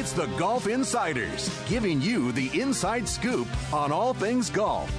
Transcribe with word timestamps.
It's 0.00 0.12
the 0.12 0.28
Golf 0.38 0.66
Insiders, 0.66 1.54
giving 1.68 2.00
you 2.00 2.32
the 2.32 2.58
inside 2.58 3.06
scoop 3.06 3.46
on 3.70 3.92
all 3.92 4.14
things 4.14 4.48
golf. 4.48 4.90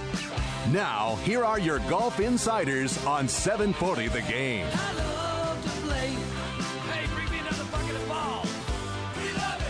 Now, 0.72 1.16
here 1.24 1.44
are 1.44 1.58
your 1.58 1.80
Golf 1.90 2.20
Insiders 2.20 3.04
on 3.04 3.28
740 3.28 4.10
The 4.10 4.22
Game. 4.32 4.68
I 4.72 4.94
love 4.94 5.64
to 5.64 5.70
play. 5.88 6.10
Hey, 6.92 7.08
bring 7.16 7.32
me 7.32 7.40
another 7.40 7.64
bucket 7.72 7.96
of 7.96 8.08
balls. 8.08 8.54
We 9.18 9.34
love 9.40 9.62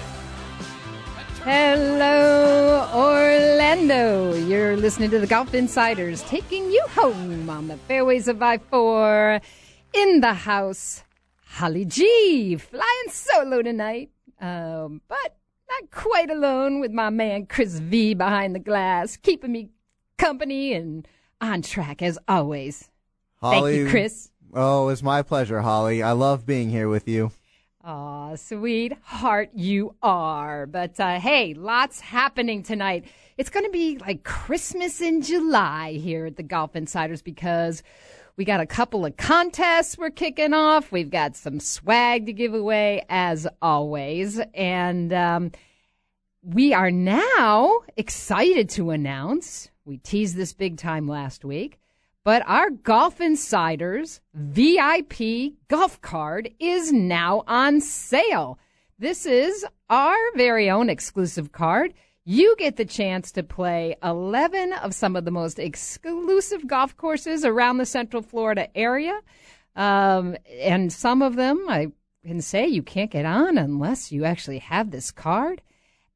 it. 1.29 1.43
Hello, 1.45 2.89
Orlando. 2.93 4.34
You're 4.34 4.75
listening 4.75 5.11
to 5.11 5.20
the 5.20 5.27
Golf 5.27 5.53
Insiders 5.53 6.23
taking 6.23 6.70
you 6.70 6.85
home 6.89 7.49
on 7.49 7.70
the 7.70 7.77
fairways 7.77 8.27
of 8.27 8.41
I 8.41 8.57
4 8.57 9.39
in 9.93 10.20
the 10.20 10.34
house. 10.34 11.05
Holly 11.45 11.85
G 11.85 12.57
flying 12.57 13.09
solo 13.09 13.61
tonight, 13.61 14.09
um, 14.41 15.01
but 15.07 15.37
not 15.69 15.91
quite 15.91 16.29
alone 16.29 16.79
with 16.79 16.91
my 16.91 17.09
man 17.09 17.45
Chris 17.45 17.79
V 17.79 18.13
behind 18.13 18.55
the 18.55 18.59
glass, 18.59 19.15
keeping 19.17 19.51
me 19.51 19.70
company 20.17 20.73
and 20.73 21.07
on 21.39 21.61
track 21.61 22.01
as 22.01 22.20
always. 22.27 22.89
Holly, 23.37 23.73
Thank 23.73 23.85
you, 23.85 23.89
Chris. 23.89 24.29
Oh, 24.53 24.89
it's 24.89 25.01
my 25.01 25.21
pleasure, 25.21 25.61
Holly. 25.61 26.03
I 26.03 26.11
love 26.11 26.45
being 26.45 26.70
here 26.70 26.89
with 26.89 27.07
you. 27.07 27.31
Aw, 27.83 28.35
sweetheart, 28.35 29.49
you 29.55 29.95
are. 30.03 30.67
But 30.67 30.99
uh, 30.99 31.20
hey, 31.20 31.53
lots 31.55 31.99
happening 31.99 32.61
tonight. 32.61 33.05
It's 33.37 33.49
going 33.49 33.65
to 33.65 33.71
be 33.71 33.98
like 33.98 34.23
Christmas 34.23 35.01
in 35.01 35.21
July 35.23 35.93
here 35.93 36.27
at 36.27 36.35
the 36.35 36.43
Golf 36.43 36.76
Insiders 36.76 37.23
because 37.23 37.81
we 38.37 38.46
got 38.46 38.60
a 38.60 38.65
couple 38.65 39.05
of 39.05 39.18
contests 39.18 39.98
we're 39.98 40.10
kicking 40.10 40.54
off. 40.54 40.91
We've 40.91 41.10
got 41.10 41.35
some 41.35 41.60
swag 41.60 42.26
to 42.26 42.34
give 42.34 42.54
away 42.54 43.05
as 43.10 43.48
always. 43.62 44.40
And 44.54 45.13
um, 45.13 45.51
we 46.43 46.73
are 46.73 46.91
now 46.91 47.82
excited 47.98 48.70
to 48.71 48.91
announce, 48.91 49.70
we 49.85 49.98
teased 49.98 50.35
this 50.35 50.54
big 50.54 50.77
time 50.77 51.07
last 51.07 51.46
week, 51.46 51.79
but 52.23 52.43
our 52.48 52.70
Golf 52.70 53.20
Insiders 53.20 54.21
VIP 54.34 55.54
golf 55.68 56.01
card 56.01 56.51
is 56.60 56.91
now 56.91 57.43
on 57.48 57.82
sale. 57.82 58.60
This 58.99 59.26
is 59.26 59.66
our 59.90 60.18
very 60.35 60.70
own 60.70 60.90
exclusive 60.90 61.51
card. 61.51 61.93
You 62.23 62.55
get 62.57 62.75
the 62.75 62.85
chance 62.85 63.31
to 63.31 63.41
play 63.41 63.95
11 64.03 64.73
of 64.73 64.94
some 64.94 65.16
of 65.16 65.25
the 65.25 65.31
most 65.31 65.57
exclusive 65.57 66.67
golf 66.67 66.95
courses 66.95 67.44
around 67.44 67.77
the 67.77 67.85
Central 67.85 68.22
Florida 68.22 68.67
area. 68.77 69.19
Um, 69.75 70.38
and 70.59 70.94
some 70.94 71.23
of 71.23 71.35
them, 71.35 71.66
I 71.67 71.88
can 72.23 72.41
say, 72.41 72.67
you 72.67 72.83
can't 72.83 73.09
get 73.09 73.25
on 73.25 73.57
unless 73.57 74.11
you 74.11 74.23
actually 74.23 74.59
have 74.59 74.91
this 74.91 75.09
card. 75.09 75.63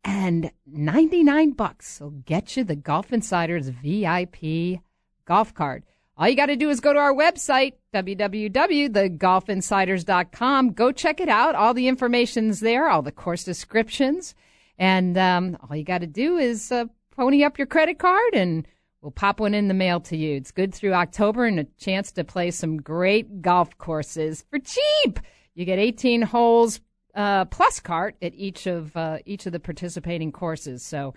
And 0.04 0.52
99 0.68 1.54
bucks 1.54 2.00
will 2.00 2.12
get 2.12 2.56
you 2.56 2.64
the 2.64 2.76
Golf 2.76 3.12
Insiders 3.12 3.70
VIP 3.70 4.82
golf 5.26 5.56
card. 5.56 5.86
All 6.18 6.30
you 6.30 6.36
got 6.36 6.46
to 6.46 6.56
do 6.56 6.70
is 6.70 6.80
go 6.80 6.94
to 6.94 7.00
our 7.00 7.16
website, 7.16 7.74
www.thegolfinsiders.com. 7.94 10.74
Go 10.74 10.92
check 10.92 11.20
it 11.20 11.30
out. 11.30 11.56
All 11.56 11.74
the 11.74 11.88
information's 11.88 12.60
there, 12.60 12.88
all 12.88 13.02
the 13.02 13.12
course 13.12 13.44
descriptions. 13.44 14.36
And 14.78 15.18
um, 15.18 15.58
all 15.62 15.76
you 15.76 15.84
got 15.84 16.00
to 16.00 16.08
do 16.08 16.38
is 16.38 16.72
uh, 16.72 16.86
pony 17.12 17.44
up 17.44 17.58
your 17.58 17.68
credit 17.68 18.00
card 18.00 18.34
and 18.34 18.68
we'll 19.02 19.12
pop 19.12 19.40
one 19.40 19.54
in 19.54 19.68
the 19.68 19.74
mail 19.74 20.00
to 20.02 20.18
you. 20.18 20.36
It's 20.36 20.52
good 20.52 20.74
through 20.74 20.94
October 20.94 21.46
and 21.46 21.60
a 21.60 21.66
chance 21.78 22.12
to 22.14 22.24
play 22.24 22.52
some 22.52 22.78
great 22.78 23.42
golf 23.42 23.78
courses 23.78 24.46
for 24.50 24.60
cheap. 24.60 25.20
You 25.54 25.66
get 25.66 25.80
18 25.80 26.22
holes 26.24 26.82
uh, 27.14 27.46
plus 27.46 27.80
cart 27.80 28.16
at 28.22 28.34
each 28.36 28.68
of 28.68 28.96
uh, 28.98 29.20
each 29.26 29.46
of 29.46 29.54
the 29.54 29.60
participating 29.60 30.34
courses. 30.34 30.84
So 30.84 31.14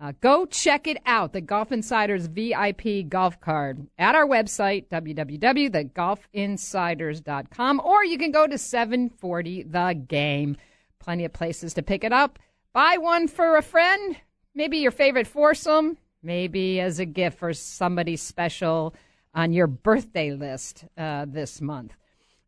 uh, 0.00 0.12
go 0.20 0.46
check 0.46 0.86
it 0.86 0.98
out, 1.04 1.32
the 1.34 1.42
Golf 1.42 1.72
Insiders 1.72 2.26
VIP 2.26 3.06
golf 3.08 3.38
card 3.40 3.88
at 3.98 4.14
our 4.14 4.26
website, 4.26 4.88
www.thegolfinsiders.com, 4.88 7.80
or 7.84 8.04
you 8.04 8.16
can 8.16 8.30
go 8.30 8.46
to 8.46 8.56
740 8.56 9.64
The 9.64 10.02
Game. 10.08 10.56
Plenty 11.00 11.26
of 11.26 11.34
places 11.34 11.74
to 11.74 11.82
pick 11.82 12.02
it 12.02 12.14
up. 12.14 12.38
Buy 12.72 12.98
one 12.98 13.26
for 13.26 13.56
a 13.56 13.62
friend, 13.62 14.16
maybe 14.54 14.78
your 14.78 14.92
favorite 14.92 15.26
foursome, 15.26 15.98
maybe 16.22 16.78
as 16.80 17.00
a 17.00 17.04
gift 17.04 17.38
for 17.38 17.52
somebody 17.52 18.16
special 18.16 18.94
on 19.34 19.52
your 19.52 19.66
birthday 19.66 20.32
list 20.32 20.84
uh, 20.96 21.26
this 21.28 21.60
month. 21.60 21.94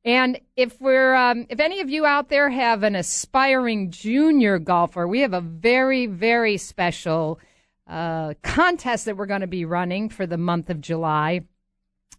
And 0.04 0.38
if 0.56 0.80
we're, 0.80 1.14
um, 1.14 1.46
if 1.48 1.58
any 1.58 1.80
of 1.80 1.90
you 1.90 2.06
out 2.06 2.28
there 2.28 2.50
have 2.50 2.84
an 2.84 2.94
aspiring 2.94 3.90
junior 3.90 4.60
golfer, 4.60 5.08
we 5.08 5.20
have 5.20 5.32
a 5.32 5.40
very, 5.40 6.06
very 6.06 6.56
special 6.56 7.40
uh, 7.88 8.34
contest 8.42 9.06
that 9.06 9.16
we're 9.16 9.26
going 9.26 9.40
to 9.40 9.48
be 9.48 9.64
running 9.64 10.08
for 10.08 10.24
the 10.24 10.38
month 10.38 10.70
of 10.70 10.80
July, 10.80 11.40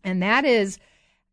and 0.03 0.21
that 0.21 0.43
is 0.43 0.77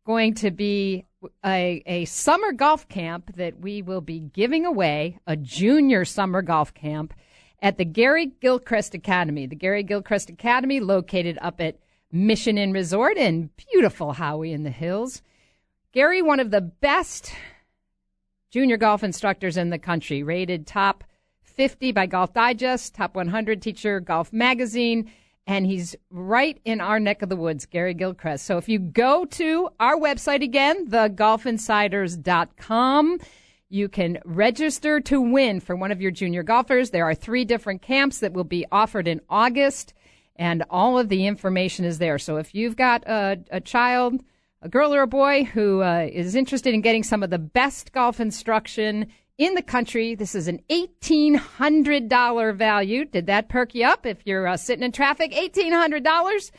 going 0.05 0.33
to 0.35 0.51
be 0.51 1.05
a, 1.45 1.83
a 1.85 2.05
summer 2.05 2.51
golf 2.51 2.87
camp 2.87 3.35
that 3.35 3.59
we 3.59 3.81
will 3.81 4.01
be 4.01 4.19
giving 4.19 4.65
away, 4.65 5.19
a 5.27 5.35
junior 5.35 6.05
summer 6.05 6.41
golf 6.41 6.73
camp 6.73 7.13
at 7.61 7.77
the 7.77 7.85
Gary 7.85 8.31
Gilchrist 8.41 8.95
Academy. 8.95 9.45
The 9.45 9.55
Gary 9.55 9.83
Gilchrist 9.83 10.29
Academy, 10.29 10.79
located 10.79 11.37
up 11.41 11.61
at 11.61 11.77
Mission 12.11 12.57
Inn 12.57 12.73
Resort 12.73 13.17
in 13.17 13.51
beautiful 13.71 14.15
Howey 14.15 14.51
in 14.51 14.63
the 14.63 14.71
Hills. 14.71 15.21
Gary, 15.93 16.21
one 16.21 16.39
of 16.39 16.51
the 16.51 16.61
best 16.61 17.33
junior 18.49 18.77
golf 18.77 19.03
instructors 19.03 19.57
in 19.57 19.69
the 19.69 19.79
country, 19.79 20.23
rated 20.23 20.65
top 20.65 21.03
50 21.43 21.91
by 21.91 22.05
Golf 22.05 22.33
Digest, 22.33 22.95
top 22.95 23.15
100 23.15 23.61
teacher 23.61 23.99
Golf 23.99 24.33
Magazine, 24.33 25.11
and 25.47 25.65
he's 25.65 25.95
right 26.09 26.59
in 26.65 26.81
our 26.81 26.99
neck 26.99 27.21
of 27.21 27.29
the 27.29 27.35
woods, 27.35 27.65
Gary 27.65 27.93
Gilchrist. 27.93 28.45
So 28.45 28.57
if 28.57 28.67
you 28.69 28.79
go 28.79 29.25
to 29.25 29.69
our 29.79 29.97
website 29.97 30.43
again, 30.43 30.87
thegolfinsiders.com, 30.87 33.19
you 33.69 33.89
can 33.89 34.19
register 34.25 34.99
to 34.99 35.21
win 35.21 35.59
for 35.59 35.75
one 35.75 35.91
of 35.91 36.01
your 36.01 36.11
junior 36.11 36.43
golfers. 36.43 36.91
There 36.91 37.05
are 37.05 37.15
three 37.15 37.45
different 37.45 37.81
camps 37.81 38.19
that 38.19 38.33
will 38.33 38.43
be 38.43 38.65
offered 38.71 39.07
in 39.07 39.21
August, 39.29 39.95
and 40.35 40.63
all 40.69 40.99
of 40.99 41.09
the 41.09 41.25
information 41.25 41.85
is 41.85 41.97
there. 41.97 42.19
So 42.19 42.37
if 42.37 42.53
you've 42.53 42.75
got 42.75 43.03
a, 43.07 43.39
a 43.49 43.61
child, 43.61 44.21
a 44.61 44.69
girl 44.69 44.93
or 44.93 45.01
a 45.01 45.07
boy 45.07 45.45
who 45.45 45.81
uh, 45.81 46.07
is 46.11 46.35
interested 46.35 46.73
in 46.73 46.81
getting 46.81 47.03
some 47.03 47.23
of 47.23 47.29
the 47.29 47.39
best 47.39 47.93
golf 47.93 48.19
instruction 48.19 49.07
in 49.41 49.55
the 49.55 49.61
country. 49.63 50.13
This 50.13 50.35
is 50.35 50.47
an 50.47 50.61
$1,800 50.69 52.55
value. 52.55 53.05
Did 53.05 53.25
that 53.25 53.49
perk 53.49 53.73
you 53.73 53.87
up 53.87 54.05
if 54.05 54.19
you're 54.23 54.45
uh, 54.47 54.55
sitting 54.55 54.83
in 54.83 54.91
traffic? 54.91 55.31
$1,800 55.31 56.51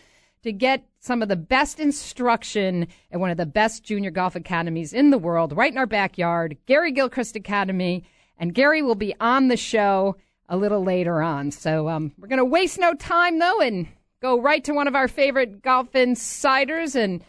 to 0.42 0.52
get 0.52 0.84
some 0.98 1.22
of 1.22 1.28
the 1.28 1.36
best 1.36 1.78
instruction 1.78 2.88
at 3.12 3.20
one 3.20 3.30
of 3.30 3.36
the 3.36 3.46
best 3.46 3.84
junior 3.84 4.10
golf 4.10 4.34
academies 4.34 4.92
in 4.92 5.10
the 5.10 5.18
world, 5.18 5.56
right 5.56 5.70
in 5.70 5.78
our 5.78 5.86
backyard, 5.86 6.56
Gary 6.66 6.90
Gilchrist 6.90 7.36
Academy. 7.36 8.02
And 8.36 8.52
Gary 8.52 8.82
will 8.82 8.96
be 8.96 9.14
on 9.20 9.46
the 9.46 9.56
show 9.56 10.16
a 10.48 10.56
little 10.56 10.82
later 10.82 11.22
on. 11.22 11.52
So 11.52 11.88
um, 11.88 12.10
we're 12.18 12.26
going 12.26 12.38
to 12.38 12.44
waste 12.44 12.80
no 12.80 12.94
time, 12.94 13.38
though, 13.38 13.60
and 13.60 13.86
go 14.20 14.40
right 14.40 14.64
to 14.64 14.72
one 14.72 14.88
of 14.88 14.96
our 14.96 15.06
favorite 15.06 15.62
golf 15.62 15.94
insiders 15.94 16.96
and 16.96 17.22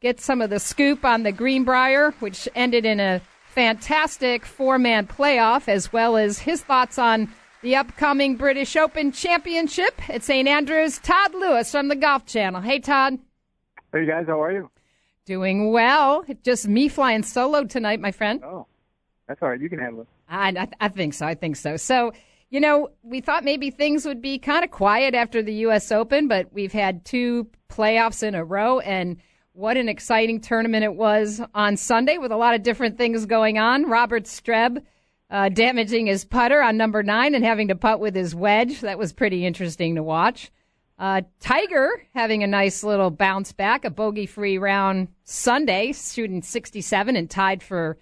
get 0.00 0.20
some 0.20 0.40
of 0.40 0.50
the 0.50 0.60
scoop 0.60 1.04
on 1.04 1.24
the 1.24 1.32
Greenbrier, 1.32 2.12
which 2.20 2.48
ended 2.54 2.84
in 2.84 3.00
a 3.00 3.20
fantastic 3.50 4.46
four 4.46 4.78
man 4.78 5.06
playoff, 5.06 5.68
as 5.68 5.92
well 5.92 6.16
as 6.16 6.38
his 6.38 6.62
thoughts 6.62 6.98
on 6.98 7.32
the 7.62 7.76
upcoming 7.76 8.36
British 8.36 8.76
Open 8.76 9.12
Championship 9.12 10.08
at 10.08 10.22
St. 10.22 10.48
Andrews. 10.48 10.98
Todd 10.98 11.34
Lewis 11.34 11.70
from 11.70 11.88
the 11.88 11.96
Golf 11.96 12.24
Channel. 12.26 12.62
Hey, 12.62 12.78
Todd. 12.78 13.18
Hey, 13.92 14.06
guys, 14.06 14.26
how 14.26 14.42
are 14.42 14.52
you? 14.52 14.70
Doing 15.26 15.70
well. 15.72 16.24
Just 16.42 16.66
me 16.66 16.88
flying 16.88 17.22
solo 17.22 17.64
tonight, 17.64 18.00
my 18.00 18.12
friend. 18.12 18.42
Oh, 18.42 18.66
that's 19.28 19.42
all 19.42 19.50
right. 19.50 19.60
You 19.60 19.68
can 19.68 19.78
handle 19.78 20.02
it. 20.02 20.08
I, 20.28 20.48
I, 20.50 20.86
I 20.86 20.88
think 20.88 21.14
so. 21.14 21.26
I 21.26 21.34
think 21.34 21.56
so. 21.56 21.76
So, 21.76 22.12
you 22.50 22.60
know, 22.60 22.88
we 23.02 23.20
thought 23.20 23.44
maybe 23.44 23.70
things 23.70 24.06
would 24.06 24.22
be 24.22 24.38
kind 24.38 24.64
of 24.64 24.70
quiet 24.70 25.14
after 25.14 25.42
the 25.42 25.54
U.S. 25.54 25.92
Open, 25.92 26.28
but 26.28 26.52
we've 26.52 26.72
had 26.72 27.04
two 27.04 27.48
playoffs 27.68 28.22
in 28.22 28.34
a 28.34 28.44
row, 28.44 28.80
and 28.80 29.18
what 29.52 29.76
an 29.76 29.88
exciting 29.88 30.40
tournament 30.40 30.84
it 30.84 30.94
was 30.94 31.40
on 31.54 31.76
Sunday 31.76 32.18
with 32.18 32.32
a 32.32 32.36
lot 32.36 32.54
of 32.54 32.62
different 32.62 32.96
things 32.96 33.26
going 33.26 33.58
on. 33.58 33.88
Robert 33.88 34.24
Streb 34.24 34.82
uh, 35.30 35.48
damaging 35.48 36.06
his 36.06 36.24
putter 36.24 36.62
on 36.62 36.76
number 36.76 37.02
nine 37.02 37.34
and 37.34 37.44
having 37.44 37.68
to 37.68 37.74
putt 37.74 38.00
with 38.00 38.14
his 38.14 38.34
wedge. 38.34 38.80
That 38.80 38.98
was 38.98 39.12
pretty 39.12 39.44
interesting 39.44 39.94
to 39.94 40.02
watch. 40.02 40.50
Uh, 40.98 41.22
Tiger 41.40 42.02
having 42.14 42.42
a 42.42 42.46
nice 42.46 42.84
little 42.84 43.10
bounce 43.10 43.52
back, 43.52 43.84
a 43.84 43.90
bogey 43.90 44.26
free 44.26 44.58
round 44.58 45.08
Sunday, 45.24 45.92
shooting 45.92 46.42
67 46.42 47.16
and 47.16 47.30
tied 47.30 47.62
for 47.62 47.96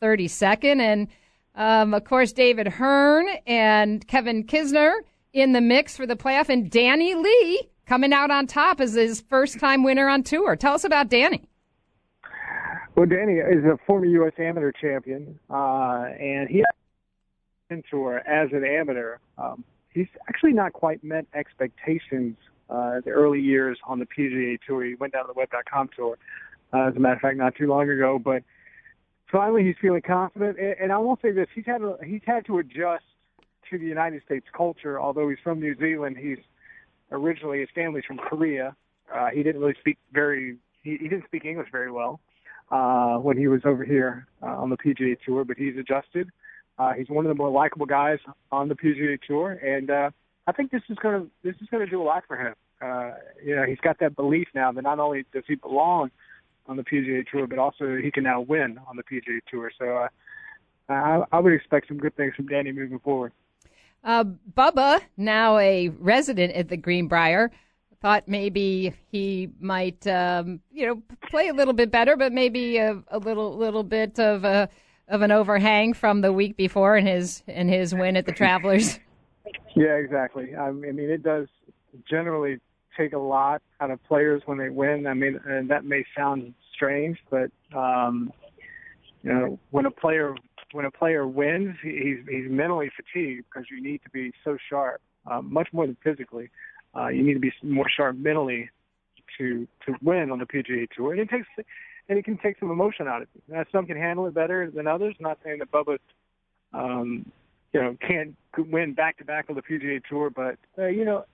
32nd. 0.00 0.80
And 0.80 1.08
um, 1.56 1.94
of 1.94 2.04
course, 2.04 2.32
David 2.32 2.68
Hearn 2.68 3.26
and 3.46 4.06
Kevin 4.06 4.44
Kisner 4.44 4.92
in 5.32 5.52
the 5.52 5.60
mix 5.60 5.96
for 5.96 6.06
the 6.06 6.14
playoff, 6.14 6.48
and 6.48 6.70
Danny 6.70 7.14
Lee 7.14 7.68
coming 7.86 8.12
out 8.12 8.30
on 8.30 8.46
top 8.46 8.80
as 8.80 8.94
his 8.94 9.20
first 9.20 9.60
time 9.60 9.82
winner 9.82 10.08
on 10.08 10.22
tour. 10.22 10.56
Tell 10.56 10.74
us 10.74 10.84
about 10.84 11.08
Danny. 11.08 11.48
Well, 12.96 13.06
Danny 13.06 13.34
is 13.34 13.64
a 13.64 13.76
former 13.86 14.06
U.S. 14.06 14.32
amateur 14.38 14.70
champion, 14.70 15.38
uh, 15.50 16.04
and 16.20 16.48
he 16.48 16.62
a 17.70 17.82
tour 17.90 18.18
as 18.18 18.50
an 18.52 18.64
amateur. 18.64 19.16
Um, 19.36 19.64
he's 19.90 20.06
actually 20.28 20.52
not 20.52 20.72
quite 20.72 21.02
met 21.02 21.26
expectations 21.34 22.36
uh, 22.70 23.00
the 23.04 23.10
early 23.10 23.40
years 23.40 23.78
on 23.84 23.98
the 23.98 24.06
PGA 24.06 24.58
Tour. 24.66 24.84
He 24.84 24.94
went 24.94 25.12
down 25.12 25.24
to 25.24 25.32
the 25.32 25.38
Web.com 25.38 25.90
tour, 25.96 26.16
uh, 26.72 26.88
as 26.88 26.96
a 26.96 27.00
matter 27.00 27.14
of 27.14 27.20
fact, 27.20 27.36
not 27.36 27.54
too 27.56 27.66
long 27.66 27.88
ago. 27.88 28.18
But 28.22 28.42
finally, 29.30 29.64
he's 29.64 29.76
feeling 29.80 30.02
confident. 30.02 30.58
And, 30.58 30.76
and 30.80 30.92
I 30.92 30.98
will 30.98 31.18
say 31.20 31.32
this: 31.32 31.48
he's 31.54 31.66
had 31.66 31.78
to, 31.78 31.96
he's 32.04 32.22
had 32.24 32.46
to 32.46 32.58
adjust 32.58 33.04
to 33.70 33.78
the 33.78 33.86
United 33.86 34.22
States 34.24 34.46
culture. 34.56 35.00
Although 35.00 35.28
he's 35.28 35.38
from 35.42 35.58
New 35.58 35.76
Zealand, 35.78 36.16
he's 36.16 36.38
originally 37.10 37.60
his 37.60 37.68
family's 37.74 38.04
from 38.04 38.18
Korea. 38.18 38.74
Uh, 39.12 39.28
he 39.32 39.42
didn't 39.42 39.60
really 39.60 39.76
speak 39.80 39.98
very. 40.12 40.56
He, 40.82 40.96
he 41.00 41.08
didn't 41.08 41.24
speak 41.24 41.44
English 41.44 41.68
very 41.72 41.90
well 41.90 42.20
uh, 42.70 43.16
when 43.16 43.36
he 43.36 43.48
was 43.48 43.62
over 43.64 43.84
here 43.84 44.26
uh, 44.42 44.46
on 44.46 44.70
the 44.70 44.76
PGA 44.76 45.16
Tour, 45.24 45.44
but 45.44 45.56
he's 45.56 45.76
adjusted. 45.76 46.30
Uh, 46.78 46.92
he's 46.92 47.08
one 47.08 47.24
of 47.24 47.28
the 47.28 47.34
more 47.34 47.50
likable 47.50 47.86
guys 47.86 48.18
on 48.50 48.68
the 48.68 48.74
PGA 48.74 49.18
Tour, 49.26 49.52
and 49.52 49.90
uh, 49.90 50.10
I 50.46 50.52
think 50.52 50.70
this 50.70 50.82
is 50.88 50.96
to 51.02 51.30
this 51.42 51.54
is 51.60 51.68
to 51.68 51.86
do 51.86 52.02
a 52.02 52.04
lot 52.04 52.24
for 52.26 52.36
him. 52.36 52.54
Uh, 52.82 53.12
you 53.44 53.54
know, 53.54 53.64
he's 53.64 53.78
got 53.78 53.98
that 54.00 54.16
belief 54.16 54.48
now 54.54 54.72
that 54.72 54.82
not 54.82 54.98
only 54.98 55.24
does 55.32 55.44
he 55.46 55.54
belong 55.54 56.10
on 56.66 56.76
the 56.76 56.82
PGA 56.82 57.24
Tour, 57.30 57.46
but 57.46 57.58
also 57.58 57.96
he 58.02 58.10
can 58.10 58.24
now 58.24 58.40
win 58.40 58.78
on 58.88 58.96
the 58.96 59.02
PGA 59.02 59.38
Tour. 59.50 59.70
So 59.78 59.96
uh, 59.96 60.08
I, 60.88 61.22
I 61.30 61.38
would 61.38 61.52
expect 61.52 61.88
some 61.88 61.98
good 61.98 62.16
things 62.16 62.34
from 62.34 62.46
Danny 62.46 62.72
moving 62.72 62.98
forward. 62.98 63.32
Uh, 64.04 64.24
Bubba, 64.54 65.00
now 65.16 65.56
a 65.58 65.88
resident 65.88 66.52
at 66.52 66.68
the 66.68 66.76
Greenbrier, 66.76 67.50
thought 68.02 68.28
maybe 68.28 68.92
he 69.10 69.48
might, 69.60 70.06
um, 70.06 70.60
you 70.70 70.86
know, 70.86 71.02
play 71.30 71.48
a 71.48 71.54
little 71.54 71.72
bit 71.72 71.90
better, 71.90 72.16
but 72.16 72.32
maybe 72.32 72.76
a, 72.76 73.02
a 73.08 73.18
little 73.18 73.56
little 73.56 73.82
bit 73.82 74.20
of 74.20 74.44
a 74.44 74.68
of 75.08 75.22
an 75.22 75.30
overhang 75.30 75.94
from 75.94 76.20
the 76.20 76.32
week 76.32 76.54
before 76.56 76.98
in 76.98 77.06
his 77.06 77.42
in 77.46 77.66
his 77.68 77.94
win 77.94 78.16
at 78.16 78.26
the 78.26 78.32
Travelers. 78.32 78.98
Yeah, 79.76 79.96
exactly. 79.96 80.54
I 80.54 80.70
mean, 80.70 80.98
it 80.98 81.24
does 81.24 81.48
generally 82.08 82.60
take 82.96 83.12
a 83.12 83.18
lot 83.18 83.60
out 83.80 83.90
of 83.90 84.02
players 84.04 84.40
when 84.46 84.56
they 84.56 84.70
win. 84.70 85.06
I 85.08 85.14
mean, 85.14 85.38
and 85.44 85.68
that 85.68 85.84
may 85.84 86.04
sound 86.16 86.54
strange, 86.72 87.18
but 87.28 87.50
um, 87.76 88.32
you 89.24 89.32
know, 89.32 89.58
when 89.70 89.84
a 89.86 89.90
player 89.90 90.34
when 90.74 90.84
a 90.84 90.90
player 90.90 91.26
wins, 91.26 91.76
he's 91.82 92.18
he's 92.28 92.50
mentally 92.50 92.90
fatigued 92.96 93.44
because 93.48 93.66
you 93.70 93.80
need 93.80 94.02
to 94.02 94.10
be 94.10 94.32
so 94.42 94.56
sharp, 94.68 95.00
um, 95.30 95.52
much 95.52 95.68
more 95.72 95.86
than 95.86 95.96
physically. 96.02 96.50
Uh, 96.96 97.08
you 97.08 97.22
need 97.22 97.34
to 97.34 97.40
be 97.40 97.52
more 97.62 97.88
sharp 97.88 98.16
mentally 98.16 98.68
to 99.38 99.68
to 99.86 99.94
win 100.02 100.32
on 100.32 100.40
the 100.40 100.46
PGA 100.46 100.88
Tour, 100.90 101.12
and 101.12 101.20
it 101.20 101.30
takes 101.30 101.46
and 102.08 102.18
it 102.18 102.24
can 102.24 102.36
take 102.38 102.58
some 102.58 102.70
emotion 102.70 103.06
out 103.06 103.22
of 103.22 103.28
you. 103.34 103.54
Now, 103.54 103.64
some 103.70 103.86
can 103.86 103.96
handle 103.96 104.26
it 104.26 104.34
better 104.34 104.70
than 104.70 104.86
others. 104.88 105.14
Not 105.20 105.38
saying 105.44 105.60
that 105.60 105.70
Bubba, 105.70 105.98
um, 106.72 107.30
you 107.72 107.80
know, 107.80 107.96
can't 108.06 108.34
win 108.58 108.94
back 108.94 109.18
to 109.18 109.24
back 109.24 109.46
on 109.48 109.54
the 109.54 109.62
PGA 109.62 110.02
Tour, 110.04 110.28
but 110.28 110.56
uh, 110.76 110.86
you 110.86 111.04
know, 111.04 111.24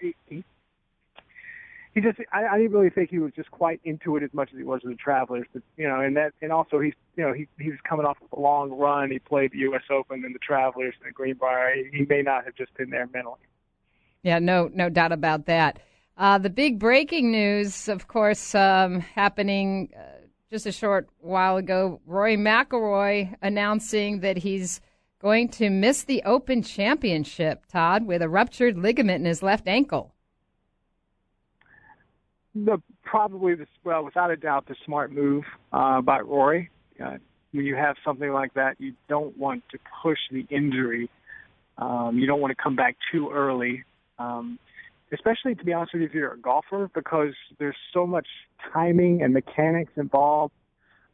he 1.94 2.00
just 2.00 2.19
I, 2.32 2.46
I 2.46 2.58
didn't 2.58 2.72
really 2.72 2.90
think 2.90 3.10
he 3.10 3.19
was 3.19 3.32
just 3.34 3.50
quite 3.50 3.81
into 3.84 4.16
it 4.16 4.22
as 4.22 4.32
much 4.32 4.50
as 4.52 4.58
he 4.58 4.64
was 4.64 4.82
with 4.82 4.92
the 4.92 4.96
Travelers. 4.96 5.46
But 5.52 5.62
you 5.76 5.88
know, 5.88 6.00
and 6.00 6.16
that 6.16 6.32
and 6.40 6.52
also 6.52 6.78
he's 6.78 6.94
you 7.16 7.25
know 7.26 7.32
he 7.32 7.48
he 7.58 7.70
was 7.70 7.78
coming 7.88 8.06
off 8.06 8.19
a 8.32 8.40
long 8.40 8.70
run. 8.70 9.10
He 9.10 9.19
played 9.19 9.52
the 9.52 9.58
U.S. 9.58 9.82
Open 9.90 10.25
and 10.25 10.34
the 10.34 10.38
Travelers 10.38 10.94
and 11.00 11.08
the 11.08 11.12
Greenbrier. 11.12 11.75
He, 11.75 11.98
he 11.98 12.06
may 12.08 12.22
not 12.22 12.44
have 12.44 12.54
just 12.54 12.72
been 12.75 12.90
there 12.90 13.08
mentally. 13.12 13.40
Yeah, 14.22 14.38
no 14.38 14.70
no 14.72 14.88
doubt 14.88 15.12
about 15.12 15.46
that. 15.46 15.81
Uh, 16.16 16.38
the 16.38 16.50
big 16.50 16.78
breaking 16.78 17.32
news, 17.32 17.88
of 17.88 18.06
course, 18.06 18.54
um, 18.54 19.00
happening. 19.00 19.90
Uh, 19.96 20.19
just 20.50 20.66
a 20.66 20.72
short 20.72 21.08
while 21.20 21.56
ago, 21.56 22.00
Rory 22.06 22.36
McIlroy 22.36 23.34
announcing 23.40 24.20
that 24.20 24.36
he's 24.36 24.81
going 25.20 25.48
to 25.48 25.70
miss 25.70 26.02
the 26.02 26.22
Open 26.25 26.62
Championship, 26.62 27.66
Todd, 27.66 28.04
with 28.04 28.20
a 28.20 28.28
ruptured 28.28 28.76
ligament 28.76 29.20
in 29.20 29.26
his 29.26 29.43
left 29.43 29.69
ankle. 29.69 30.12
The 32.55 32.82
probably 33.05 33.55
the 33.55 33.67
well, 33.85 34.05
without 34.05 34.31
a 34.31 34.37
doubt, 34.37 34.67
the 34.67 34.75
smart 34.85 35.12
move 35.12 35.44
uh, 35.73 36.00
by 36.00 36.20
Rory. 36.20 36.70
Uh, 37.02 37.19
when 37.52 37.64
you 37.64 37.76
have 37.76 37.97
something 38.05 38.31
like 38.32 38.55
that, 38.55 38.76
you 38.79 38.94
don't 39.08 39.37
want 39.37 39.62
to 39.70 39.79
push 40.02 40.19
the 40.31 40.47
injury. 40.50 41.08
Um, 41.79 42.19
you 42.19 42.26
don't 42.26 42.41
want 42.41 42.56
to 42.56 42.62
come 42.62 42.76
back 42.76 42.97
too 43.12 43.31
early. 43.32 43.85
Um, 44.19 44.58
especially 45.12 45.55
to 45.55 45.64
be 45.64 45.73
honest 45.73 45.94
with 45.94 46.02
you, 46.02 46.08
if 46.08 46.14
you're 46.14 46.32
a 46.32 46.38
golfer, 46.38 46.91
because 46.94 47.35
there's 47.58 47.76
so 47.93 48.06
much 48.06 48.26
timing 48.73 49.23
and 49.23 49.32
mechanics 49.32 49.93
involved 49.96 50.55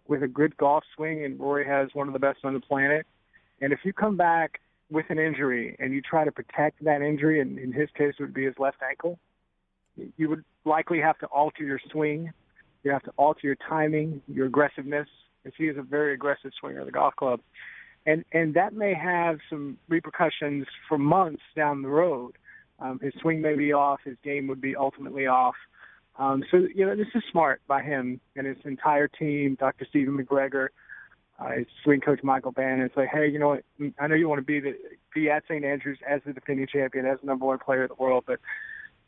with 0.09 0.23
a 0.23 0.29
good 0.29 0.57
golf 0.57 0.85
swing, 0.95 1.25
and 1.25 1.39
Rory 1.41 1.67
has 1.67 1.89
one 1.93 2.07
of 2.07 2.13
the 2.13 2.19
best 2.19 2.39
on 2.45 2.55
the 2.55 2.61
planet. 2.61 3.07
And 3.61 3.73
if 3.73 3.81
you 3.85 3.93
come 3.93 4.17
back 4.17 4.61
with 4.91 5.07
an 5.09 5.19
injury 5.19 5.77
and 5.79 5.93
you 5.93 6.01
try 6.01 6.25
to 6.25 6.33
protect 6.33 6.85
that 6.85 7.03
injury, 7.03 7.41
and 7.41 7.59
in 7.59 7.73
his 7.73 7.89
case 7.97 8.15
it 8.19 8.23
would 8.23 8.35
be 8.35 8.45
his 8.45 8.55
left 8.59 8.79
ankle, 8.89 9.19
you 10.17 10.29
would 10.29 10.45
likely 10.65 11.01
have 11.01 11.19
to 11.19 11.27
alter 11.27 11.65
your 11.65 11.81
swing. 11.91 12.33
You 12.83 12.91
have 12.93 13.03
to 13.05 13.13
alter 13.17 13.41
your 13.43 13.57
timing, 13.69 14.23
your 14.29 14.47
aggressiveness, 14.47 15.09
because 15.43 15.57
he 15.57 15.65
is 15.65 15.77
a 15.77 15.83
very 15.83 16.15
aggressive 16.15 16.53
swinger 16.61 16.81
of 16.81 16.87
the 16.87 16.93
golf 16.93 17.17
club. 17.17 17.41
And 18.07 18.25
and 18.33 18.55
that 18.55 18.73
may 18.73 18.95
have 18.95 19.39
some 19.51 19.79
repercussions 19.89 20.67
for 20.89 20.97
months 20.97 21.43
down 21.57 21.83
the 21.83 21.89
road. 21.89 22.35
Um, 22.79 23.01
his 23.03 23.13
swing 23.21 23.41
may 23.41 23.55
be 23.55 23.73
off. 23.73 24.01
His 24.05 24.17
game 24.23 24.47
would 24.49 24.61
be 24.61 24.77
ultimately 24.77 25.27
off. 25.27 25.55
Um, 26.19 26.45
so, 26.51 26.67
you 26.75 26.87
know, 26.87 26.97
this 26.97 27.09
is 27.15 27.23
smart 27.31 27.61
by 27.67 27.83
him 27.83 28.21
and 28.37 28.47
his 28.47 28.57
entire 28.65 29.09
team, 29.09 29.57
Dr. 29.59 29.87
Stephen 29.89 30.17
McGregor, 30.17 30.69
uh, 31.39 31.51
his 31.51 31.67
swing 31.85 32.01
coach 32.01 32.21
Michael 32.23 32.53
Bannon. 32.53 32.91
Say, 32.95 33.07
hey, 33.13 33.29
you 33.29 33.39
know 33.39 33.49
what? 33.49 33.65
I 33.99 34.07
know 34.07 34.15
you 34.15 34.29
want 34.29 34.39
to 34.39 34.45
be 34.45 34.61
the, 34.61 34.75
be 35.15 35.31
at 35.31 35.45
St. 35.45 35.65
Andrews 35.65 35.99
as 36.09 36.23
the 36.25 36.33
defending 36.33 36.67
champion, 36.67 37.07
as 37.07 37.19
the 37.21 37.27
number 37.27 37.45
one 37.45 37.59
player 37.59 37.83
in 37.83 37.89
the 37.89 38.03
world, 38.03 38.25
but 38.27 38.41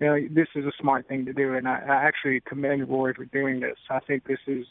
you 0.01 0.07
know, 0.07 0.17
this 0.31 0.49
is 0.55 0.65
a 0.65 0.73
smart 0.81 1.09
thing 1.09 1.25
to 1.27 1.33
do, 1.33 1.55
and 1.55 1.67
I, 1.67 1.81
I 1.89 1.95
actually 2.05 2.41
commend 2.41 2.89
Rory 2.89 3.15
for 3.15 3.25
doing 3.25 3.61
this. 3.61 3.77
I 3.91 4.01
think 4.01 4.27
this 4.27 4.39
is 4.47 4.65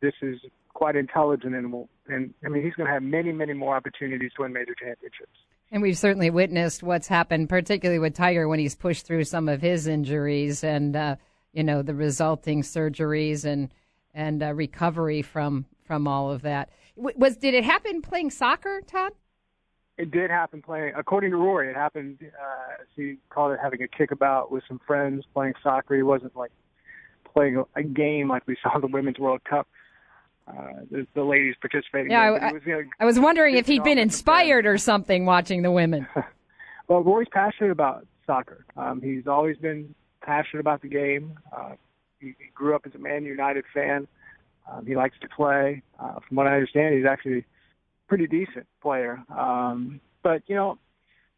this 0.00 0.14
is 0.22 0.38
quite 0.72 0.96
intelligent, 0.96 1.54
and 1.54 1.72
will, 1.72 1.88
and 2.08 2.32
I 2.44 2.48
mean, 2.48 2.62
he's 2.62 2.74
going 2.74 2.86
to 2.86 2.92
have 2.92 3.02
many, 3.02 3.32
many 3.32 3.52
more 3.52 3.76
opportunities 3.76 4.32
to 4.36 4.42
win 4.42 4.52
major 4.52 4.74
championships. 4.74 5.36
And 5.70 5.82
we've 5.82 5.98
certainly 5.98 6.30
witnessed 6.30 6.82
what's 6.82 7.08
happened, 7.08 7.48
particularly 7.48 7.98
with 7.98 8.14
Tiger 8.14 8.48
when 8.48 8.58
he's 8.58 8.74
pushed 8.74 9.06
through 9.06 9.24
some 9.24 9.48
of 9.48 9.60
his 9.60 9.86
injuries 9.86 10.64
and 10.64 10.96
uh, 10.96 11.16
you 11.52 11.62
know 11.62 11.82
the 11.82 11.94
resulting 11.94 12.62
surgeries 12.62 13.44
and 13.44 13.72
and 14.14 14.42
uh, 14.42 14.52
recovery 14.54 15.22
from 15.22 15.66
from 15.84 16.08
all 16.08 16.30
of 16.30 16.42
that. 16.42 16.70
Was 16.96 17.36
did 17.36 17.54
it 17.54 17.64
happen 17.64 18.02
playing 18.02 18.30
soccer, 18.30 18.80
Todd? 18.86 19.12
It 19.96 20.10
did 20.10 20.30
happen 20.30 20.60
playing. 20.60 20.94
According 20.96 21.30
to 21.30 21.36
Rory, 21.36 21.70
it 21.70 21.76
happened. 21.76 22.18
Uh, 22.22 22.82
he 22.96 23.16
called 23.30 23.52
it 23.52 23.60
having 23.62 23.82
a 23.82 23.88
kickabout 23.88 24.50
with 24.50 24.64
some 24.66 24.80
friends 24.86 25.24
playing 25.32 25.54
soccer. 25.62 25.94
He 25.94 26.02
wasn't 26.02 26.34
like 26.36 26.50
playing 27.32 27.62
a, 27.76 27.82
game 27.82 28.28
like 28.28 28.46
we 28.46 28.56
saw 28.62 28.78
the 28.78 28.88
Women's 28.88 29.18
World 29.18 29.42
Cup 29.44 29.68
uh, 30.46 30.80
the, 30.90 31.06
the 31.14 31.22
ladies 31.22 31.54
participating. 31.60 32.10
Yeah, 32.10 32.22
I, 32.22 32.52
was, 32.52 32.62
you 32.66 32.72
know, 32.72 32.82
I 33.00 33.04
was 33.04 33.18
wondering 33.18 33.56
if 33.56 33.66
he'd 33.66 33.82
been 33.82 33.98
inspired 34.10 34.66
or 34.66 34.78
something 34.78 35.24
watching 35.26 35.62
the 35.62 35.70
women. 35.70 36.06
well, 36.88 37.02
Rory's 37.02 37.28
passionate 37.32 37.70
about 37.70 38.06
soccer. 38.26 38.64
Um, 38.76 39.00
he's 39.00 39.26
always 39.26 39.56
been 39.56 39.94
passionate 40.22 40.60
about 40.60 40.82
the 40.82 40.88
game. 40.88 41.38
Uh, 41.52 41.72
he, 42.20 42.34
he 42.38 42.50
grew 42.54 42.74
up 42.74 42.82
as 42.86 42.94
a 42.94 42.98
Man 42.98 43.24
United 43.24 43.64
fan. 43.72 44.06
Um, 44.70 44.86
he 44.86 44.96
likes 44.96 45.16
to 45.20 45.28
play. 45.28 45.82
Uh, 45.98 46.20
from 46.26 46.36
what 46.36 46.46
I 46.46 46.54
understand, 46.54 46.94
he's 46.94 47.06
actually 47.06 47.44
pretty 48.08 48.26
decent 48.26 48.66
player. 48.82 49.22
Um, 49.36 50.00
but 50.22 50.42
you 50.46 50.54
know, 50.54 50.78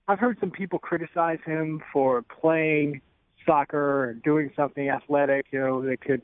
I've 0.09 0.19
heard 0.19 0.39
some 0.41 0.51
people 0.51 0.79
criticize 0.79 1.39
him 1.45 1.83
for 1.93 2.23
playing 2.23 3.01
soccer 3.45 4.05
or 4.05 4.15
doing 4.15 4.51
something 4.57 4.89
athletic. 4.89 5.47
You 5.51 5.61
know, 5.61 5.83
that 5.83 6.01
could 6.01 6.23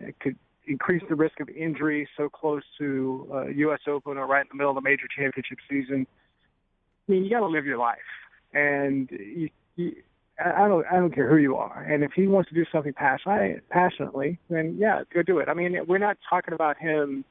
that 0.00 0.18
could 0.20 0.36
increase 0.66 1.02
the 1.08 1.14
risk 1.14 1.40
of 1.40 1.48
injury 1.48 2.08
so 2.16 2.28
close 2.28 2.62
to 2.78 3.28
uh, 3.32 3.46
U.S. 3.46 3.80
Open 3.88 4.16
or 4.16 4.26
right 4.26 4.42
in 4.42 4.48
the 4.50 4.56
middle 4.56 4.70
of 4.70 4.82
the 4.82 4.88
major 4.88 5.06
championship 5.16 5.58
season. 5.68 6.06
I 7.08 7.12
mean, 7.12 7.24
you 7.24 7.30
got 7.30 7.40
to 7.40 7.46
live 7.46 7.66
your 7.66 7.78
life, 7.78 7.98
and 8.52 9.10
you, 9.10 9.48
you, 9.74 9.96
I 10.38 10.68
don't, 10.68 10.86
I 10.86 10.96
don't 10.96 11.12
care 11.12 11.28
who 11.28 11.38
you 11.38 11.56
are. 11.56 11.82
And 11.82 12.04
if 12.04 12.12
he 12.14 12.26
wants 12.26 12.48
to 12.50 12.54
do 12.54 12.64
something 12.70 12.92
passionately, 12.92 13.60
passionately, 13.68 14.38
then 14.48 14.76
yeah, 14.78 15.02
go 15.12 15.22
do 15.22 15.38
it. 15.38 15.48
I 15.48 15.54
mean, 15.54 15.76
we're 15.88 15.98
not 15.98 16.18
talking 16.28 16.54
about 16.54 16.78
him 16.78 17.24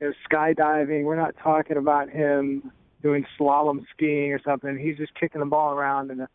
you 0.00 0.08
know, 0.08 0.12
skydiving. 0.30 1.04
We're 1.04 1.16
not 1.16 1.34
talking 1.42 1.76
about 1.76 2.10
him 2.10 2.70
doing 3.02 3.26
slalom 3.38 3.84
skiing 3.94 4.32
or 4.32 4.40
something. 4.44 4.78
He's 4.78 4.96
just 4.96 5.14
kicking 5.14 5.40
the 5.40 5.46
ball 5.46 5.74
around 5.74 6.10
in 6.10 6.18
the 6.18 6.28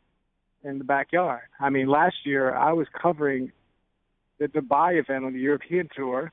in 0.64 0.78
the 0.78 0.84
backyard. 0.84 1.42
I 1.60 1.70
mean, 1.70 1.88
last 1.88 2.18
year 2.26 2.56
I 2.56 2.74
was 2.74 2.88
covering 3.00 3.52
the 4.40 4.48
Dubai 4.48 5.00
event 5.00 5.26
on 5.26 5.34
the 5.34 5.40
European 5.40 5.90
tour, 5.96 6.32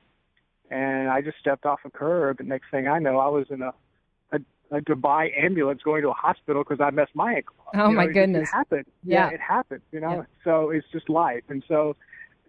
and 0.69 1.09
I 1.09 1.21
just 1.21 1.37
stepped 1.39 1.65
off 1.65 1.79
a 1.85 1.89
curb, 1.89 2.39
and 2.39 2.49
next 2.49 2.69
thing 2.71 2.87
I 2.87 2.99
know, 2.99 3.17
I 3.17 3.27
was 3.27 3.47
in 3.49 3.61
a 3.61 3.73
a, 4.31 4.39
a 4.71 4.81
Dubai 4.81 5.31
ambulance 5.37 5.81
going 5.83 6.03
to 6.03 6.09
a 6.09 6.13
hospital 6.13 6.63
because 6.63 6.79
I 6.79 6.91
messed 6.91 7.15
my 7.15 7.33
ankle. 7.33 7.55
Up. 7.67 7.73
Oh 7.75 7.89
you 7.89 7.95
my 7.95 8.05
know, 8.05 8.13
goodness! 8.13 8.41
It, 8.41 8.51
it 8.53 8.55
happened. 8.55 8.85
Yeah. 9.03 9.27
yeah, 9.27 9.33
it 9.35 9.41
happened. 9.41 9.81
You 9.91 9.99
know, 10.01 10.11
Yeah. 10.17 10.23
so 10.43 10.69
it's 10.69 10.87
just 10.91 11.09
life, 11.09 11.43
and 11.49 11.63
so 11.67 11.95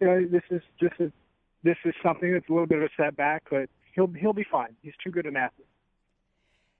you 0.01 0.07
know 0.07 0.27
this 0.27 0.43
is 0.51 0.63
this 0.81 0.93
is 0.99 1.13
this 1.63 1.77
is 1.85 1.95
something 2.03 2.33
that's 2.33 2.49
a 2.49 2.53
little 2.53 2.67
bit 2.67 2.79
of 2.79 2.85
a 2.85 2.91
setback, 2.97 3.45
but 3.51 3.69
he'll 3.95 4.09
he'll 4.09 4.33
be 4.33 4.47
fine. 4.51 4.77
He's 4.83 4.95
too 5.03 5.11
good 5.11 5.27
an 5.27 5.37
athlete. 5.37 5.67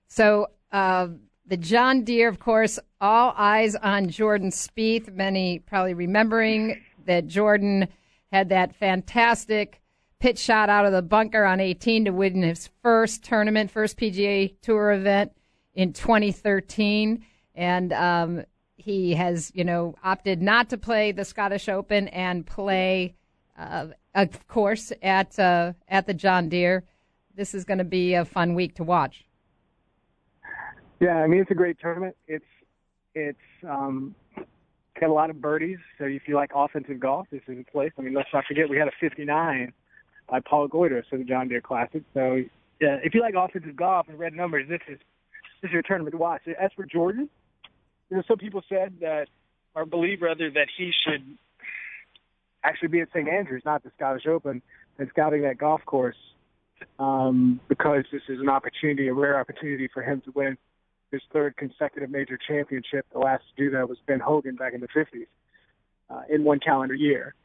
So 0.07 0.47
uh, 0.71 1.07
the 1.45 1.57
John 1.57 2.03
Deere, 2.03 2.27
of 2.27 2.39
course, 2.39 2.79
all 2.99 3.33
eyes 3.37 3.75
on 3.75 4.09
Jordan 4.09 4.51
Spieth. 4.51 5.13
Many 5.13 5.59
probably 5.59 5.93
remembering 5.93 6.81
that 7.05 7.27
Jordan 7.27 7.87
had 8.31 8.49
that 8.49 8.75
fantastic 8.75 9.81
pitch 10.19 10.37
shot 10.37 10.69
out 10.69 10.85
of 10.85 10.93
the 10.93 11.01
bunker 11.01 11.43
on 11.43 11.59
18 11.59 12.05
to 12.05 12.11
win 12.11 12.43
his 12.43 12.69
first 12.81 13.23
tournament, 13.23 13.71
first 13.71 13.97
PGA 13.97 14.55
Tour 14.61 14.91
event 14.91 15.31
in 15.73 15.93
2013, 15.93 17.25
and 17.55 17.91
um, 17.93 18.43
he 18.75 19.15
has, 19.15 19.51
you 19.55 19.63
know, 19.63 19.95
opted 20.03 20.41
not 20.41 20.69
to 20.69 20.77
play 20.77 21.11
the 21.11 21.25
Scottish 21.25 21.67
Open 21.67 22.07
and 22.09 22.45
play, 22.45 23.15
uh, 23.57 23.87
of 24.13 24.47
course, 24.47 24.91
at 25.01 25.37
uh, 25.39 25.73
at 25.87 26.05
the 26.05 26.13
John 26.13 26.49
Deere. 26.49 26.83
This 27.35 27.53
is 27.53 27.65
going 27.65 27.77
to 27.77 27.83
be 27.83 28.13
a 28.13 28.25
fun 28.25 28.53
week 28.55 28.75
to 28.75 28.83
watch. 28.83 29.25
Yeah, 30.99 31.15
I 31.15 31.27
mean 31.27 31.41
it's 31.41 31.51
a 31.51 31.55
great 31.55 31.79
tournament. 31.79 32.15
It's 32.27 32.45
it's 33.15 33.37
um, 33.67 34.15
got 34.99 35.09
a 35.09 35.13
lot 35.13 35.29
of 35.29 35.41
birdies. 35.41 35.79
So 35.97 36.05
if 36.05 36.27
you 36.27 36.35
like 36.35 36.51
offensive 36.55 36.99
golf, 36.99 37.27
this 37.31 37.41
is 37.47 37.57
a 37.59 37.71
place. 37.71 37.91
I 37.97 38.01
mean, 38.01 38.13
let's 38.13 38.29
not 38.33 38.45
forget 38.45 38.69
we 38.69 38.77
had 38.77 38.87
a 38.87 38.91
59 38.99 39.73
by 40.29 40.39
Paul 40.39 40.69
Goydos 40.69 41.03
for 41.09 41.17
the 41.17 41.23
John 41.23 41.47
Deere 41.47 41.61
Classic. 41.61 42.03
So 42.13 42.43
yeah, 42.79 42.97
if 43.03 43.13
you 43.13 43.21
like 43.21 43.33
offensive 43.35 43.75
golf 43.75 44.07
and 44.09 44.19
red 44.19 44.33
numbers, 44.33 44.69
this 44.69 44.81
is 44.87 44.99
this 45.61 45.69
is 45.69 45.73
your 45.73 45.81
tournament 45.81 46.13
to 46.13 46.17
watch. 46.17 46.41
As 46.47 46.71
for 46.75 46.85
Jordan, 46.85 47.29
you 48.09 48.17
know, 48.17 48.23
some 48.27 48.37
people 48.37 48.61
said 48.69 48.95
that 49.01 49.27
or 49.73 49.85
believe 49.85 50.21
rather 50.21 50.51
that 50.51 50.67
he 50.77 50.91
should 51.03 51.23
actually 52.63 52.89
be 52.89 52.99
at 52.99 53.09
St 53.09 53.27
Andrews, 53.27 53.63
not 53.65 53.83
the 53.83 53.91
Scottish 53.95 54.27
Open, 54.27 54.61
and 54.99 55.09
scouting 55.09 55.41
that 55.43 55.57
golf 55.57 55.81
course 55.85 56.17
um, 56.99 57.59
because 57.67 58.03
this 58.11 58.21
is 58.29 58.39
an 58.39 58.49
opportunity, 58.49 59.07
a 59.07 59.13
rare 59.13 59.39
opportunity 59.39 59.89
for 59.93 60.03
him 60.03 60.21
to 60.21 60.31
win 60.31 60.57
his 61.11 61.21
third 61.33 61.57
consecutive 61.57 62.09
major 62.09 62.37
championship. 62.47 63.05
The 63.11 63.19
last 63.19 63.43
to 63.55 63.63
do 63.63 63.71
that 63.71 63.89
was 63.89 63.97
Ben 64.07 64.19
Hogan 64.19 64.55
back 64.55 64.73
in 64.73 64.81
the 64.81 64.87
50s 64.87 65.27
uh, 66.09 66.21
in 66.29 66.43
one 66.43 66.59
calendar 66.59 66.95
year. 66.95 67.35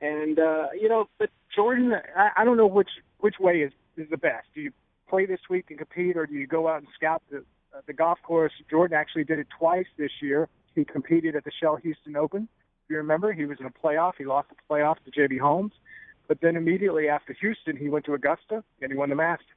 And 0.00 0.38
uh, 0.38 0.68
you 0.78 0.88
know, 0.88 1.08
but 1.18 1.30
Jordan, 1.54 1.92
I, 2.16 2.30
I 2.38 2.44
don't 2.44 2.56
know 2.56 2.66
which 2.66 2.88
which 3.18 3.36
way 3.38 3.58
is 3.58 3.72
is 3.96 4.08
the 4.10 4.16
best. 4.16 4.46
Do 4.54 4.62
you 4.62 4.72
play 5.08 5.26
this 5.26 5.40
week 5.50 5.66
and 5.68 5.78
compete, 5.78 6.16
or 6.16 6.26
do 6.26 6.34
you 6.34 6.46
go 6.46 6.68
out 6.68 6.78
and 6.78 6.86
scout 6.94 7.22
the 7.30 7.38
uh, 7.74 7.80
the 7.86 7.92
golf 7.92 8.18
course? 8.22 8.52
Jordan 8.70 8.96
actually 8.96 9.24
did 9.24 9.38
it 9.38 9.48
twice 9.58 9.86
this 9.98 10.10
year. 10.22 10.48
He 10.74 10.84
competed 10.84 11.36
at 11.36 11.44
the 11.44 11.50
Shell 11.60 11.76
Houston 11.76 12.16
Open. 12.16 12.48
If 12.84 12.90
you 12.90 12.96
remember, 12.96 13.32
he 13.32 13.44
was 13.44 13.58
in 13.60 13.66
a 13.66 13.70
playoff. 13.70 14.12
He 14.16 14.24
lost 14.24 14.48
the 14.48 14.56
playoff 14.70 14.96
to 15.04 15.10
J.B. 15.10 15.38
Holmes, 15.38 15.72
but 16.30 16.40
then 16.40 16.54
immediately 16.54 17.08
after 17.08 17.32
Houston, 17.40 17.76
he 17.76 17.88
went 17.88 18.04
to 18.04 18.14
Augusta 18.14 18.62
and 18.80 18.92
he 18.92 18.96
won 18.96 19.08
the 19.08 19.16
Masters. 19.16 19.48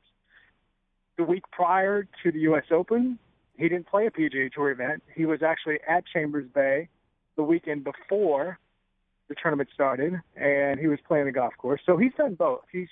The 1.19 1.23
week 1.23 1.43
prior 1.51 2.07
to 2.23 2.31
the 2.31 2.39
U.S. 2.39 2.63
Open, 2.71 3.19
he 3.55 3.69
didn't 3.69 3.85
play 3.85 4.07
a 4.07 4.09
PGA 4.09 4.51
Tour 4.51 4.71
event. 4.71 5.03
He 5.15 5.27
was 5.27 5.43
actually 5.43 5.77
at 5.87 6.03
Chambers 6.11 6.47
Bay 6.51 6.89
the 7.35 7.43
weekend 7.43 7.83
before 7.83 8.57
the 9.29 9.35
tournament 9.39 9.69
started, 9.71 10.19
and 10.35 10.79
he 10.79 10.87
was 10.87 10.97
playing 11.07 11.25
the 11.25 11.31
golf 11.31 11.53
course. 11.59 11.79
So 11.85 11.95
he's 11.95 12.11
done 12.17 12.33
both. 12.33 12.63
He's 12.71 12.87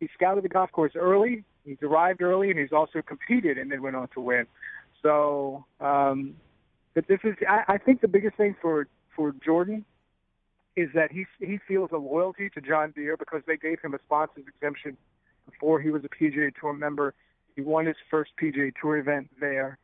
he 0.00 0.08
scouted 0.12 0.42
the 0.42 0.48
golf 0.48 0.72
course 0.72 0.94
early. 0.96 1.44
He's 1.64 1.78
arrived 1.82 2.22
early, 2.22 2.50
and 2.50 2.58
he's 2.58 2.72
also 2.72 3.00
competed 3.00 3.58
and 3.58 3.70
then 3.70 3.80
went 3.80 3.94
on 3.94 4.08
to 4.14 4.20
win. 4.20 4.46
So, 5.04 5.64
um, 5.80 6.34
but 6.96 7.06
this 7.06 7.20
is 7.22 7.36
I, 7.48 7.74
I 7.74 7.78
think 7.78 8.00
the 8.00 8.08
biggest 8.08 8.36
thing 8.36 8.56
for 8.60 8.88
for 9.14 9.32
Jordan 9.44 9.84
is 10.76 10.88
that 10.94 11.10
he 11.10 11.26
he 11.40 11.58
feels 11.66 11.90
a 11.92 11.96
loyalty 11.96 12.48
to 12.50 12.60
John 12.60 12.92
Deere 12.92 13.16
because 13.16 13.42
they 13.46 13.56
gave 13.56 13.80
him 13.80 13.94
a 13.94 13.98
sponsors 14.04 14.44
exemption 14.46 14.96
before 15.50 15.80
he 15.80 15.90
was 15.90 16.02
a 16.04 16.08
PGA 16.08 16.52
Tour 16.58 16.72
member. 16.72 17.14
He 17.56 17.62
won 17.62 17.86
his 17.86 17.96
first 18.10 18.30
PGA 18.40 18.72
Tour 18.80 18.98
event 18.98 19.30
there. 19.40 19.78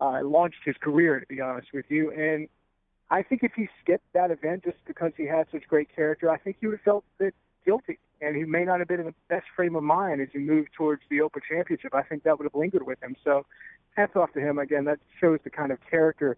Uh, 0.00 0.22
launched 0.22 0.60
his 0.64 0.76
career, 0.80 1.18
to 1.18 1.26
be 1.26 1.40
honest 1.40 1.68
with 1.74 1.86
you, 1.88 2.12
and 2.12 2.48
I 3.10 3.22
think 3.22 3.42
if 3.42 3.52
he 3.56 3.68
skipped 3.82 4.12
that 4.12 4.30
event 4.30 4.64
just 4.64 4.76
because 4.86 5.12
he 5.16 5.26
had 5.26 5.46
such 5.50 5.66
great 5.66 5.94
character, 5.94 6.30
I 6.30 6.38
think 6.38 6.56
he 6.60 6.66
would 6.66 6.74
have 6.74 6.84
felt 6.84 7.04
bit 7.18 7.34
guilty, 7.64 7.98
and 8.20 8.36
he 8.36 8.44
may 8.44 8.64
not 8.64 8.80
have 8.80 8.88
been 8.88 9.00
in 9.00 9.06
the 9.06 9.14
best 9.28 9.46
frame 9.56 9.76
of 9.76 9.82
mind 9.82 10.20
as 10.20 10.28
he 10.32 10.38
moved 10.38 10.68
towards 10.76 11.02
the 11.10 11.20
Open 11.22 11.42
Championship. 11.48 11.94
I 11.94 12.02
think 12.02 12.22
that 12.24 12.38
would 12.38 12.44
have 12.44 12.54
lingered 12.54 12.86
with 12.86 13.02
him. 13.02 13.16
So, 13.24 13.46
hats 13.96 14.14
off 14.14 14.32
to 14.34 14.40
him 14.40 14.58
again. 14.58 14.84
That 14.84 14.98
shows 15.20 15.40
the 15.42 15.50
kind 15.50 15.72
of 15.72 15.78
character 15.90 16.36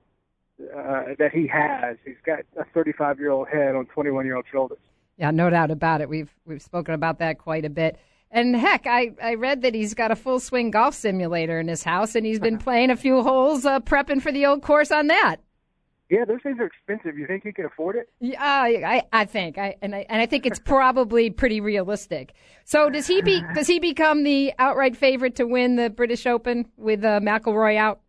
uh, 0.74 1.14
that 1.18 1.32
he 1.32 1.46
has. 1.46 1.96
He's 2.04 2.20
got 2.24 2.40
a 2.56 2.64
35 2.72 3.18
year 3.18 3.30
old 3.30 3.48
head 3.48 3.74
on 3.74 3.86
21 3.86 4.24
year 4.24 4.36
old 4.36 4.46
shoulders. 4.50 4.78
Yeah, 5.16 5.30
no 5.30 5.50
doubt 5.50 5.70
about 5.70 6.00
it. 6.00 6.08
We've 6.08 6.32
we've 6.46 6.62
spoken 6.62 6.94
about 6.94 7.18
that 7.18 7.38
quite 7.38 7.64
a 7.64 7.70
bit. 7.70 7.98
And 8.30 8.54
heck, 8.54 8.86
I, 8.86 9.10
I 9.20 9.34
read 9.34 9.62
that 9.62 9.74
he's 9.74 9.92
got 9.92 10.12
a 10.12 10.16
full 10.16 10.38
swing 10.38 10.70
golf 10.70 10.94
simulator 10.94 11.58
in 11.58 11.66
his 11.66 11.82
house, 11.82 12.14
and 12.14 12.24
he's 12.24 12.38
been 12.38 12.58
playing 12.66 12.90
a 12.90 12.96
few 12.96 13.22
holes, 13.22 13.66
uh, 13.66 13.80
prepping 13.80 14.22
for 14.22 14.30
the 14.30 14.46
old 14.46 14.62
course 14.62 14.92
on 14.92 15.08
that. 15.08 15.36
Yeah, 16.10 16.24
those 16.24 16.40
things 16.42 16.58
are 16.58 16.66
expensive. 16.66 17.16
You 17.16 17.26
think 17.26 17.44
he 17.44 17.52
can 17.52 17.66
afford 17.66 17.94
it? 17.94 18.08
Yeah, 18.18 18.42
I, 18.42 19.04
I 19.12 19.24
think, 19.26 19.58
I 19.58 19.76
and 19.80 19.94
I 19.94 20.06
and 20.08 20.20
I 20.20 20.26
think 20.26 20.44
it's 20.44 20.58
probably 20.58 21.30
pretty 21.30 21.60
realistic. 21.60 22.32
So 22.64 22.90
does 22.90 23.06
he 23.06 23.22
be 23.22 23.42
does 23.54 23.68
he 23.68 23.78
become 23.78 24.24
the 24.24 24.52
outright 24.58 24.96
favorite 24.96 25.36
to 25.36 25.44
win 25.44 25.76
the 25.76 25.88
British 25.88 26.26
Open 26.26 26.66
with 26.76 27.04
uh, 27.04 27.20
McIlroy 27.20 27.76
out? 27.76 28.00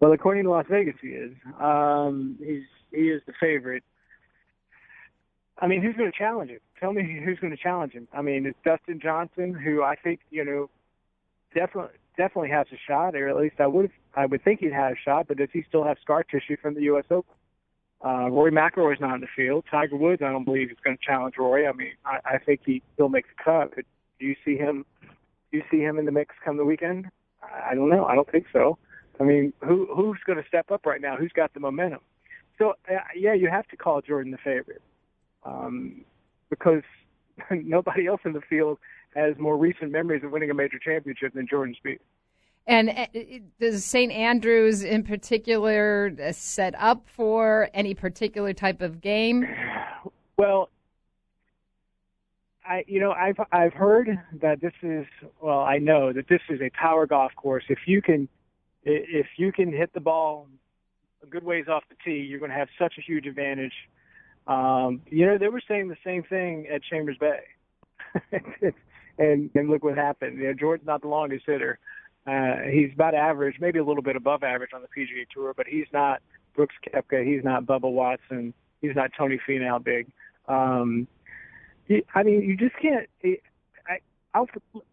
Well, 0.00 0.12
according 0.12 0.44
to 0.44 0.50
Las 0.50 0.64
Vegas, 0.70 0.94
he 1.00 1.08
is. 1.08 1.32
Um, 1.60 2.36
he's 2.40 2.62
he 2.90 3.08
is 3.08 3.22
the 3.26 3.34
favorite. 3.38 3.84
I 5.58 5.66
mean, 5.66 5.82
who's 5.82 5.94
going 5.94 6.10
to 6.10 6.16
challenge 6.16 6.50
him? 6.50 6.60
Tell 6.80 6.92
me 6.94 7.20
who's 7.22 7.38
going 7.38 7.54
to 7.54 7.62
challenge 7.62 7.92
him. 7.92 8.08
I 8.12 8.22
mean, 8.22 8.46
it's 8.46 8.58
Dustin 8.64 8.98
Johnson, 8.98 9.52
who 9.52 9.82
I 9.82 9.94
think 9.96 10.20
you 10.30 10.44
know 10.44 10.70
definitely 11.54 11.96
definitely 12.16 12.50
has 12.50 12.66
a 12.72 12.78
shot, 12.88 13.14
or 13.14 13.28
at 13.28 13.36
least 13.36 13.56
I 13.58 13.66
would 13.66 13.90
I 14.14 14.24
would 14.24 14.42
think 14.42 14.60
he'd 14.60 14.72
have 14.72 14.92
a 14.92 14.96
shot. 15.04 15.28
But 15.28 15.36
does 15.36 15.50
he 15.52 15.64
still 15.68 15.84
have 15.84 15.98
scar 16.02 16.24
tissue 16.24 16.56
from 16.60 16.74
the 16.74 16.82
U.S. 16.82 17.04
Open? 17.10 17.34
Uh, 18.02 18.30
Rory 18.30 18.50
McIlroy's 18.50 19.00
not 19.00 19.16
in 19.16 19.20
the 19.20 19.26
field. 19.36 19.64
Tiger 19.70 19.96
Woods, 19.96 20.22
I 20.24 20.32
don't 20.32 20.46
believe 20.46 20.70
is 20.70 20.78
going 20.82 20.96
to 20.96 21.04
challenge 21.04 21.34
Rory. 21.38 21.66
I 21.66 21.72
mean, 21.72 21.92
I, 22.06 22.18
I 22.24 22.38
think 22.38 22.60
he 22.64 22.82
still 22.94 23.10
makes 23.10 23.28
the 23.36 23.44
cut. 23.44 23.74
But 23.76 23.84
do 24.18 24.24
you 24.24 24.34
see 24.42 24.56
him? 24.56 24.86
Do 25.52 25.58
you 25.58 25.64
see 25.70 25.80
him 25.80 25.98
in 25.98 26.06
the 26.06 26.12
mix 26.12 26.34
come 26.42 26.56
the 26.56 26.64
weekend? 26.64 27.08
I 27.42 27.74
don't 27.74 27.90
know. 27.90 28.06
I 28.06 28.14
don't 28.14 28.30
think 28.30 28.46
so. 28.52 28.78
I 29.20 29.24
mean, 29.24 29.52
who 29.60 29.86
who's 29.94 30.18
going 30.26 30.42
to 30.42 30.48
step 30.48 30.70
up 30.70 30.86
right 30.86 31.00
now? 31.00 31.16
Who's 31.16 31.32
got 31.32 31.52
the 31.52 31.60
momentum? 31.60 32.00
So 32.58 32.74
uh, 32.90 32.98
yeah, 33.14 33.34
you 33.34 33.48
have 33.50 33.68
to 33.68 33.76
call 33.76 34.00
Jordan 34.00 34.32
the 34.32 34.38
favorite 34.38 34.82
um, 35.44 36.04
because 36.48 36.82
nobody 37.50 38.06
else 38.06 38.20
in 38.24 38.32
the 38.32 38.40
field 38.40 38.78
has 39.14 39.36
more 39.38 39.56
recent 39.56 39.92
memories 39.92 40.24
of 40.24 40.30
winning 40.30 40.50
a 40.50 40.54
major 40.54 40.78
championship 40.78 41.34
than 41.34 41.46
Jordan 41.48 41.74
Spieth. 41.84 41.98
And 42.66 42.90
uh, 42.90 43.06
does 43.58 43.84
St. 43.84 44.12
Andrews 44.12 44.82
in 44.82 45.02
particular 45.02 46.12
uh, 46.22 46.32
set 46.32 46.74
up 46.78 47.06
for 47.14 47.68
any 47.74 47.94
particular 47.94 48.52
type 48.52 48.80
of 48.80 49.00
game? 49.00 49.46
Well, 50.38 50.70
I 52.64 52.82
you 52.86 52.98
know 52.98 53.12
I've 53.12 53.36
I've 53.52 53.74
heard 53.74 54.08
that 54.40 54.62
this 54.62 54.72
is 54.82 55.04
well 55.42 55.60
I 55.60 55.76
know 55.76 56.14
that 56.14 56.28
this 56.28 56.40
is 56.48 56.62
a 56.62 56.70
power 56.70 57.06
golf 57.06 57.32
course. 57.36 57.64
If 57.68 57.80
you 57.84 58.00
can 58.00 58.26
if 58.84 59.26
you 59.36 59.52
can 59.52 59.72
hit 59.72 59.92
the 59.92 60.00
ball 60.00 60.48
a 61.22 61.26
good 61.26 61.44
ways 61.44 61.66
off 61.68 61.84
the 61.88 61.96
tee, 62.04 62.18
you're 62.18 62.38
going 62.38 62.50
to 62.50 62.56
have 62.56 62.68
such 62.78 62.94
a 62.98 63.02
huge 63.02 63.26
advantage. 63.26 63.74
Um, 64.46 65.02
you 65.06 65.26
know 65.26 65.38
they 65.38 65.48
were 65.48 65.62
saying 65.66 65.88
the 65.88 65.96
same 66.04 66.22
thing 66.22 66.66
at 66.72 66.82
Chambers 66.82 67.18
Bay, 67.18 67.40
and 69.18 69.50
and 69.54 69.68
look 69.68 69.84
what 69.84 69.96
happened. 69.96 70.38
You 70.38 70.48
know 70.48 70.54
Jordan's 70.54 70.86
not 70.86 71.02
the 71.02 71.08
longest 71.08 71.44
hitter. 71.46 71.78
Uh, 72.26 72.56
he's 72.70 72.90
about 72.94 73.14
average, 73.14 73.56
maybe 73.60 73.78
a 73.78 73.84
little 73.84 74.02
bit 74.02 74.16
above 74.16 74.42
average 74.42 74.70
on 74.74 74.82
the 74.82 74.88
PGA 74.88 75.26
Tour, 75.32 75.54
but 75.56 75.66
he's 75.66 75.86
not 75.92 76.20
Brooks 76.54 76.74
Koepka. 76.86 77.24
He's 77.24 77.44
not 77.44 77.64
Bubba 77.64 77.90
Watson. 77.90 78.52
He's 78.80 78.94
not 78.94 79.10
Tony 79.16 79.38
Finau 79.48 79.82
big. 79.82 80.08
Um, 80.48 81.06
he, 81.86 82.02
I 82.14 82.22
mean, 82.22 82.42
you 82.42 82.56
just 82.56 82.74
can't. 82.80 83.08
I, 83.86 83.98
I'll 84.34 84.48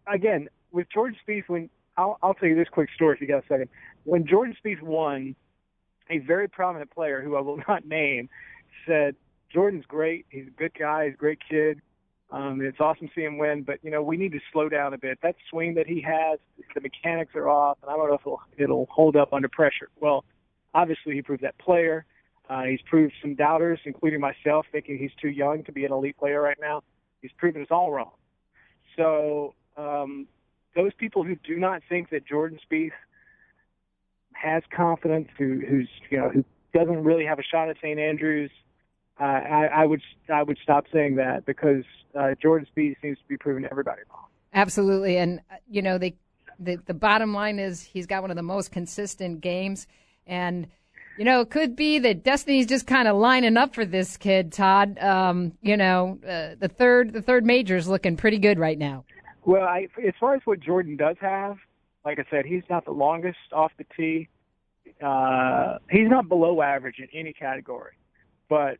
again 0.06 0.48
with 0.72 0.88
Jordan 0.92 1.16
Spieth. 1.26 1.48
When 1.48 1.70
I'll, 1.98 2.16
I'll 2.22 2.34
tell 2.34 2.48
you 2.48 2.54
this 2.54 2.68
quick 2.70 2.88
story 2.94 3.16
if 3.16 3.20
you 3.20 3.26
got 3.26 3.44
a 3.44 3.46
second. 3.48 3.68
When 4.04 4.26
Jordan 4.26 4.56
Spieth 4.64 4.80
won, 4.80 5.34
a 6.08 6.18
very 6.18 6.48
prominent 6.48 6.90
player 6.90 7.20
who 7.20 7.36
I 7.36 7.40
will 7.40 7.58
not 7.68 7.84
name 7.84 8.30
said, 8.86 9.16
"Jordan's 9.52 9.84
great. 9.86 10.24
He's 10.30 10.46
a 10.46 10.50
good 10.50 10.72
guy. 10.78 11.06
He's 11.06 11.14
a 11.14 11.18
great 11.18 11.40
kid. 11.46 11.82
Um, 12.30 12.60
it's 12.60 12.78
awesome 12.78 13.08
to 13.08 13.14
see 13.14 13.22
him 13.22 13.38
win, 13.38 13.62
but 13.62 13.78
you 13.82 13.90
know 13.90 14.02
we 14.02 14.16
need 14.16 14.32
to 14.32 14.40
slow 14.52 14.68
down 14.68 14.94
a 14.94 14.98
bit. 14.98 15.18
That 15.22 15.34
swing 15.50 15.74
that 15.74 15.86
he 15.86 16.00
has, 16.02 16.38
the 16.74 16.80
mechanics 16.80 17.34
are 17.34 17.48
off, 17.48 17.78
and 17.82 17.90
I 17.90 17.96
don't 17.96 18.08
know 18.08 18.14
if 18.14 18.20
it'll, 18.20 18.40
it'll 18.58 18.86
hold 18.90 19.16
up 19.16 19.32
under 19.32 19.48
pressure. 19.48 19.88
Well, 20.00 20.24
obviously 20.74 21.14
he 21.14 21.22
proved 21.22 21.42
that 21.42 21.58
player. 21.58 22.06
Uh, 22.48 22.62
he's 22.62 22.80
proved 22.82 23.12
some 23.20 23.34
doubters, 23.34 23.78
including 23.84 24.20
myself, 24.20 24.66
thinking 24.72 24.98
he's 24.98 25.10
too 25.20 25.28
young 25.28 25.64
to 25.64 25.72
be 25.72 25.84
an 25.84 25.92
elite 25.92 26.16
player 26.16 26.40
right 26.40 26.56
now. 26.60 26.82
He's 27.20 27.32
proven 27.36 27.60
us 27.60 27.68
all 27.70 27.92
wrong. 27.92 28.12
So 28.96 29.54
um, 29.76 30.26
those 30.74 30.92
people 30.94 31.24
who 31.24 31.36
do 31.36 31.56
not 31.56 31.82
think 31.88 32.10
that 32.10 32.26
Jordan 32.26 32.58
Spieth 32.70 32.92
has 34.32 34.62
confidence, 34.74 35.28
who, 35.36 35.60
who's 35.68 35.88
you 36.10 36.18
know 36.18 36.28
who 36.28 36.44
doesn't 36.72 37.02
really 37.02 37.24
have 37.24 37.38
a 37.38 37.42
shot 37.42 37.68
at 37.68 37.76
St. 37.78 37.98
Andrews, 37.98 38.50
uh, 39.20 39.24
I, 39.24 39.66
I 39.66 39.86
would 39.86 40.02
I 40.32 40.42
would 40.42 40.58
stop 40.62 40.84
saying 40.92 41.16
that 41.16 41.44
because 41.44 41.84
uh, 42.18 42.34
Jordan 42.40 42.66
Spieth 42.76 42.96
seems 43.02 43.18
to 43.18 43.24
be 43.28 43.36
proving 43.36 43.64
everybody 43.70 44.02
wrong. 44.10 44.26
Absolutely, 44.54 45.16
and 45.18 45.40
uh, 45.50 45.56
you 45.68 45.82
know 45.82 45.98
the, 45.98 46.14
the 46.86 46.94
bottom 46.94 47.32
line 47.34 47.58
is 47.58 47.82
he's 47.82 48.06
got 48.06 48.22
one 48.22 48.30
of 48.30 48.36
the 48.36 48.42
most 48.42 48.70
consistent 48.70 49.40
games, 49.40 49.86
and 50.26 50.68
you 51.18 51.24
know 51.24 51.40
it 51.40 51.50
could 51.50 51.74
be 51.74 51.98
that 51.98 52.22
destiny's 52.22 52.66
just 52.66 52.86
kind 52.86 53.08
of 53.08 53.16
lining 53.16 53.56
up 53.56 53.74
for 53.74 53.84
this 53.84 54.16
kid, 54.16 54.52
Todd. 54.52 54.98
Um, 54.98 55.52
you 55.62 55.76
know 55.76 56.18
uh, 56.22 56.54
the 56.58 56.68
third 56.68 57.12
the 57.12 57.22
third 57.22 57.44
major 57.44 57.76
is 57.76 57.88
looking 57.88 58.16
pretty 58.16 58.38
good 58.38 58.58
right 58.58 58.78
now. 58.78 59.04
Well, 59.48 59.62
I, 59.62 59.88
as 60.06 60.12
far 60.20 60.34
as 60.34 60.42
what 60.44 60.60
Jordan 60.60 60.98
does 60.98 61.16
have, 61.22 61.56
like 62.04 62.18
I 62.18 62.24
said, 62.30 62.44
he's 62.44 62.64
not 62.68 62.84
the 62.84 62.90
longest 62.90 63.38
off 63.50 63.72
the 63.78 63.86
tee. 63.96 64.28
Uh, 65.02 65.78
he's 65.90 66.10
not 66.10 66.28
below 66.28 66.60
average 66.60 66.96
in 66.98 67.08
any 67.18 67.32
category, 67.32 67.92
but 68.50 68.76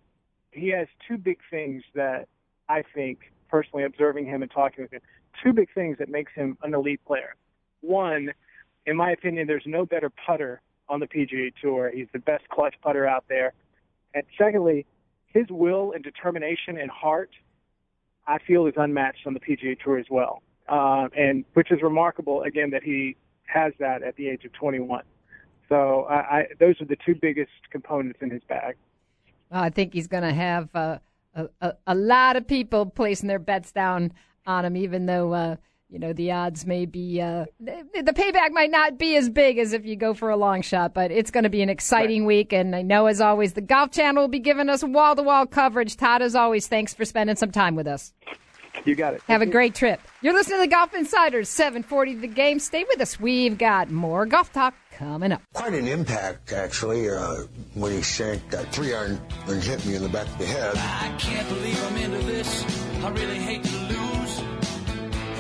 he 0.51 0.69
has 0.69 0.87
two 1.09 1.17
big 1.17 1.39
things 1.51 1.85
that 1.95 2.29
I 2.69 2.83
think, 2.95 3.33
personally 3.49 3.85
observing 3.87 4.27
him 4.27 4.43
and 4.43 4.51
talking 4.51 4.85
with 4.85 4.93
him, 4.93 5.01
two 5.43 5.55
big 5.55 5.73
things 5.75 5.97
that 6.01 6.11
makes 6.11 6.33
him 6.35 6.59
an 6.63 6.75
elite 6.75 7.01
player. 7.07 7.35
One, 7.81 8.35
in 8.85 8.95
my 8.95 9.13
opinion, 9.13 9.47
there's 9.47 9.65
no 9.65 9.87
better 9.87 10.11
putter 10.11 10.61
on 10.87 11.01
the 11.01 11.07
PGA 11.07 11.51
Tour. 11.63 11.91
He's 11.95 12.09
the 12.13 12.19
best 12.19 12.47
clutch 12.51 12.75
putter 12.83 13.07
out 13.07 13.25
there. 13.31 13.55
And 14.13 14.23
secondly, 14.37 14.85
his 15.29 15.47
will 15.49 15.93
and 15.93 16.05
determination 16.05 16.77
and 16.77 16.91
heart, 16.91 17.31
I 18.27 18.37
feel, 18.47 18.67
is 18.67 18.75
unmatched 18.77 19.27
on 19.27 19.33
the 19.33 19.41
PGA 19.41 19.75
Tour 19.83 19.99
as 19.99 20.07
well 20.11 20.43
uh, 20.69 21.09
and 21.17 21.45
which 21.55 21.71
is 21.71 21.83
remarkable 21.83 22.43
again 22.43 22.71
that 22.71 22.83
he 22.83 23.17
has 23.47 23.73
that 23.79 24.03
at 24.03 24.17
the 24.17 24.29
age 24.29 24.45
of 24.45 24.53
21. 24.53 25.03
So 25.69 26.05
I, 26.05 26.15
I, 26.15 26.47
those 26.59 26.81
are 26.81 26.85
the 26.85 26.97
two 27.05 27.15
biggest 27.15 27.51
components 27.71 28.21
in 28.23 28.31
his 28.31 28.43
bag. 28.49 28.77
Well, 29.51 29.63
I 29.63 29.71
think 29.71 29.95
he's 29.95 30.07
going 30.07 30.23
to 30.23 30.33
have 30.33 30.69
uh, 30.75 30.99
a, 31.35 31.49
a, 31.61 31.73
a 31.89 31.95
lot 31.95 32.37
of 32.37 32.47
people 32.47 32.87
placing 32.87 33.29
their 33.29 33.39
bets 33.39 33.73
down 33.73 34.13
on 34.47 34.65
him, 34.65 34.77
even 34.77 35.07
though 35.07 35.33
uh, 35.33 35.57
you 35.91 35.99
know 35.99 36.13
the 36.13 36.33
odds 36.33 36.67
may 36.67 36.85
be 36.85 37.21
uh, 37.21 37.47
the, 37.61 38.13
payback 38.13 38.51
might 38.51 38.71
not 38.71 38.99
be 38.99 39.17
as 39.17 39.31
big 39.31 39.59
as 39.59 39.73
if 39.73 39.87
you 39.87 39.97
go 39.97 40.13
for 40.13 40.31
a 40.31 40.37
long 40.37 40.63
shot. 40.63 40.93
But 40.93 41.11
it's 41.11 41.31
going 41.31 41.45
to 41.45 41.51
be 41.51 41.63
an 41.63 41.71
exciting 41.71 42.23
right. 42.23 42.29
week, 42.29 42.53
and 42.53 42.77
I 42.77 42.83
know 42.83 43.07
as 43.07 43.21
always 43.21 43.55
the 43.55 43.61
Golf 43.63 43.91
Channel 43.91 44.25
will 44.25 44.29
be 44.29 44.39
giving 44.39 44.69
us 44.69 44.85
wall 44.85 45.17
to 45.17 45.23
wall 45.23 45.47
coverage. 45.47 45.97
Todd, 45.97 46.23
as 46.23 46.35
always, 46.35 46.67
thanks 46.67 46.93
for 46.93 47.05
spending 47.05 47.37
some 47.37 47.51
time 47.51 47.75
with 47.75 47.87
us. 47.87 48.13
You 48.85 48.95
got 48.95 49.15
it. 49.15 49.23
Have 49.29 49.43
a 49.43 49.47
great 49.47 49.75
trip. 49.75 50.01
You're 50.21 50.35
listening 50.35 50.59
to 50.59 50.63
the 50.63 50.75
Golf 50.75 50.95
Insiders, 50.95 51.49
740 51.49 52.15
The 52.17 52.27
Game. 52.27 52.59
Stay 52.59 52.85
with 52.89 53.01
us. 53.01 53.21
We've 53.21 53.57
got 53.57 53.91
more 53.91 54.27
golf 54.27 54.53
talk 54.53 54.75
coming 54.93 55.33
up. 55.33 55.43
Quite 55.53 55.75
an 55.75 55.87
impact, 55.87 56.53
actually, 56.53 57.09
uh, 57.09 57.45
when 57.75 57.93
he 57.93 58.03
sank 58.03 58.51
that 58.51 58.73
three 58.73 58.95
iron 58.95 59.21
and 59.47 59.63
hit 59.63 59.85
me 59.87 59.95
in 59.95 60.03
the 60.03 60.09
back 60.09 60.27
of 60.27 60.39
the 60.39 60.47
head. 60.47 60.75
I 60.77 61.15
can't 61.19 61.49
believe 61.49 61.85
I'm 61.85 61.97
into 61.97 62.19
this. 62.27 62.65
I 63.05 63.11
really 63.11 63.39
hate 63.39 63.65
to 63.65 63.77
lose. 63.77 64.43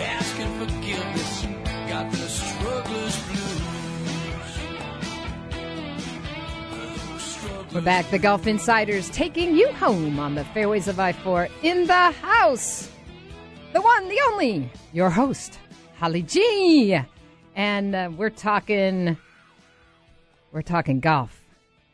Asking 0.00 0.58
forgiveness. 0.58 1.46
Got 1.88 2.10
the 2.12 2.18
struggler's 2.18 3.22
blues. 3.26 3.48
We're 7.74 7.80
back, 7.82 8.10
the 8.10 8.18
Golf 8.18 8.46
Insiders, 8.46 9.10
taking 9.10 9.54
you 9.54 9.70
home 9.72 10.18
on 10.18 10.34
the 10.34 10.44
fairways 10.44 10.88
of 10.88 10.98
I 10.98 11.12
4 11.12 11.48
in 11.62 11.86
the 11.86 12.10
house 12.12 12.90
the 13.78 13.82
one, 13.82 14.08
the 14.08 14.20
only, 14.32 14.68
your 14.92 15.08
host, 15.08 15.60
Holly 15.98 16.22
G. 16.22 16.98
And 17.54 17.94
uh, 17.94 18.10
we're 18.16 18.28
talking, 18.28 19.16
we're 20.50 20.62
talking 20.62 20.98
golf. 20.98 21.40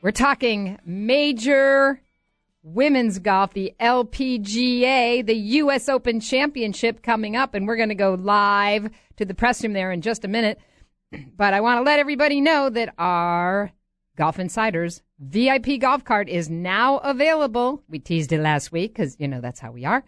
We're 0.00 0.10
talking 0.10 0.78
major 0.86 2.00
women's 2.62 3.18
golf, 3.18 3.52
the 3.52 3.74
LPGA, 3.78 5.26
the 5.26 5.34
U.S. 5.34 5.90
Open 5.90 6.20
Championship 6.20 7.02
coming 7.02 7.36
up, 7.36 7.52
and 7.52 7.68
we're 7.68 7.76
going 7.76 7.90
to 7.90 7.94
go 7.94 8.14
live 8.14 8.88
to 9.18 9.26
the 9.26 9.34
press 9.34 9.62
room 9.62 9.74
there 9.74 9.92
in 9.92 10.00
just 10.00 10.24
a 10.24 10.28
minute. 10.28 10.58
But 11.36 11.52
I 11.52 11.60
want 11.60 11.80
to 11.80 11.82
let 11.82 11.98
everybody 11.98 12.40
know 12.40 12.70
that 12.70 12.94
our 12.96 13.72
Golf 14.16 14.38
Insiders 14.38 15.02
VIP 15.18 15.78
golf 15.80 16.02
cart 16.02 16.30
is 16.30 16.48
now 16.48 16.96
available. 16.96 17.82
We 17.90 17.98
teased 17.98 18.32
it 18.32 18.40
last 18.40 18.72
week 18.72 18.94
because, 18.94 19.16
you 19.20 19.28
know, 19.28 19.42
that's 19.42 19.60
how 19.60 19.70
we 19.70 19.84
are 19.84 20.02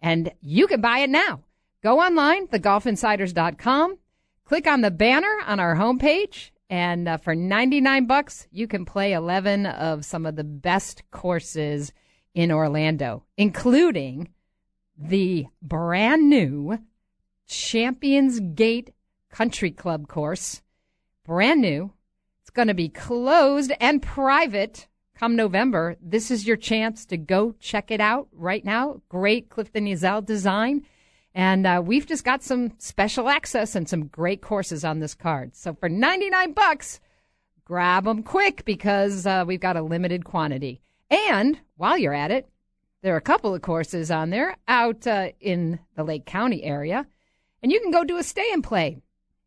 and 0.00 0.32
you 0.40 0.66
can 0.66 0.80
buy 0.80 1.00
it 1.00 1.10
now. 1.10 1.40
Go 1.82 2.00
online, 2.00 2.46
thegolfinsiders.com, 2.48 3.98
click 4.44 4.66
on 4.66 4.80
the 4.80 4.90
banner 4.90 5.34
on 5.46 5.60
our 5.60 5.76
homepage, 5.76 6.50
and 6.68 7.08
uh, 7.08 7.16
for 7.16 7.34
99 7.34 8.06
bucks, 8.06 8.46
you 8.52 8.68
can 8.68 8.84
play 8.84 9.12
11 9.12 9.66
of 9.66 10.04
some 10.04 10.24
of 10.26 10.36
the 10.36 10.44
best 10.44 11.02
courses 11.10 11.92
in 12.34 12.52
Orlando, 12.52 13.24
including 13.36 14.28
the 14.96 15.46
brand 15.62 16.28
new 16.28 16.78
Champions 17.48 18.38
Gate 18.40 18.94
Country 19.30 19.70
Club 19.70 20.06
course. 20.06 20.62
Brand 21.24 21.60
new. 21.60 21.92
It's 22.40 22.50
going 22.50 22.68
to 22.68 22.74
be 22.74 22.88
closed 22.88 23.72
and 23.80 24.02
private 24.02 24.86
come 25.20 25.36
November, 25.36 25.96
this 26.00 26.30
is 26.30 26.46
your 26.46 26.56
chance 26.56 27.04
to 27.04 27.18
go 27.18 27.54
check 27.60 27.90
it 27.90 28.00
out 28.00 28.26
right 28.32 28.64
now. 28.64 29.02
Great 29.10 29.50
Clifton 29.50 29.84
Ezell 29.84 30.24
design. 30.24 30.82
And 31.34 31.66
uh, 31.66 31.82
we've 31.84 32.06
just 32.06 32.24
got 32.24 32.42
some 32.42 32.72
special 32.78 33.28
access 33.28 33.74
and 33.74 33.86
some 33.86 34.06
great 34.06 34.40
courses 34.40 34.82
on 34.82 34.98
this 34.98 35.14
card. 35.14 35.54
So 35.54 35.74
for 35.74 35.90
99 35.90 36.54
bucks, 36.54 37.00
grab 37.66 38.04
them 38.04 38.22
quick 38.22 38.64
because 38.64 39.26
uh, 39.26 39.44
we've 39.46 39.60
got 39.60 39.76
a 39.76 39.82
limited 39.82 40.24
quantity. 40.24 40.80
And 41.10 41.60
while 41.76 41.98
you're 41.98 42.14
at 42.14 42.30
it, 42.30 42.48
there 43.02 43.12
are 43.12 43.18
a 43.18 43.20
couple 43.20 43.54
of 43.54 43.60
courses 43.60 44.10
on 44.10 44.30
there 44.30 44.56
out 44.68 45.06
uh, 45.06 45.32
in 45.38 45.80
the 45.96 46.02
Lake 46.02 46.24
County 46.24 46.64
area. 46.64 47.06
And 47.62 47.70
you 47.70 47.78
can 47.82 47.90
go 47.90 48.04
do 48.04 48.16
a 48.16 48.22
stay 48.22 48.50
and 48.54 48.64
play. 48.64 48.96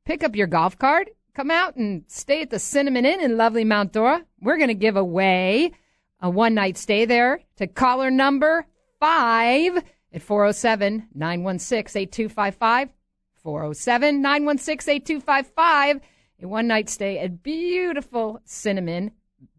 Pick 0.05 0.23
up 0.23 0.36
your 0.36 0.45
golf 0.45 0.77
card 0.77 1.09
come 1.33 1.51
out 1.51 1.75
and 1.75 2.03
stay 2.07 2.41
at 2.41 2.49
the 2.49 2.59
Cinnamon 2.59 3.05
Inn 3.05 3.21
in 3.21 3.37
lovely 3.37 3.63
Mount 3.63 3.91
Dora. 3.91 4.23
We're 4.39 4.57
going 4.57 4.67
to 4.67 4.73
give 4.73 4.97
away 4.97 5.71
a 6.19 6.29
one 6.29 6.53
night 6.53 6.77
stay 6.77 7.05
there 7.05 7.41
to 7.57 7.67
caller 7.67 8.11
number 8.11 8.65
five 8.99 9.77
at 10.13 10.21
407 10.21 11.07
916 11.13 12.01
8255. 12.01 12.89
407 13.35 14.21
916 14.21 14.93
8255. 14.93 15.99
A 16.41 16.47
one 16.47 16.67
night 16.67 16.89
stay 16.89 17.19
at 17.19 17.43
beautiful 17.43 18.39
Cinnamon 18.45 19.11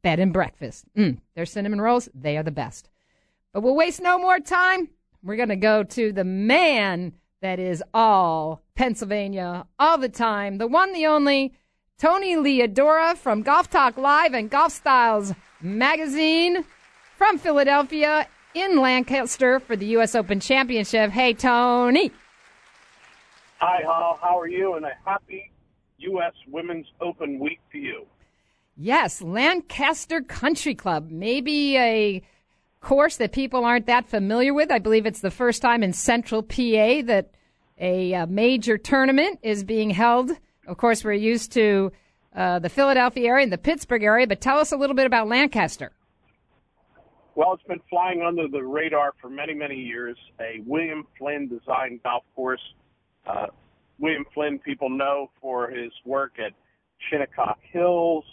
Bed 0.03 0.21
and 0.21 0.33
Breakfast. 0.33 0.85
Mm, 0.97 1.19
their 1.35 1.47
cinnamon 1.47 1.81
rolls, 1.81 2.09
they 2.15 2.37
are 2.37 2.43
the 2.43 2.51
best. 2.51 2.91
But 3.53 3.63
we'll 3.63 3.77
waste 3.77 4.01
no 4.01 4.19
more 4.19 4.39
time. 4.39 4.89
We're 5.23 5.37
going 5.37 5.49
to 5.49 5.57
go 5.57 5.83
to 5.83 6.13
the 6.13 6.25
man 6.25 7.15
that 7.41 7.59
is 7.59 7.83
all 7.93 8.63
Pennsylvania 8.75 9.67
all 9.79 9.99
the 9.99 10.09
time, 10.09 10.59
the 10.59 10.67
one, 10.67 10.93
the 10.93 11.07
only, 11.07 11.55
Tony 11.99 12.35
Leodora 12.35 13.17
from 13.17 13.43
Golf 13.43 13.71
Talk 13.71 13.97
Live 13.97 14.35
and 14.35 14.51
Golf 14.51 14.73
Styles 14.73 15.33
magazine 15.61 16.65
from 17.17 17.39
Philadelphia 17.39 18.27
in 18.53 18.81
Lancaster 18.81 19.61
for 19.61 19.77
the 19.77 19.87
U.S. 19.87 20.17
Open 20.17 20.41
Championship. 20.41 21.13
Hey, 21.13 21.35
Tony. 21.35 22.11
Hi, 23.59 23.81
Hal. 23.83 24.19
How 24.21 24.39
are 24.39 24.49
you? 24.49 24.75
And 24.75 24.85
a 24.85 24.93
happy 25.05 25.53
U.S. 25.99 26.33
Women's 26.49 26.87
Open 27.01 27.39
week 27.39 27.61
to 27.71 27.79
you. 27.79 28.07
Yes, 28.77 29.23
Lancaster 29.23 30.21
Country 30.21 30.75
Club. 30.75 31.11
Maybe 31.13 31.79
a 31.79 32.23
course 32.81 33.19
that 33.19 33.31
people 33.31 33.65
aren't 33.65 33.87
that 33.87 34.09
familiar 34.09 34.53
with. 34.53 34.73
I 34.73 34.81
believe 34.81 35.07
it's 35.07 35.21
the 35.21 35.31
first 35.31 35.63
time 35.63 35.85
in 35.85 35.93
Central 35.93 36.43
PA 36.43 37.03
that 37.05 37.31
a, 37.79 38.15
a 38.15 38.27
major 38.27 38.79
tournament 38.79 39.39
is 39.43 39.63
being 39.63 39.91
held 39.91 40.33
of 40.67 40.77
course, 40.77 41.05
we're 41.05 41.13
used 41.13 41.53
to 41.53 41.93
uh, 42.35 42.59
the 42.59 42.69
Philadelphia 42.69 43.29
area 43.29 43.45
and 43.45 43.53
the 43.53 43.59
Pittsburgh 43.59 44.03
area, 44.03 44.27
but 44.27 44.41
tell 44.41 44.59
us 44.59 44.73
a 44.73 44.77
little 44.77 44.97
bit 44.97 45.07
about 45.07 45.29
Lancaster. 45.29 45.93
Well, 47.37 47.53
it's 47.55 47.63
been 47.65 47.81
flying 47.91 48.23
under 48.23 48.47
the 48.49 48.63
radar 48.63 49.13
for 49.21 49.29
many, 49.29 49.55
many 49.55 49.77
years. 49.77 50.17
A 50.41 50.61
William 50.67 51.05
Flynn 51.19 51.49
designed 51.49 52.03
golf 52.03 52.23
course. 52.37 52.61
Uh, 53.27 53.47
William 53.99 54.25
Flynn, 54.35 54.59
people 54.59 54.89
know 54.89 55.31
for 55.41 55.69
his 55.69 55.93
work 56.05 56.35
at 56.45 56.53
Shinnecock 57.09 57.59
Hills, 57.73 58.25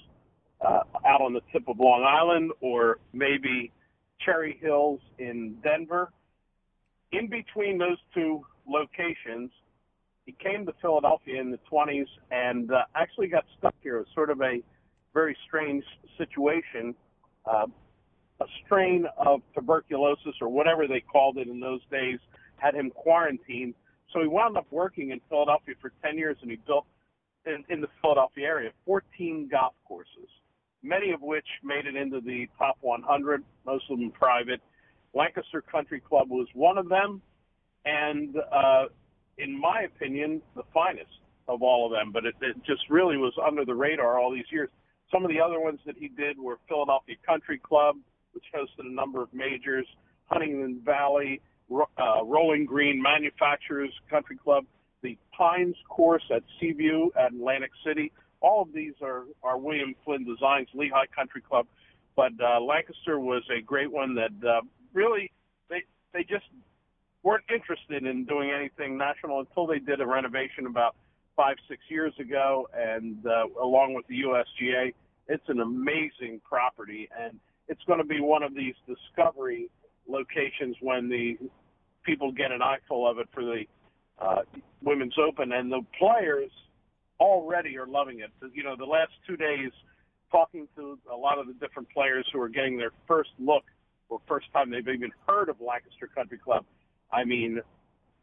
uh, 0.62 0.82
out 1.06 1.22
on 1.22 1.34
the 1.34 1.42
tip 1.52 1.68
of 1.68 1.80
Long 1.80 2.04
Island, 2.04 2.52
or 2.62 3.00
maybe 3.14 3.72
Cherry 4.24 4.58
Hills 4.62 5.00
in 5.18 5.58
Denver. 5.64 6.12
in 7.12 7.28
between 7.28 7.78
those 7.78 7.98
two 8.14 8.46
locations, 8.68 9.52
he 10.32 10.50
came 10.50 10.66
to 10.66 10.74
Philadelphia 10.82 11.42
in 11.42 11.52
the 11.52 11.60
20s 11.72 12.08
and 12.32 12.72
uh, 12.72 12.84
actually 12.96 13.28
got 13.28 13.46
stuck 13.58 13.76
here. 13.82 13.98
It 13.98 14.00
was 14.00 14.08
sort 14.14 14.30
of 14.30 14.42
a 14.42 14.60
very 15.14 15.36
strange 15.48 15.84
situation. 16.18 16.96
Uh, 17.46 17.68
a 18.40 18.46
strain 18.66 19.06
of 19.18 19.42
tuberculosis 19.54 20.36
or 20.42 20.50
whatever 20.50 20.88
they 20.88 21.02
called 21.02 21.38
it 21.38 21.48
in 21.48 21.60
those 21.60 21.82
days 21.92 22.20
had 22.56 22.76
him 22.76 22.92
quarantined. 22.92 23.76
So 24.14 24.22
he 24.22 24.28
wound 24.28 24.58
up 24.58 24.68
working 24.72 25.12
in 25.12 25.22
Philadelphia 25.30 25.76
for 25.82 25.92
10 26.04 26.18
years 26.18 26.38
and 26.42 26.50
he 26.50 26.58
built 26.66 26.86
in, 27.46 27.64
in 27.70 27.82
the 27.82 27.88
Philadelphia 28.02 28.46
area 28.46 28.72
14 28.86 29.50
golf 29.52 29.74
courses, 29.88 30.30
many 30.82 31.12
of 31.12 31.22
which 31.22 31.46
made 31.64 31.86
it 31.86 31.96
into 31.96 32.22
the 32.22 32.48
top 32.58 32.78
100, 32.82 33.44
most 33.66 33.86
of 33.90 34.00
them 34.00 34.12
private. 34.12 34.62
Lancaster 35.14 35.62
Country 35.62 36.00
Club 36.00 36.30
was 36.30 36.48
one 36.54 36.78
of 36.78 36.88
them, 36.88 37.22
and 37.86 38.36
uh, 38.38 38.86
in 39.38 39.60
my 39.60 39.82
opinion, 39.82 40.42
the 40.56 40.64
finest 40.74 41.10
of 41.48 41.62
all 41.62 41.86
of 41.86 41.92
them. 41.92 42.12
But 42.12 42.26
it, 42.26 42.36
it 42.42 42.58
just 42.66 42.84
really 42.90 43.18
was 43.18 43.34
under 43.46 43.66
the 43.66 43.76
radar 43.76 44.20
all 44.20 44.32
these 44.32 44.50
years. 44.52 44.70
Some 45.12 45.24
of 45.26 45.30
the 45.30 45.42
other 45.42 45.60
ones 45.60 45.80
that 45.86 45.96
he 45.98 46.08
did 46.08 46.40
were 46.40 46.58
Philadelphia 46.68 47.16
Country 47.26 47.60
Club, 47.60 47.96
which 48.34 48.46
hosted 48.56 48.86
a 48.86 48.94
number 48.94 49.22
of 49.22 49.34
majors, 49.34 49.86
Huntingdon 50.28 50.82
Valley, 50.86 51.42
uh, 51.72 52.24
Rolling 52.24 52.66
Green 52.66 53.02
Manufacturers 53.02 53.92
Country 54.10 54.38
Club, 54.38 54.66
the 55.02 55.18
Pines 55.38 55.76
Course 55.90 56.24
at 56.34 56.44
Seaview 56.60 57.10
at 57.20 57.34
Atlantic 57.34 57.72
City. 57.86 58.12
All 58.40 58.62
of 58.62 58.74
these 58.74 58.94
are, 59.02 59.24
are 59.44 59.58
William 59.58 59.96
Flynn 60.06 60.26
designs, 60.26 60.68
Lehigh 60.74 61.06
Country 61.16 61.42
Club. 61.42 61.68
But 62.16 62.32
uh, 62.42 62.60
Lancaster 62.62 63.20
was 63.20 63.44
a 63.56 63.62
great 63.62 63.92
one 63.92 64.16
that 64.16 64.48
uh, 64.48 64.62
really 64.94 65.32
they 65.70 65.84
they 66.14 66.24
just 66.24 66.46
weren't 67.24 67.44
interested 67.54 68.06
in 68.06 68.26
doing 68.26 68.52
anything 68.52 68.98
national 68.98 69.40
until 69.40 69.68
they 69.68 69.80
did 69.80 70.02
a 70.02 70.06
renovation 70.06 70.66
about 70.66 70.96
five 71.36 71.56
six 71.68 71.82
years 71.90 72.14
ago, 72.20 72.68
and 72.76 73.26
uh, 73.26 73.46
along 73.62 73.94
with 73.94 74.06
the 74.08 74.22
USGA, 74.22 74.94
it's 75.28 75.48
an 75.48 75.60
amazing 75.60 76.42
property, 76.48 77.08
and 77.20 77.40
it's 77.68 77.82
going 77.86 78.00
to 78.00 78.06
be 78.06 78.20
one 78.20 78.44
of 78.44 78.54
these 78.54 78.76
discovery 78.88 79.70
locations 80.08 80.76
when 80.82 81.10
the 81.10 81.38
people 82.04 82.32
get 82.32 82.52
an 82.52 82.62
eyeful 82.62 83.10
of 83.10 83.20
it 83.20 83.28
for 83.34 83.44
the 83.44 83.64
uh, 84.20 84.42
Women's 84.84 85.16
Open, 85.18 85.52
and 85.52 85.72
the 85.72 85.82
players 85.98 86.52
already 87.20 87.78
are 87.78 87.88
loving 87.88 88.20
it. 88.20 88.32
You 88.54 88.64
know, 88.64 88.76
the 88.76 88.86
last 88.86 89.12
two 89.28 89.38
days, 89.38 89.72
talking 90.32 90.68
to 90.76 90.98
a 91.12 91.16
lot 91.16 91.38
of 91.38 91.48
the 91.48 91.54
different 91.54 91.90
players 91.90 92.26
who 92.34 92.42
are 92.42 92.50
getting 92.50 92.78
their 92.78 92.92
first 93.08 93.30
look 93.40 93.64
or 94.10 94.20
first 94.28 94.48
time 94.54 94.70
they've 94.70 94.88
even 94.88 95.12
heard 95.28 95.50
of 95.50 95.56
Lancaster 95.62 96.08
Country 96.14 96.38
Club, 96.38 96.66
I 97.12 97.24
mean, 97.24 97.62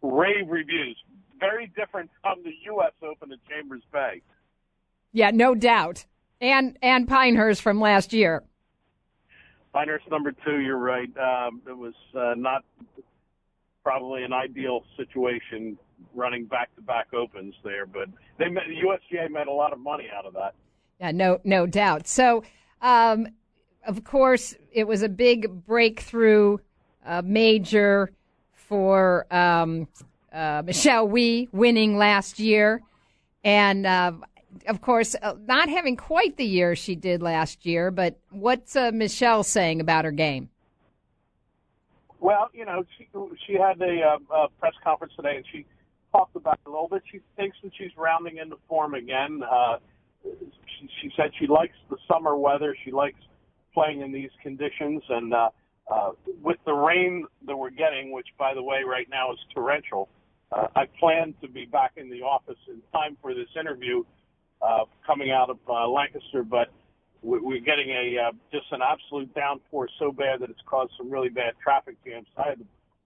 rave 0.02 0.48
reviews. 0.48 0.96
Very 1.40 1.70
different 1.76 2.10
from 2.22 2.42
the 2.42 2.52
U.S. 2.66 2.92
Open 3.02 3.32
at 3.32 3.38
Chambers 3.48 3.82
Bay. 3.92 4.22
Yeah, 5.12 5.30
no 5.30 5.54
doubt. 5.54 6.06
And 6.40 6.78
and 6.82 7.06
Pinehurst 7.08 7.62
from 7.62 7.80
last 7.80 8.12
year. 8.12 8.42
Pinehurst 9.72 10.10
number 10.10 10.32
two. 10.32 10.60
You're 10.60 10.78
right. 10.78 11.10
Um, 11.16 11.62
it 11.66 11.76
was 11.76 11.94
uh, 12.14 12.34
not 12.36 12.64
probably 13.84 14.24
an 14.24 14.32
ideal 14.32 14.84
situation 14.96 15.78
running 16.14 16.44
back-to-back 16.44 17.08
opens 17.14 17.54
there, 17.64 17.86
but 17.86 18.08
they 18.38 18.46
the 18.46 18.86
USGA 18.86 19.30
made 19.30 19.46
a 19.46 19.52
lot 19.52 19.72
of 19.72 19.78
money 19.78 20.06
out 20.16 20.26
of 20.26 20.34
that. 20.34 20.54
Yeah, 21.00 21.12
no, 21.12 21.40
no 21.44 21.66
doubt. 21.66 22.06
So, 22.06 22.42
um, 22.82 23.28
of 23.86 24.04
course, 24.04 24.54
it 24.72 24.86
was 24.86 25.02
a 25.02 25.08
big 25.08 25.64
breakthrough 25.64 26.58
uh, 27.06 27.22
major 27.24 28.10
for 28.68 29.26
um, 29.34 29.88
uh, 30.32 30.62
Michelle 30.64 31.08
Wie 31.08 31.48
winning 31.52 31.96
last 31.96 32.38
year, 32.38 32.82
and 33.42 33.86
uh, 33.86 34.12
of 34.66 34.80
course, 34.80 35.16
uh, 35.22 35.34
not 35.46 35.68
having 35.68 35.96
quite 35.96 36.36
the 36.36 36.44
year 36.44 36.76
she 36.76 36.94
did 36.94 37.22
last 37.22 37.64
year. 37.64 37.90
But 37.90 38.18
what's 38.30 38.76
uh, 38.76 38.90
Michelle 38.92 39.42
saying 39.42 39.80
about 39.80 40.04
her 40.04 40.12
game? 40.12 40.50
Well, 42.20 42.50
you 42.52 42.64
know, 42.64 42.84
she 42.96 43.08
she 43.46 43.54
had 43.54 43.80
a, 43.80 44.02
uh, 44.02 44.34
a 44.34 44.48
press 44.60 44.74
conference 44.84 45.14
today, 45.16 45.36
and 45.36 45.44
she 45.50 45.64
talked 46.12 46.36
about 46.36 46.58
it 46.64 46.68
a 46.68 46.70
little 46.70 46.88
bit. 46.88 47.02
She 47.10 47.20
thinks 47.36 47.56
that 47.62 47.72
she's 47.78 47.96
rounding 47.96 48.38
into 48.38 48.56
form 48.68 48.94
again. 48.94 49.40
Uh, 49.42 49.78
she, 50.24 50.88
she 51.00 51.10
said 51.16 51.30
she 51.38 51.46
likes 51.46 51.76
the 51.90 51.96
summer 52.10 52.36
weather. 52.36 52.76
She 52.84 52.90
likes 52.90 53.18
playing 53.72 54.02
in 54.02 54.12
these 54.12 54.30
conditions, 54.42 55.02
and 55.08 55.32
uh, 55.90 56.10
with 56.42 56.58
the 56.66 56.72
rain 56.72 57.26
that 57.46 57.56
we're 57.56 57.70
getting, 57.70 58.12
which 58.12 58.26
by 58.38 58.54
the 58.54 58.62
way 58.62 58.82
right 58.86 59.08
now 59.10 59.32
is 59.32 59.38
torrential, 59.54 60.08
uh, 60.52 60.66
I 60.76 60.86
plan 60.98 61.34
to 61.42 61.48
be 61.48 61.66
back 61.66 61.92
in 61.96 62.10
the 62.10 62.22
office 62.22 62.58
in 62.68 62.80
time 62.92 63.16
for 63.20 63.34
this 63.34 63.48
interview 63.58 64.04
uh, 64.62 64.84
coming 65.06 65.30
out 65.30 65.50
of 65.50 65.58
uh, 65.68 65.88
Lancaster, 65.88 66.42
but 66.42 66.68
we're 67.22 67.60
getting 67.60 67.90
a 67.90 68.28
uh, 68.28 68.32
just 68.52 68.66
an 68.70 68.80
absolute 68.80 69.34
downpour 69.34 69.88
so 69.98 70.12
bad 70.12 70.40
that 70.40 70.50
it's 70.50 70.60
caused 70.66 70.92
some 70.96 71.10
really 71.10 71.28
bad 71.28 71.54
traffic 71.62 71.96
jams. 72.04 72.26
I 72.36 72.50
had 72.50 72.58
to 72.58 72.64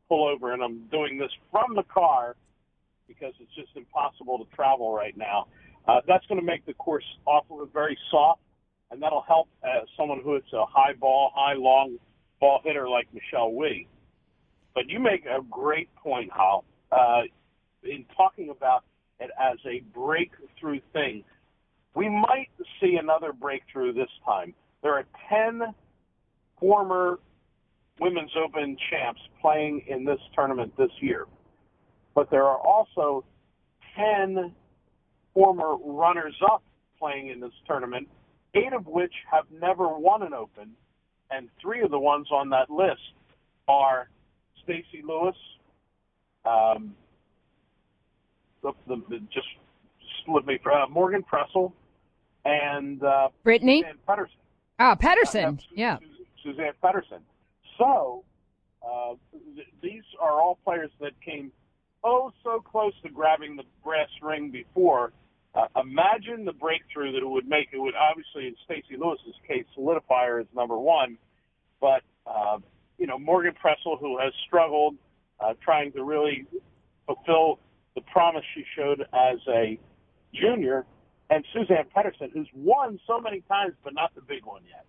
pull 0.08 0.28
over, 0.28 0.52
and 0.52 0.62
I'm 0.62 0.86
doing 0.90 1.18
this 1.18 1.30
from 1.50 1.74
the 1.74 1.82
car 1.84 2.36
because 3.08 3.32
it's 3.40 3.54
just 3.54 3.76
impossible 3.76 4.38
to 4.38 4.56
travel 4.56 4.92
right 4.92 5.16
now. 5.16 5.46
Uh, 5.88 6.00
that's 6.06 6.24
going 6.26 6.40
to 6.40 6.46
make 6.46 6.64
the 6.66 6.74
course 6.74 7.04
awful, 7.26 7.66
very 7.72 7.98
soft, 8.10 8.40
and 8.90 9.02
that'll 9.02 9.24
help 9.26 9.48
uh, 9.64 9.80
someone 9.96 10.20
who 10.22 10.34
hits 10.34 10.52
a 10.52 10.64
high 10.66 10.92
ball, 10.92 11.32
high 11.34 11.54
long 11.54 11.96
ball 12.42 12.60
hitter 12.64 12.88
like 12.88 13.06
Michelle 13.14 13.52
Wie. 13.52 13.86
But 14.74 14.88
you 14.88 14.98
make 14.98 15.24
a 15.26 15.42
great 15.48 15.94
point, 15.94 16.28
Hal, 16.36 16.64
uh, 16.90 17.22
in 17.84 18.04
talking 18.16 18.50
about 18.50 18.82
it 19.20 19.30
as 19.40 19.58
a 19.64 19.80
breakthrough 19.96 20.80
thing. 20.92 21.22
We 21.94 22.08
might 22.08 22.48
see 22.80 22.96
another 23.00 23.32
breakthrough 23.32 23.92
this 23.92 24.08
time. 24.24 24.54
There 24.82 24.92
are 24.94 25.04
10 25.28 25.72
former 26.58 27.20
Women's 28.00 28.32
Open 28.36 28.76
champs 28.90 29.20
playing 29.40 29.84
in 29.86 30.04
this 30.04 30.18
tournament 30.34 30.72
this 30.76 30.90
year. 31.00 31.26
But 32.12 32.28
there 32.30 32.44
are 32.44 32.58
also 32.58 33.24
10 33.96 34.52
former 35.32 35.76
runners 35.76 36.34
up 36.50 36.64
playing 36.98 37.28
in 37.28 37.38
this 37.38 37.52
tournament, 37.68 38.08
eight 38.54 38.72
of 38.72 38.88
which 38.88 39.12
have 39.30 39.44
never 39.60 39.86
won 39.86 40.22
an 40.22 40.34
Open, 40.34 40.72
and 41.34 41.48
three 41.60 41.82
of 41.82 41.90
the 41.90 41.98
ones 41.98 42.28
on 42.30 42.50
that 42.50 42.70
list 42.70 43.00
are 43.68 44.08
Stacy 44.62 45.02
Lewis, 45.06 45.36
um, 46.44 46.94
the, 48.62 48.72
the, 48.86 48.96
the, 49.08 49.18
just 49.32 49.46
split 50.20 50.46
me, 50.46 50.58
uh, 50.64 50.86
Morgan 50.88 51.22
Pressel, 51.22 51.72
and 52.44 53.02
uh, 53.02 53.28
Brittany 53.44 53.82
Suzann 53.82 53.98
Pettersen. 54.08 54.36
Ah, 54.78 54.94
Pettersen, 54.94 55.58
uh, 55.58 55.62
yeah. 55.74 55.98
Suzann 56.44 56.72
Pettersen. 56.82 57.20
So 57.78 58.24
uh, 58.82 59.14
th- 59.54 59.66
these 59.82 60.02
are 60.20 60.40
all 60.40 60.58
players 60.64 60.90
that 61.00 61.12
came 61.20 61.52
oh 62.04 62.32
so 62.42 62.60
close 62.60 62.92
to 63.02 63.08
grabbing 63.10 63.56
the 63.56 63.64
brass 63.84 64.08
ring 64.20 64.50
before. 64.50 65.12
Uh, 65.54 65.66
imagine 65.80 66.44
the 66.44 66.52
breakthrough 66.52 67.12
that 67.12 67.18
it 67.18 67.28
would 67.28 67.46
make. 67.46 67.68
It 67.72 67.78
would 67.78 67.94
obviously, 67.94 68.46
in 68.46 68.56
Stacy 68.64 68.96
Lewis's 68.96 69.34
case, 69.46 69.64
solidify 69.74 70.26
her 70.26 70.40
as 70.40 70.46
number 70.54 70.78
one. 70.78 71.18
But 71.80 72.02
uh, 72.26 72.58
you 72.98 73.06
know, 73.06 73.18
Morgan 73.18 73.52
Pressel, 73.52 73.98
who 73.98 74.18
has 74.18 74.32
struggled 74.46 74.96
uh, 75.40 75.54
trying 75.62 75.92
to 75.92 76.04
really 76.04 76.46
fulfill 77.06 77.58
the 77.94 78.00
promise 78.02 78.44
she 78.54 78.64
showed 78.76 79.02
as 79.12 79.38
a 79.48 79.78
junior, 80.34 80.86
and 81.30 81.44
Suzann 81.54 81.84
Pettersen, 81.94 82.30
who's 82.32 82.48
won 82.54 82.98
so 83.06 83.20
many 83.20 83.40
times, 83.42 83.74
but 83.84 83.92
not 83.94 84.14
the 84.14 84.22
big 84.22 84.44
one 84.44 84.62
yet. 84.68 84.86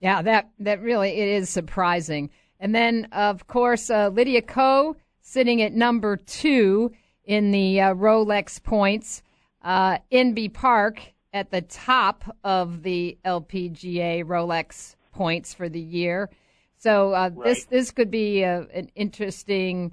Yeah, 0.00 0.22
that 0.22 0.50
that 0.60 0.80
really 0.80 1.10
it 1.10 1.28
is 1.28 1.50
surprising. 1.50 2.30
And 2.60 2.74
then, 2.74 3.08
of 3.12 3.46
course, 3.46 3.90
uh, 3.90 4.08
Lydia 4.08 4.42
Ko 4.42 4.96
sitting 5.20 5.60
at 5.60 5.72
number 5.72 6.16
two 6.16 6.92
in 7.24 7.50
the 7.50 7.80
uh, 7.80 7.94
Rolex 7.94 8.62
points. 8.62 9.22
Uh, 9.66 9.98
Inbee 10.12 10.54
Park 10.54 11.02
at 11.34 11.50
the 11.50 11.60
top 11.60 12.22
of 12.44 12.84
the 12.84 13.18
LPGA 13.24 14.22
Rolex 14.22 14.94
points 15.10 15.52
for 15.52 15.68
the 15.68 15.80
year. 15.80 16.30
So 16.76 17.12
uh, 17.12 17.30
right. 17.34 17.44
this 17.44 17.64
this 17.64 17.90
could 17.90 18.08
be 18.08 18.44
a, 18.44 18.60
uh, 18.60 18.64
an 18.72 18.90
interesting 18.94 19.92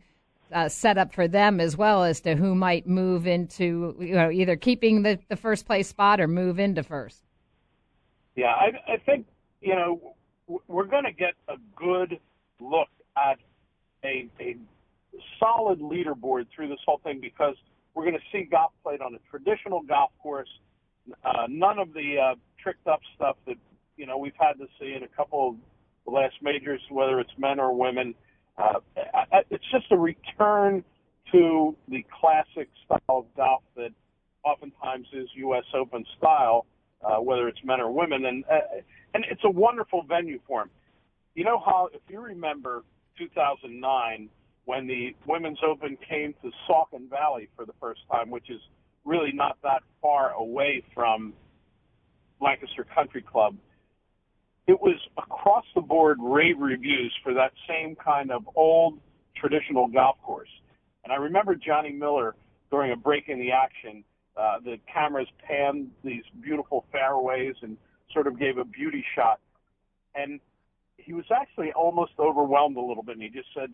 uh, 0.51 0.69
setup 0.69 1.11
for 1.11 1.27
them 1.27 1.59
as 1.59 1.75
well 1.75 2.03
as 2.03 2.21
to 2.21 2.35
who 2.35 2.53
might 2.53 2.85
move 2.85 3.25
into 3.25 3.95
you 3.99 4.13
know 4.13 4.29
either 4.29 4.55
keeping 4.55 5.01
the, 5.01 5.17
the 5.27 5.35
first 5.35 5.65
place 5.65 5.87
spot 5.87 6.21
or 6.21 6.27
move 6.27 6.59
into 6.59 6.83
first. 6.83 7.23
Yeah, 8.35 8.53
I, 8.53 8.93
I 8.93 8.97
think 8.97 9.25
you 9.59 9.73
know 9.73 10.13
we're 10.67 10.85
going 10.85 11.05
to 11.05 11.11
get 11.11 11.33
a 11.47 11.55
good 11.75 12.19
look 12.59 12.89
at 13.17 13.39
a, 14.05 14.29
a 14.39 14.55
solid 15.39 15.79
leaderboard 15.79 16.45
through 16.55 16.67
this 16.67 16.79
whole 16.85 17.01
thing 17.03 17.19
because 17.19 17.55
we're 17.93 18.03
going 18.03 18.17
to 18.17 18.25
see 18.31 18.47
golf 18.49 18.71
played 18.83 19.01
on 19.01 19.15
a 19.15 19.19
traditional 19.29 19.81
golf 19.81 20.11
course. 20.21 20.49
Uh, 21.23 21.47
none 21.49 21.79
of 21.79 21.93
the 21.93 22.17
uh, 22.17 22.35
tricked 22.61 22.87
up 22.87 23.01
stuff 23.15 23.35
that 23.45 23.57
you 23.97 24.05
know 24.05 24.17
we've 24.17 24.37
had 24.39 24.53
to 24.53 24.67
see 24.79 24.93
in 24.95 25.03
a 25.03 25.07
couple 25.07 25.49
of 25.49 25.55
the 26.05 26.11
last 26.11 26.35
majors, 26.41 26.81
whether 26.89 27.19
it's 27.19 27.31
men 27.37 27.59
or 27.59 27.75
women. 27.75 28.15
Uh, 28.57 28.79
it's 29.49 29.65
just 29.71 29.85
a 29.91 29.97
return 29.97 30.83
to 31.31 31.75
the 31.87 32.05
classic 32.19 32.69
style 32.85 32.99
of 33.09 33.25
golf 33.35 33.63
that 33.75 33.89
oftentimes 34.43 35.07
is 35.13 35.29
U.S. 35.35 35.63
Open 35.73 36.05
style, 36.17 36.65
uh, 37.03 37.17
whether 37.17 37.47
it's 37.47 37.59
men 37.63 37.79
or 37.79 37.91
women, 37.91 38.25
and 38.25 38.43
uh, 38.45 38.59
and 39.13 39.25
it's 39.29 39.43
a 39.43 39.49
wonderful 39.49 40.03
venue 40.03 40.39
for 40.47 40.61
them. 40.61 40.69
You 41.35 41.45
know 41.45 41.61
how, 41.63 41.89
if 41.93 42.01
you 42.09 42.19
remember 42.19 42.83
2009, 43.17 44.29
when 44.65 44.87
the 44.87 45.15
Women's 45.27 45.59
Open 45.65 45.97
came 46.07 46.33
to 46.41 46.51
Saucon 46.67 47.09
Valley 47.09 47.49
for 47.55 47.65
the 47.65 47.73
first 47.79 48.01
time, 48.11 48.29
which 48.29 48.49
is 48.49 48.61
really 49.05 49.31
not 49.33 49.57
that 49.63 49.83
far 50.01 50.31
away 50.31 50.83
from 50.93 51.33
Lancaster 52.39 52.85
Country 52.95 53.21
Club, 53.21 53.55
it 54.67 54.79
was 54.79 54.95
across 55.17 55.65
the 55.75 55.81
board 55.81 56.17
rave 56.21 56.59
reviews 56.59 57.13
for 57.21 57.33
that 57.33 57.51
same 57.67 57.95
kind 57.95 58.31
of 58.31 58.47
old 58.55 58.99
traditional 59.35 59.87
golf 59.87 60.15
course. 60.23 60.49
And 61.03 61.11
I 61.11 61.17
remember 61.17 61.55
Johnny 61.55 61.91
Miller 61.91 62.35
during 62.71 62.91
a 62.91 62.95
break 62.95 63.27
in 63.27 63.39
the 63.39 63.51
action, 63.51 64.03
uh, 64.37 64.59
the 64.63 64.79
cameras 64.91 65.27
panned 65.45 65.91
these 66.03 66.23
beautiful 66.41 66.85
fairways 66.91 67.55
and 67.61 67.77
sort 68.11 68.25
of 68.25 68.39
gave 68.39 68.57
a 68.57 68.63
beauty 68.63 69.03
shot. 69.15 69.39
And 70.15 70.39
he 70.97 71.13
was 71.13 71.25
actually 71.35 71.73
almost 71.73 72.13
overwhelmed 72.17 72.77
a 72.77 72.81
little 72.81 73.03
bit. 73.03 73.15
And 73.15 73.23
he 73.23 73.29
just 73.29 73.49
said, 73.53 73.73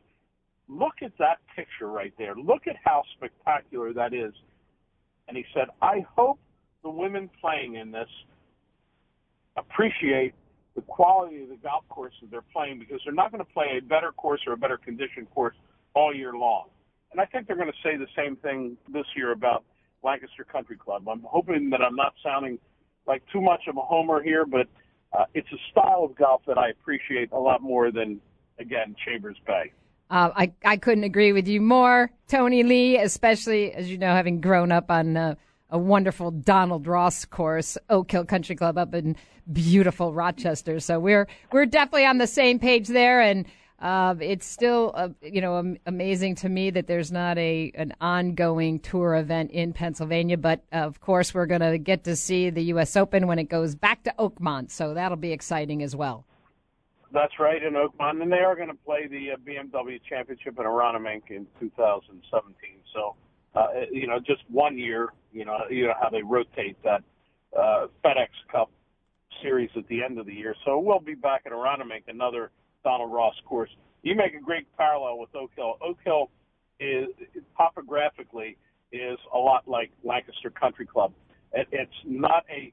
look 0.70 1.02
at 1.02 1.12
that 1.18 1.40
picture 1.56 1.88
right 1.88 2.14
there. 2.18 2.36
Look 2.36 2.68
at 2.68 2.76
how 2.84 3.04
spectacular 3.18 3.92
that 3.94 4.14
is. 4.14 4.34
And 5.28 5.36
he 5.36 5.44
said, 5.54 5.68
I 5.82 6.06
hope 6.16 6.40
the 6.84 6.90
women 6.90 7.30
playing 7.42 7.76
in 7.76 7.92
this 7.92 8.08
appreciate 9.58 10.34
the 10.76 10.82
quality 10.82 11.44
of 11.44 11.50
the 11.50 11.58
golf 11.58 11.84
course 11.90 12.14
that 12.22 12.32
they're 12.32 12.44
playing 12.54 12.80
because 12.80 13.02
they're 13.04 13.14
not 13.14 13.32
going 13.32 13.44
to 13.44 13.54
play 13.54 13.78
a 13.78 13.82
better 13.82 14.12
course 14.12 14.42
or 14.48 14.54
a 14.54 14.58
better 14.58 14.78
condition 14.78 15.26
course 15.34 15.56
all 15.94 16.16
year 16.16 16.34
long. 16.34 16.68
And 17.12 17.20
I 17.20 17.26
think 17.26 17.48
they're 17.48 17.58
going 17.58 17.72
to 17.72 17.84
say 17.84 17.98
the 17.98 18.08
same 18.16 18.36
thing 18.38 18.78
this 18.94 19.06
year 19.16 19.32
about 19.32 19.64
Lancaster 20.04 20.44
Country 20.44 20.78
Club. 20.78 21.10
I'm 21.10 21.24
hoping 21.26 21.70
that 21.72 21.82
I'm 21.82 21.96
not 21.96 22.14
sounding 22.24 22.60
like 23.08 23.24
too 23.34 23.42
much 23.42 23.62
of 23.68 23.78
a 23.78 23.82
homer 23.82 24.22
here, 24.22 24.46
but 24.46 24.68
uh, 25.18 25.26
it's 25.34 25.48
a 25.52 25.58
style 25.72 26.04
of 26.04 26.16
golf 26.16 26.42
that 26.48 26.58
I 26.58 26.70
appreciate 26.70 27.32
a 27.32 27.40
lot 27.40 27.62
more 27.62 27.92
than, 27.92 28.22
again, 28.60 28.96
Chambers 29.06 29.38
Bay. 29.46 29.74
Uh, 30.10 30.32
I, 30.36 30.52
I 30.66 30.78
couldn't 30.78 31.04
agree 31.04 31.34
with 31.34 31.48
you 31.48 31.62
more, 31.62 32.10
Tony 32.28 32.64
Lee, 32.64 32.98
especially, 32.98 33.72
as 33.74 33.92
you 33.92 33.98
know, 33.98 34.14
having 34.14 34.42
grown 34.42 34.72
up 34.72 34.90
on 34.90 35.16
uh, 35.16 35.36
a 35.70 35.78
wonderful 35.78 36.32
Donald 36.32 36.88
Ross 36.88 37.26
course, 37.26 37.78
Oak 37.90 38.12
Hill 38.12 38.26
Country 38.26 38.56
Club 38.56 38.78
up 38.78 38.94
in 38.96 39.16
beautiful 39.52 40.14
Rochester. 40.14 40.80
So 40.80 41.00
we're 41.00 41.28
we're 41.52 41.66
definitely 41.66 42.06
on 42.06 42.18
the 42.18 42.28
same 42.28 42.58
page 42.58 42.88
there, 42.88 43.22
and 43.22 43.46
uh, 43.80 44.16
it's 44.20 44.48
still, 44.48 44.92
uh, 44.96 45.10
you 45.22 45.42
know, 45.42 45.76
amazing 45.86 46.36
to 46.36 46.50
me 46.50 46.70
that 46.72 46.88
there's 46.88 47.12
not 47.12 47.38
a 47.38 47.72
an 47.76 47.94
ongoing 48.02 48.80
tour 48.80 49.16
event 49.16 49.52
in 49.52 49.74
Pennsylvania. 49.74 50.38
But 50.38 50.64
of 50.72 51.00
course, 51.02 51.34
we're 51.36 51.46
going 51.46 51.62
to 51.62 51.78
get 51.78 52.04
to 52.06 52.16
see 52.16 52.50
the 52.50 52.64
U.S. 52.64 52.96
Open 52.96 53.28
when 53.28 53.38
it 53.38 53.50
goes 53.50 53.76
back 53.76 54.04
to 54.04 54.14
Oakmont, 54.18 54.72
so 54.72 54.96
that'll 54.96 55.18
be 55.18 55.32
exciting 55.32 55.84
as 55.84 55.96
well. 55.96 56.26
That's 57.12 57.34
right, 57.40 57.62
in 57.62 57.74
Oakmont, 57.74 58.22
and 58.22 58.32
they 58.32 58.38
are 58.38 58.56
going 58.56 58.70
to 58.70 58.78
play 58.86 59.08
the 59.08 59.32
uh, 59.32 59.38
BMW 59.38 60.00
Championship 60.08 60.60
in 60.60 60.66
Aronimink 60.66 61.32
in 61.32 61.48
2017. 61.60 62.54
So, 62.94 63.16
uh, 63.56 63.68
you 63.92 64.06
know, 64.08 64.20
just 64.20 64.42
one 64.50 64.78
year. 64.78 65.10
You 65.32 65.46
know, 65.46 65.58
you 65.70 65.88
know 65.88 65.94
how 66.00 66.10
they 66.10 66.22
rotate 66.22 66.78
that 66.84 67.04
uh, 67.58 67.88
FedEx 68.04 68.30
Cup 68.52 68.72
series 69.42 69.70
at 69.76 69.88
the 69.88 70.04
end 70.04 70.20
of 70.20 70.26
the 70.26 70.34
year. 70.34 70.56
So 70.66 70.80
we'll 70.80 71.00
be 71.00 71.16
back 71.16 71.44
at 71.46 71.52
Aronimink, 71.52 72.04
another 72.08 72.52
Donald 72.84 73.12
Ross 73.12 73.36
course. 73.46 73.70
You 74.04 74.16
make 74.16 74.34
a 74.34 74.40
great 74.40 74.66
parallel 74.78 75.20
with 75.20 75.30
Oak 75.36 75.52
Hill. 75.56 75.78
Oak 75.82 75.98
Hill 76.04 76.30
is 76.80 77.08
topographically 77.58 78.58
is 78.92 79.18
a 79.34 79.38
lot 79.38 79.68
like 79.68 79.92
Lancaster 80.04 80.50
Country 80.50 80.86
Club. 80.86 81.12
It, 81.54 81.68
it's 81.72 81.92
not 82.06 82.46
a 82.50 82.72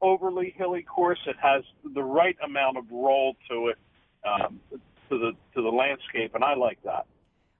overly 0.00 0.54
hilly 0.56 0.82
course. 0.82 1.18
It 1.26 1.36
has 1.40 1.62
the 1.94 2.02
right 2.02 2.36
amount 2.42 2.76
of 2.76 2.84
roll 2.90 3.36
to 3.50 3.68
it, 3.68 3.78
um, 4.26 4.60
to 4.70 5.18
the 5.18 5.32
to 5.54 5.62
the 5.62 5.68
landscape, 5.68 6.34
and 6.34 6.44
I 6.44 6.54
like 6.54 6.78
that. 6.84 7.06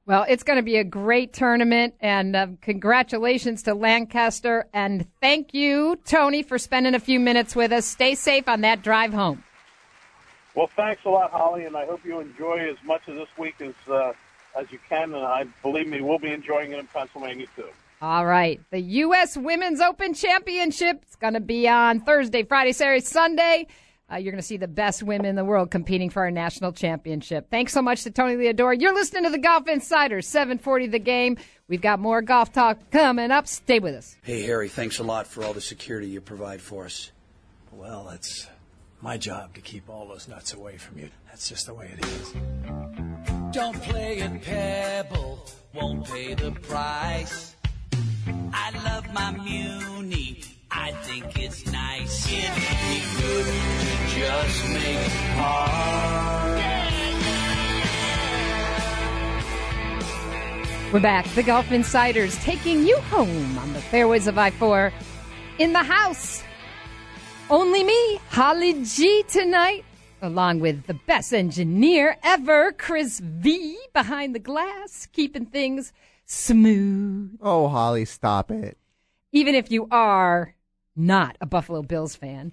Well, 0.07 0.25
it's 0.29 0.45
going 0.45 0.59
to 0.59 0.63
be 0.63 0.77
a 0.77 0.85
great 0.85 1.33
tournament, 1.33 1.95
and 2.01 2.37
uh, 2.37 2.47
congratulations 2.61 3.65
to 3.65 3.75
Lancaster, 3.75 4.69
and 4.73 5.05
thank 5.21 5.53
you, 5.53 5.99
Tony, 6.05 6.45
for 6.45 6.59
spending 6.59 6.95
a 6.95 7.01
few 7.01 7.19
minutes 7.19 7.57
with 7.57 7.73
us. 7.73 7.87
Stay 7.87 8.15
safe 8.15 8.49
on 8.49 8.61
that 8.61 8.83
drive 8.83 9.13
home. 9.13 9.43
Well, 10.55 10.71
thanks 10.77 11.05
a 11.05 11.11
lot, 11.11 11.33
Holly, 11.33 11.65
and 11.65 11.77
I 11.77 11.87
hope 11.87 12.05
you 12.05 12.21
enjoy 12.21 12.71
as 12.71 12.77
much 12.85 13.09
of 13.09 13.17
this 13.17 13.29
week 13.37 13.61
as 13.61 13.75
uh, 13.91 14.13
as 14.57 14.71
you 14.71 14.79
can. 14.89 15.13
And 15.13 15.25
I 15.25 15.45
believe 15.63 15.89
me, 15.89 16.01
we'll 16.01 16.19
be 16.19 16.33
enjoying 16.33 16.73
it 16.73 16.79
in 16.79 16.87
Pennsylvania 16.87 17.47
too. 17.57 17.69
All 18.03 18.27
right, 18.27 18.61
the 18.71 18.81
U.S. 18.81 19.39
Women's 19.39 19.81
Open 19.81 20.13
Championship 20.13 21.03
is 21.09 21.17
going 21.17 21.33
to 21.33 21.41
be 21.41 21.67
on 21.67 22.01
Thursday, 22.01 22.43
Friday, 22.43 22.73
Saturday, 22.73 23.01
Sunday. 23.01 23.69
Uh, 24.13 24.17
you're 24.17 24.33
going 24.33 24.41
to 24.41 24.47
see 24.47 24.59
the 24.59 24.69
best 24.69 25.03
women 25.03 25.27
in 25.27 25.35
the 25.35 25.45
world 25.45 25.71
competing 25.71 26.11
for 26.11 26.21
our 26.23 26.31
national 26.31 26.73
championship. 26.73 27.51
Thanks 27.51 27.73
so 27.73 27.81
much 27.81 28.03
to 28.05 28.11
Tony 28.11 28.37
Leodora. 28.37 28.79
You're 28.79 28.95
listening 28.95 29.25
to 29.25 29.31
the 29.31 29.39
Golf 29.39 29.67
Insider, 29.67 30.21
740 30.21 30.89
the 30.89 30.99
game. 30.99 31.39
We've 31.69 31.81
got 31.81 31.99
more 31.99 32.21
golf 32.23 32.53
talk 32.53 32.79
coming 32.93 33.31
up. 33.31 33.49
Stay 33.49 33.81
with 33.81 33.95
us. 33.95 34.15
Hey, 34.23 34.43
Harry, 34.43 34.69
thanks 34.69 34.99
a 34.99 35.03
lot 35.03 35.27
for 35.27 35.43
all 35.43 35.55
the 35.55 35.61
security 35.61 36.07
you 36.09 36.21
provide 36.21 36.61
for 36.61 36.85
us. 36.85 37.11
Well, 37.73 38.07
that's 38.09 38.47
my 39.01 39.17
job 39.17 39.55
to 39.55 39.61
keep 39.61 39.89
all 39.89 40.07
those 40.07 40.29
nuts 40.29 40.53
away 40.53 40.77
from 40.77 40.99
you. 40.99 41.09
That's 41.29 41.49
just 41.49 41.67
the 41.67 41.75
way 41.75 41.91
it 41.99 42.05
is. 42.05 42.35
Don't 43.53 43.83
play 43.83 44.21
at 44.21 44.43
Pebble, 44.43 45.45
won't 45.75 46.05
pay 46.05 46.35
the 46.35 46.53
price. 46.53 47.56
I 48.29 48.71
love 48.85 49.13
my 49.13 49.31
Muni, 49.33 50.41
I 50.71 50.91
think 50.91 51.39
it's 51.39 51.65
nice. 51.71 52.27
It'd 52.27 52.55
be 52.55 53.03
good 53.21 53.47
to 53.47 54.19
just 54.19 54.69
make 54.71 55.09
par. 55.37 55.87
We're 60.93 61.01
back. 61.01 61.27
The 61.35 61.43
Golf 61.43 61.71
Insiders 61.73 62.37
taking 62.39 62.87
you 62.87 62.97
home 62.97 63.59
on 63.59 63.73
the 63.73 63.81
fairways 63.81 64.27
of 64.27 64.39
I 64.39 64.51
4 64.51 64.93
in 65.59 65.73
the 65.73 65.83
house 65.83 66.43
only 67.49 67.85
me, 67.85 68.21
Holly 68.31 68.83
G, 68.83 69.23
tonight, 69.29 69.85
along 70.21 70.61
with 70.61 70.87
the 70.87 70.95
best 70.95 71.33
engineer 71.33 72.17
ever, 72.25 72.73
Chris 72.73 73.21
V, 73.21 73.79
behind 73.93 74.35
the 74.35 74.41
glass, 74.41 75.07
keeping 75.13 75.47
things 75.47 75.93
smooth. 76.27 77.39
Oh, 77.41 77.69
Holly, 77.69 78.05
stop 78.05 78.51
it. 78.51 78.77
Even 79.33 79.55
if 79.55 79.71
you 79.71 79.89
are 79.91 80.55
not 80.95 81.37
a 81.41 81.47
Buffalo 81.47 81.83
Bills 81.83 82.15
fan. 82.15 82.53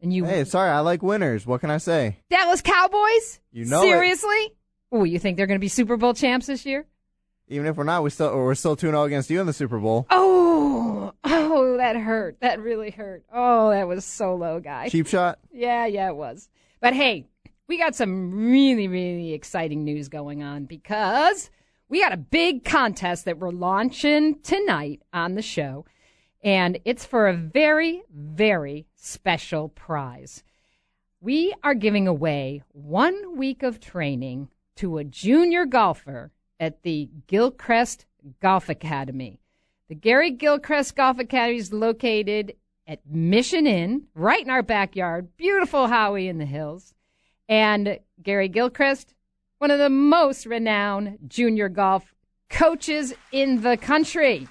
And 0.00 0.12
you 0.12 0.24
Hey, 0.24 0.44
sorry, 0.44 0.70
I 0.70 0.80
like 0.80 1.02
winners. 1.02 1.46
What 1.46 1.60
can 1.60 1.70
I 1.70 1.78
say? 1.78 2.18
Dallas 2.28 2.60
Cowboys? 2.60 3.40
You 3.52 3.64
know 3.64 3.82
Seriously? 3.82 4.54
Oh, 4.92 5.04
you 5.04 5.18
think 5.18 5.36
they're 5.36 5.46
going 5.46 5.58
to 5.58 5.64
be 5.64 5.68
Super 5.68 5.96
Bowl 5.96 6.14
champs 6.14 6.46
this 6.46 6.66
year? 6.66 6.86
Even 7.48 7.66
if 7.66 7.76
we're 7.76 7.84
not, 7.84 8.02
we 8.02 8.10
still 8.10 8.34
we're 8.36 8.54
still 8.54 8.76
2-0 8.76 9.06
against 9.06 9.28
you 9.28 9.40
in 9.40 9.46
the 9.46 9.52
Super 9.52 9.78
Bowl. 9.78 10.06
Oh, 10.10 11.12
oh, 11.24 11.76
that 11.76 11.96
hurt. 11.96 12.38
That 12.40 12.60
really 12.60 12.90
hurt. 12.90 13.24
Oh, 13.32 13.70
that 13.70 13.86
was 13.88 14.04
so 14.04 14.34
low, 14.34 14.60
guy. 14.60 14.88
Cheap 14.88 15.06
shot. 15.08 15.38
Yeah, 15.52 15.86
yeah, 15.86 16.08
it 16.08 16.16
was. 16.16 16.48
But 16.80 16.94
hey, 16.94 17.26
we 17.66 17.78
got 17.78 17.94
some 17.94 18.50
really, 18.50 18.88
really 18.88 19.32
exciting 19.32 19.84
news 19.84 20.08
going 20.08 20.42
on 20.42 20.64
because 20.64 21.50
we 21.94 22.00
got 22.00 22.12
a 22.12 22.16
big 22.16 22.64
contest 22.64 23.24
that 23.24 23.38
we're 23.38 23.52
launching 23.52 24.40
tonight 24.40 25.00
on 25.12 25.36
the 25.36 25.42
show, 25.42 25.84
and 26.42 26.76
it's 26.84 27.04
for 27.04 27.28
a 27.28 27.36
very, 27.36 28.02
very 28.12 28.84
special 28.96 29.68
prize. 29.68 30.42
We 31.20 31.54
are 31.62 31.74
giving 31.74 32.08
away 32.08 32.64
one 32.72 33.38
week 33.38 33.62
of 33.62 33.78
training 33.78 34.48
to 34.74 34.98
a 34.98 35.04
junior 35.04 35.66
golfer 35.66 36.32
at 36.58 36.82
the 36.82 37.10
Gilchrist 37.28 38.06
Golf 38.40 38.68
Academy. 38.68 39.38
The 39.88 39.94
Gary 39.94 40.32
Gilchrist 40.32 40.96
Golf 40.96 41.20
Academy 41.20 41.58
is 41.58 41.72
located 41.72 42.56
at 42.88 43.06
Mission 43.06 43.68
Inn, 43.68 44.08
right 44.16 44.42
in 44.42 44.50
our 44.50 44.64
backyard. 44.64 45.36
Beautiful 45.36 45.86
Howey 45.86 46.28
in 46.28 46.38
the 46.38 46.44
hills. 46.44 46.92
And 47.48 48.00
Gary 48.20 48.48
Gilchrist, 48.48 49.13
one 49.64 49.70
of 49.70 49.78
the 49.78 49.88
most 49.88 50.44
renowned 50.44 51.16
junior 51.26 51.70
golf 51.70 52.12
coaches 52.50 53.14
in 53.32 53.62
the 53.62 53.78
country. 53.78 54.46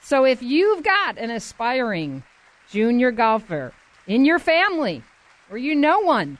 So 0.00 0.24
if 0.24 0.42
you've 0.42 0.82
got 0.82 1.18
an 1.18 1.30
aspiring 1.30 2.22
junior 2.70 3.10
golfer 3.10 3.74
in 4.06 4.24
your 4.24 4.38
family 4.38 5.02
or 5.50 5.58
you 5.58 5.74
know 5.74 6.00
one, 6.00 6.38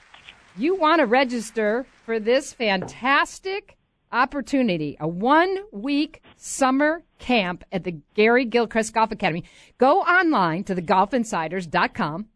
you 0.56 0.74
want 0.74 1.00
to 1.00 1.04
register 1.04 1.84
for 2.06 2.18
this 2.18 2.54
fantastic 2.54 3.76
opportunity, 4.10 4.96
a 4.98 5.06
one 5.06 5.58
week 5.70 6.22
summer 6.38 7.02
camp 7.18 7.62
at 7.72 7.84
the 7.84 8.00
Gary 8.14 8.46
Gilchrist 8.46 8.94
Golf 8.94 9.12
Academy. 9.12 9.44
Go 9.76 10.00
online 10.00 10.64
to 10.64 10.74
thegolfinsiders.com 10.74 12.26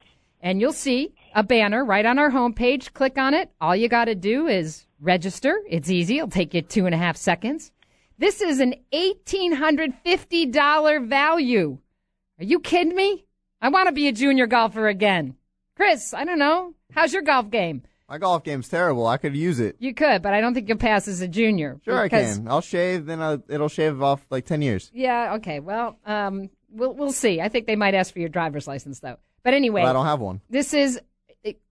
and 0.42 0.60
you'll 0.60 0.74
see 0.74 1.14
a 1.34 1.42
banner 1.42 1.82
right 1.82 2.04
on 2.04 2.18
our 2.18 2.30
homepage. 2.30 2.92
Click 2.92 3.16
on 3.16 3.32
it. 3.32 3.50
All 3.58 3.74
you 3.74 3.88
got 3.88 4.04
to 4.04 4.14
do 4.14 4.48
is 4.48 4.84
Register. 5.04 5.60
It's 5.68 5.90
easy. 5.90 6.16
It'll 6.16 6.30
take 6.30 6.54
you 6.54 6.62
two 6.62 6.86
and 6.86 6.94
a 6.94 6.98
half 6.98 7.18
seconds. 7.18 7.70
This 8.18 8.40
is 8.40 8.58
an 8.60 8.74
$1,850 8.92 11.08
value. 11.08 11.78
Are 12.38 12.44
you 12.44 12.60
kidding 12.60 12.94
me? 12.96 13.24
I 13.60 13.68
want 13.68 13.88
to 13.88 13.92
be 13.92 14.08
a 14.08 14.12
junior 14.12 14.46
golfer 14.46 14.88
again. 14.88 15.34
Chris, 15.76 16.14
I 16.14 16.24
don't 16.24 16.38
know. 16.38 16.72
How's 16.92 17.12
your 17.12 17.20
golf 17.22 17.50
game? 17.50 17.82
My 18.08 18.16
golf 18.18 18.44
game's 18.44 18.68
terrible. 18.68 19.06
I 19.06 19.16
could 19.16 19.34
use 19.36 19.58
it. 19.60 19.76
You 19.78 19.94
could, 19.94 20.22
but 20.22 20.32
I 20.34 20.40
don't 20.40 20.54
think 20.54 20.68
you'll 20.68 20.78
pass 20.78 21.06
as 21.08 21.20
a 21.20 21.28
junior. 21.28 21.80
Sure, 21.84 21.98
I 21.98 22.08
can. 22.08 22.46
I'll 22.48 22.60
shave, 22.60 23.06
then 23.06 23.20
I'll, 23.20 23.42
it'll 23.48 23.68
shave 23.68 24.00
off 24.02 24.24
like 24.30 24.46
10 24.46 24.62
years. 24.62 24.90
Yeah, 24.94 25.34
okay. 25.34 25.60
Well, 25.60 25.98
um, 26.06 26.50
we'll 26.70 26.94
we'll 26.94 27.12
see. 27.12 27.40
I 27.40 27.48
think 27.48 27.66
they 27.66 27.76
might 27.76 27.94
ask 27.94 28.12
for 28.12 28.20
your 28.20 28.28
driver's 28.28 28.68
license 28.68 29.00
though. 29.00 29.16
But 29.42 29.54
anyway, 29.54 29.82
I 29.82 29.92
don't 29.92 30.06
have 30.06 30.20
one. 30.20 30.40
this 30.50 30.72
is 30.74 31.00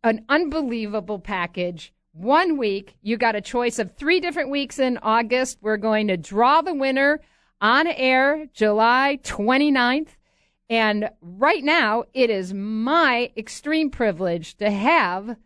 an 0.03 0.25
unbelievable 0.27 1.19
package. 1.19 1.93
One 2.13 2.57
week, 2.57 2.95
you 3.01 3.17
got 3.17 3.35
a 3.35 3.41
choice 3.41 3.79
of 3.79 3.95
three 3.95 4.19
different 4.19 4.51
weeks 4.51 4.77
in 4.77 4.99
August. 4.99 5.57
We're 5.61 5.77
going 5.77 6.07
to 6.09 6.17
draw 6.17 6.61
the 6.61 6.73
winner 6.73 7.19
on 7.59 7.87
air 7.87 8.45
July 8.53 9.19
29th. 9.23 10.09
And 10.69 11.09
right 11.21 11.63
now, 11.63 12.03
it 12.13 12.29
is 12.29 12.53
my 12.53 13.31
extreme 13.35 13.89
privilege 13.89 14.55
to 14.57 14.69
have 14.69 15.37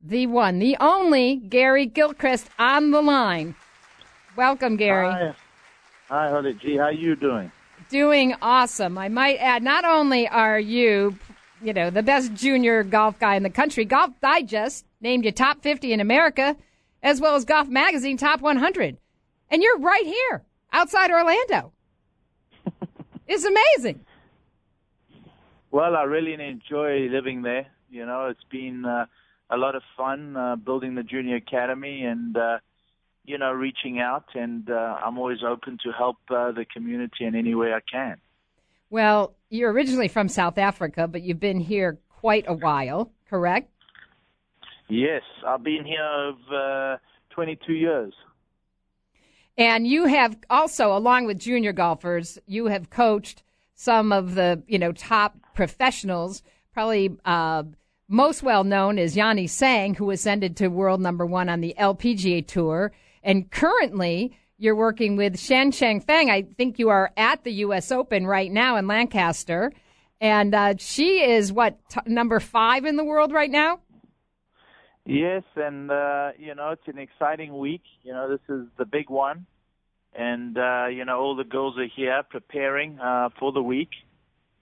the 0.00 0.28
one, 0.28 0.60
the 0.60 0.76
only 0.78 1.36
Gary 1.36 1.86
Gilchrist 1.86 2.50
on 2.56 2.92
the 2.92 3.02
line. 3.02 3.56
Welcome, 4.36 4.76
Gary. 4.76 5.10
Hi, 5.10 5.34
hi, 6.08 6.30
Holly 6.30 6.54
G. 6.54 6.76
How 6.76 6.90
you 6.90 7.16
doing? 7.16 7.50
doing 7.88 8.34
awesome. 8.42 8.96
I 8.96 9.08
might 9.08 9.38
add, 9.38 9.62
not 9.62 9.84
only 9.84 10.28
are 10.28 10.58
you, 10.58 11.18
you 11.62 11.72
know, 11.72 11.90
the 11.90 12.02
best 12.02 12.34
junior 12.34 12.82
golf 12.82 13.18
guy 13.18 13.34
in 13.34 13.42
the 13.42 13.50
country, 13.50 13.84
Golf 13.84 14.10
Digest 14.20 14.84
named 15.00 15.24
you 15.24 15.32
top 15.32 15.62
50 15.62 15.92
in 15.92 16.00
America, 16.00 16.56
as 17.02 17.20
well 17.20 17.34
as 17.34 17.44
Golf 17.44 17.68
Magazine 17.68 18.16
top 18.16 18.40
100. 18.40 18.96
And 19.50 19.62
you're 19.62 19.78
right 19.78 20.04
here 20.04 20.42
outside 20.72 21.10
Orlando. 21.10 21.72
it's 23.26 23.44
amazing. 23.44 24.00
Well, 25.70 25.96
I 25.96 26.04
really 26.04 26.34
enjoy 26.34 27.08
living 27.10 27.42
there. 27.42 27.66
You 27.90 28.06
know, 28.06 28.26
it's 28.26 28.44
been 28.50 28.84
uh, 28.84 29.06
a 29.50 29.56
lot 29.56 29.74
of 29.74 29.82
fun 29.96 30.36
uh, 30.36 30.56
building 30.56 30.94
the 30.94 31.02
junior 31.02 31.36
academy 31.36 32.02
and 32.02 32.36
uh, 32.36 32.58
you 33.24 33.38
know 33.38 33.52
reaching 33.52 34.00
out. 34.00 34.24
And 34.34 34.70
uh, 34.70 34.96
I'm 35.04 35.18
always 35.18 35.38
open 35.46 35.78
to 35.84 35.92
help 35.92 36.16
uh, 36.30 36.52
the 36.52 36.64
community 36.64 37.24
in 37.24 37.34
any 37.34 37.54
way 37.54 37.72
I 37.72 37.80
can. 37.80 38.16
Well, 38.90 39.34
you're 39.50 39.72
originally 39.72 40.08
from 40.08 40.28
South 40.28 40.58
Africa, 40.58 41.08
but 41.08 41.22
you've 41.22 41.40
been 41.40 41.60
here 41.60 41.98
quite 42.08 42.44
a 42.48 42.54
while, 42.54 43.10
correct? 43.28 43.70
Yes, 44.88 45.22
I've 45.46 45.62
been 45.62 45.84
here 45.84 46.04
over 46.04 46.94
uh, 46.94 46.98
22 47.30 47.72
years. 47.72 48.14
And 49.58 49.86
you 49.86 50.06
have 50.06 50.36
also, 50.50 50.96
along 50.96 51.26
with 51.26 51.38
junior 51.38 51.72
golfers, 51.72 52.38
you 52.46 52.66
have 52.66 52.90
coached 52.90 53.42
some 53.74 54.12
of 54.12 54.34
the 54.34 54.62
you 54.66 54.78
know 54.78 54.92
top 54.92 55.36
professionals. 55.54 56.42
Probably 56.72 57.16
uh, 57.24 57.64
most 58.08 58.42
well 58.42 58.64
known 58.64 58.98
is 58.98 59.16
Yani 59.16 59.44
Tseng, 59.44 59.96
who 59.96 60.10
ascended 60.10 60.56
to 60.56 60.68
world 60.68 61.00
number 61.00 61.24
one 61.24 61.48
on 61.48 61.60
the 61.60 61.74
LPGA 61.78 62.46
tour, 62.46 62.92
and 63.22 63.50
currently 63.50 64.36
you're 64.58 64.76
working 64.76 65.16
with 65.16 65.36
Shanshan 65.36 66.02
Feng. 66.02 66.30
I 66.30 66.42
think 66.42 66.78
you 66.78 66.90
are 66.90 67.12
at 67.16 67.44
the 67.44 67.52
U.S. 67.52 67.90
Open 67.90 68.26
right 68.26 68.52
now 68.52 68.76
in 68.76 68.86
Lancaster, 68.86 69.72
and 70.20 70.54
uh, 70.54 70.74
she 70.78 71.22
is 71.22 71.50
what 71.52 71.78
t- 71.88 72.00
number 72.06 72.40
five 72.40 72.84
in 72.84 72.96
the 72.96 73.04
world 73.04 73.32
right 73.32 73.50
now. 73.50 73.80
Yes, 75.06 75.44
and 75.54 75.90
uh, 75.90 76.30
you 76.36 76.54
know 76.56 76.70
it's 76.70 76.86
an 76.88 76.98
exciting 76.98 77.56
week. 77.56 77.82
You 78.02 78.12
know 78.12 78.28
this 78.28 78.40
is 78.48 78.66
the 78.76 78.84
big 78.84 79.08
one, 79.08 79.46
and 80.12 80.58
uh, 80.58 80.86
you 80.86 81.04
know 81.04 81.20
all 81.20 81.36
the 81.36 81.44
girls 81.44 81.78
are 81.78 81.86
here 81.86 82.22
preparing 82.28 82.98
uh, 82.98 83.28
for 83.38 83.52
the 83.52 83.62
week, 83.62 83.90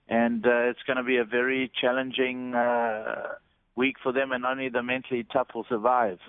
and 0.07 0.45
uh, 0.45 0.69
it's 0.69 0.83
going 0.85 0.97
to 0.97 1.03
be 1.03 1.17
a 1.17 1.25
very 1.25 1.71
challenging 1.81 2.53
uh, 2.53 3.23
week 3.75 3.95
for 4.03 4.11
them, 4.11 4.31
and 4.31 4.45
only 4.45 4.69
the 4.69 4.83
mentally 4.83 5.25
tough 5.33 5.47
will 5.55 5.65
survive. 5.67 6.19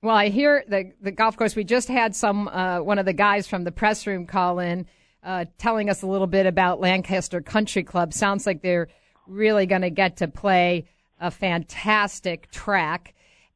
Well, 0.00 0.16
I 0.16 0.30
hear 0.30 0.64
the 0.66 0.92
the 1.02 1.12
golf 1.12 1.36
course. 1.36 1.54
We 1.54 1.64
just 1.64 1.88
had 1.88 2.16
some 2.16 2.48
uh, 2.48 2.80
one 2.80 2.98
of 2.98 3.04
the 3.04 3.12
guys 3.12 3.46
from 3.46 3.64
the 3.64 3.72
press 3.72 4.06
room 4.06 4.24
call 4.24 4.58
in, 4.58 4.86
uh, 5.22 5.44
telling 5.58 5.90
us 5.90 6.00
a 6.00 6.06
little 6.06 6.26
bit 6.26 6.46
about 6.46 6.80
Lancaster 6.80 7.42
Country 7.42 7.82
Club. 7.82 8.14
Sounds 8.14 8.46
like 8.46 8.62
they're 8.62 8.88
really 9.26 9.66
going 9.66 9.82
to 9.82 9.90
get 9.90 10.16
to 10.18 10.28
play 10.28 10.88
a 11.20 11.30
fantastic 11.30 12.50
track. 12.50 13.14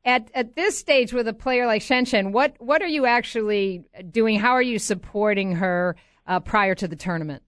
At 0.08 0.30
at 0.34 0.56
this 0.56 0.78
stage, 0.78 1.12
with 1.12 1.28
a 1.28 1.34
player 1.34 1.66
like 1.66 1.82
Shanshan, 1.82 2.32
what 2.32 2.54
what 2.60 2.80
are 2.80 2.88
you 2.88 3.04
actually 3.04 3.84
doing? 4.10 4.38
How 4.38 4.52
are 4.52 4.62
you 4.62 4.78
supporting 4.78 5.56
her 5.56 5.96
uh, 6.26 6.40
prior 6.40 6.74
to 6.76 6.88
the 6.88 6.96
tournament? 6.96 7.42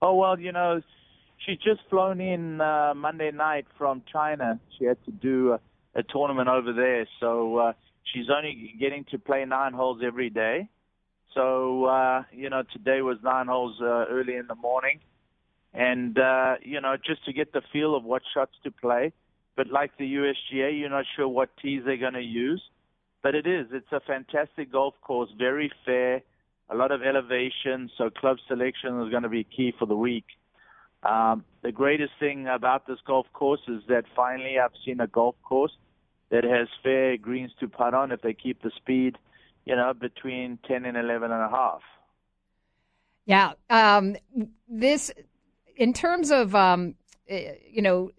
Oh 0.00 0.14
well, 0.14 0.40
you 0.40 0.52
know, 0.52 0.80
she's 1.44 1.58
just 1.58 1.80
flown 1.90 2.18
in 2.22 2.62
uh, 2.62 2.94
Monday 2.96 3.30
night 3.30 3.66
from 3.76 4.02
China. 4.10 4.58
She 4.78 4.86
had 4.86 4.96
to 5.04 5.12
do 5.12 5.52
a, 5.52 5.60
a 5.94 6.02
tournament 6.02 6.48
over 6.48 6.72
there, 6.72 7.06
so 7.20 7.58
uh, 7.58 7.72
she's 8.10 8.30
only 8.34 8.74
getting 8.80 9.04
to 9.10 9.18
play 9.18 9.44
nine 9.44 9.74
holes 9.74 10.00
every 10.02 10.30
day. 10.30 10.70
So 11.34 11.84
uh, 11.84 12.22
you 12.32 12.48
know, 12.48 12.62
today 12.72 13.02
was 13.02 13.18
nine 13.22 13.48
holes 13.48 13.76
uh, 13.82 14.06
early 14.08 14.36
in 14.36 14.46
the 14.46 14.54
morning, 14.54 15.00
and 15.74 16.18
uh, 16.18 16.54
you 16.62 16.80
know, 16.80 16.96
just 16.96 17.22
to 17.26 17.34
get 17.34 17.52
the 17.52 17.60
feel 17.70 17.94
of 17.94 18.02
what 18.02 18.22
shots 18.32 18.54
to 18.64 18.70
play. 18.70 19.12
But 19.56 19.68
like 19.68 19.96
the 19.98 20.14
USGA, 20.14 20.78
you're 20.78 20.90
not 20.90 21.04
sure 21.16 21.28
what 21.28 21.50
tees 21.62 21.82
they're 21.84 21.96
going 21.96 22.14
to 22.14 22.22
use. 22.22 22.62
But 23.22 23.34
it 23.34 23.46
is. 23.46 23.68
It's 23.72 23.92
a 23.92 24.00
fantastic 24.00 24.70
golf 24.70 24.94
course, 25.00 25.30
very 25.38 25.72
fair, 25.86 26.22
a 26.68 26.74
lot 26.74 26.90
of 26.90 27.02
elevation. 27.02 27.90
So 27.96 28.10
club 28.10 28.36
selection 28.48 29.00
is 29.02 29.10
going 29.10 29.22
to 29.22 29.28
be 29.28 29.44
key 29.44 29.72
for 29.78 29.86
the 29.86 29.96
week. 29.96 30.26
Um, 31.02 31.44
the 31.62 31.72
greatest 31.72 32.12
thing 32.18 32.48
about 32.48 32.86
this 32.86 32.98
golf 33.06 33.26
course 33.32 33.60
is 33.68 33.82
that 33.88 34.04
finally 34.16 34.58
I've 34.58 34.72
seen 34.84 35.00
a 35.00 35.06
golf 35.06 35.36
course 35.42 35.72
that 36.30 36.44
has 36.44 36.68
fair 36.82 37.16
greens 37.16 37.52
to 37.60 37.68
putt 37.68 37.94
on 37.94 38.10
if 38.10 38.22
they 38.22 38.32
keep 38.32 38.62
the 38.62 38.70
speed, 38.76 39.16
you 39.66 39.76
know, 39.76 39.92
between 39.92 40.58
10 40.66 40.84
and 40.84 40.96
11 40.96 41.30
and 41.30 41.42
a 41.42 41.48
half. 41.48 41.80
Yeah. 43.26 43.52
Um, 43.70 44.16
this, 44.68 45.10
in 45.76 45.92
terms 45.92 46.30
of, 46.30 46.54
um, 46.54 46.94
eh, 47.28 47.52
you 47.70 47.82
know, 47.82 48.10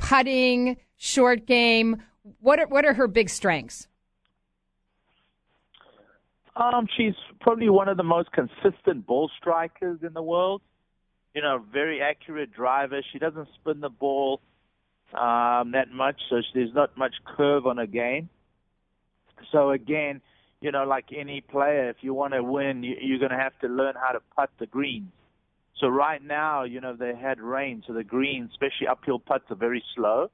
putting, 0.00 0.76
short 0.96 1.46
game, 1.46 2.02
what 2.40 2.58
are, 2.58 2.66
what 2.66 2.84
are 2.84 2.94
her 2.94 3.06
big 3.06 3.30
strengths? 3.30 3.86
Um, 6.56 6.88
she's 6.96 7.14
probably 7.40 7.70
one 7.70 7.88
of 7.88 7.96
the 7.96 8.02
most 8.02 8.30
consistent 8.32 9.06
ball 9.06 9.30
strikers 9.38 10.00
in 10.02 10.12
the 10.12 10.22
world. 10.22 10.62
You 11.34 11.42
know, 11.42 11.64
very 11.72 12.02
accurate 12.02 12.52
driver. 12.52 13.02
She 13.12 13.18
doesn't 13.18 13.48
spin 13.54 13.80
the 13.80 13.88
ball 13.88 14.40
um, 15.14 15.72
that 15.72 15.90
much, 15.92 16.20
so 16.28 16.40
there's 16.54 16.74
not 16.74 16.96
much 16.98 17.14
curve 17.36 17.66
on 17.66 17.76
her 17.76 17.86
game. 17.86 18.28
So 19.52 19.70
again, 19.70 20.20
you 20.60 20.72
know, 20.72 20.84
like 20.84 21.06
any 21.16 21.40
player, 21.40 21.88
if 21.88 21.96
you 22.00 22.12
want 22.12 22.34
to 22.34 22.42
win, 22.42 22.82
you, 22.82 22.96
you're 23.00 23.18
going 23.18 23.30
to 23.30 23.38
have 23.38 23.58
to 23.60 23.68
learn 23.68 23.94
how 23.94 24.12
to 24.12 24.20
putt 24.36 24.50
the 24.58 24.66
greens. 24.66 25.12
So 25.80 25.88
right 25.88 26.22
now, 26.22 26.64
you 26.64 26.80
know, 26.80 26.94
they 26.94 27.14
had 27.14 27.40
rain, 27.40 27.82
so 27.86 27.94
the 27.94 28.04
greens, 28.04 28.50
especially 28.52 28.86
uphill 28.86 29.18
putts, 29.18 29.44
are 29.50 29.56
very 29.56 29.82
slow. 29.96 30.30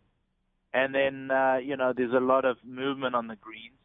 And 0.74 0.94
then, 0.94 1.30
uh, 1.30 1.58
you 1.62 1.76
know, 1.76 1.92
there's 1.96 2.12
a 2.12 2.20
lot 2.20 2.44
of 2.44 2.56
movement 2.64 3.14
on 3.14 3.28
the 3.28 3.36
greens 3.36 3.78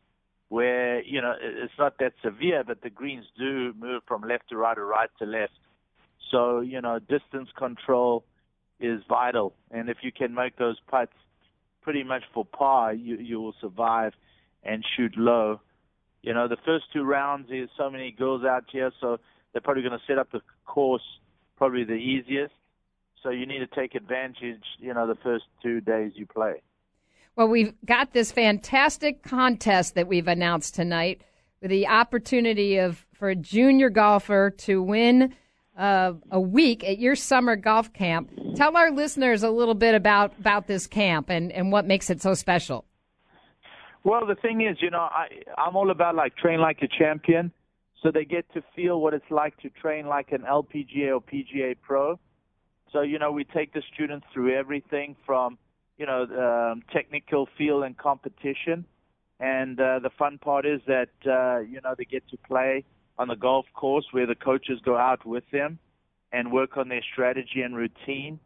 where, 0.50 1.02
you 1.04 1.22
know, 1.22 1.34
it's 1.40 1.74
not 1.78 2.00
that 2.00 2.14
severe, 2.24 2.64
but 2.66 2.82
the 2.82 2.90
greens 2.90 3.26
do 3.38 3.74
move 3.80 4.02
from 4.08 4.24
left 4.24 4.50
to 4.50 4.58
right 4.58 4.78
or 4.78 4.86
right 4.86 5.10
to 5.20 5.26
left. 5.26 5.54
So, 6.32 6.60
you 6.60 6.82
know, 6.82 7.00
distance 7.00 7.50
control 7.58 8.26
is 8.80 9.02
vital. 9.08 9.54
And 9.70 9.90
if 9.90 9.98
you 10.02 10.12
can 10.12 10.34
make 10.34 10.58
those 10.58 10.78
putts 10.90 11.14
pretty 11.82 12.04
much 12.04 12.24
for 12.34 12.44
par, 12.44 12.94
you, 12.94 13.18
you 13.18 13.40
will 13.40 13.56
survive 13.62 14.14
and 14.64 14.84
shoot 14.98 15.16
low. 15.16 15.62
You 16.24 16.34
know, 16.34 16.48
the 16.48 16.58
first 16.66 16.86
two 16.92 17.04
rounds, 17.04 17.48
there's 17.50 17.70
so 17.78 17.90
many 17.90 18.12
girls 18.12 18.44
out 18.44 18.66
here, 18.72 18.92
so 19.00 19.20
they're 19.54 19.62
probably 19.62 19.84
going 19.84 19.98
to 19.98 20.06
set 20.06 20.18
up 20.18 20.32
the 20.32 20.42
course 20.66 21.02
probably 21.62 21.84
the 21.84 21.94
easiest. 21.94 22.56
So 23.22 23.30
you 23.30 23.46
need 23.46 23.60
to 23.60 23.68
take 23.68 23.94
advantage, 23.94 24.64
you 24.80 24.96
know, 24.96 25.06
the 25.06 25.14
first 25.14 25.44
two 25.62 25.80
days 25.80 26.14
you 26.16 26.26
play. 26.26 26.56
Well, 27.36 27.50
we've 27.50 27.76
got 27.86 28.14
this 28.14 28.32
fantastic 28.32 29.22
contest 29.22 29.94
that 29.94 30.08
we've 30.08 30.28
announced 30.28 30.74
tonight 30.74 31.22
with 31.62 31.70
the 31.70 31.86
opportunity 31.86 32.78
of 32.80 33.06
for 33.14 33.30
a 33.30 33.36
junior 33.36 33.92
golfer 33.92 34.50
to 34.50 34.82
win 34.82 35.36
uh, 35.78 36.14
a 36.32 36.40
week 36.40 36.84
at 36.84 36.98
your 36.98 37.16
summer 37.16 37.56
golf 37.56 37.94
camp. 37.94 38.32
Tell 38.56 38.76
our 38.76 38.90
listeners 38.90 39.44
a 39.44 39.52
little 39.52 39.76
bit 39.76 39.94
about 39.94 40.34
about 40.40 40.66
this 40.66 40.88
camp 40.88 41.30
and, 41.30 41.52
and 41.52 41.72
what 41.72 41.86
makes 41.86 42.10
it 42.10 42.24
so 42.24 42.34
special. 42.34 42.86
Well, 44.04 44.26
the 44.26 44.34
thing 44.34 44.62
is, 44.62 44.78
you 44.82 44.90
know, 44.90 45.08
I 45.12 45.28
I'm 45.60 45.76
all 45.76 45.92
about 45.92 46.16
like 46.16 46.36
train 46.38 46.60
like 46.60 46.82
a 46.82 46.88
champion, 46.88 47.52
so 48.02 48.12
they 48.12 48.26
get 48.26 48.52
to 48.54 48.64
feel 48.76 49.00
what 49.00 49.14
it's 49.14 49.30
like 49.30 49.58
to 49.58 49.70
train 49.70 50.08
like 50.08 50.32
an 50.32 50.42
LPGA 50.42 51.14
or 51.14 51.22
PGA 51.22 51.76
pro. 51.82 52.20
So 52.92 53.02
you 53.02 53.20
know, 53.20 53.32
we 53.32 53.44
take 53.44 53.74
the 53.74 53.84
students 53.94 54.26
through 54.34 54.58
everything 54.58 55.16
from 55.26 55.58
you 55.98 56.06
know 56.06 56.24
um, 56.24 56.82
technical 56.92 57.48
feel 57.58 57.84
and 57.84 57.98
competition, 57.98 58.86
And 59.40 59.80
uh, 59.80 60.00
the 60.00 60.10
fun 60.18 60.40
part 60.40 60.66
is 60.66 60.82
that 60.88 61.10
uh, 61.26 61.60
you 61.60 61.80
know 61.82 61.94
they 61.98 62.06
get 62.06 62.28
to 62.30 62.38
play 62.38 62.86
on 63.18 63.28
the 63.28 63.36
golf 63.36 63.66
course 63.74 64.08
where 64.12 64.26
the 64.26 64.36
coaches 64.36 64.80
go 64.84 64.98
out 64.98 65.26
with 65.26 65.44
them 65.52 65.78
and 66.32 66.52
work 66.52 66.78
on 66.78 66.90
their 66.90 67.04
strategy 67.14 67.62
and 67.62 67.76
routine. 67.76 68.40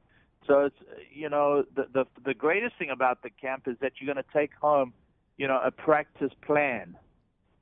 So 0.48 0.66
it's 0.66 0.82
you 1.14 1.30
know 1.30 1.64
the 1.76 1.86
the 1.94 2.06
the 2.26 2.34
greatest 2.34 2.78
thing 2.78 2.90
about 2.90 3.24
the 3.24 3.30
camp 3.30 3.64
is 3.68 3.78
that 3.80 3.94
you're 4.00 4.14
going 4.14 4.24
to 4.24 4.38
take 4.38 4.54
home 4.54 4.94
you 5.38 5.48
know 5.48 5.62
a 5.64 5.72
practice 5.72 6.34
plan, 6.46 6.98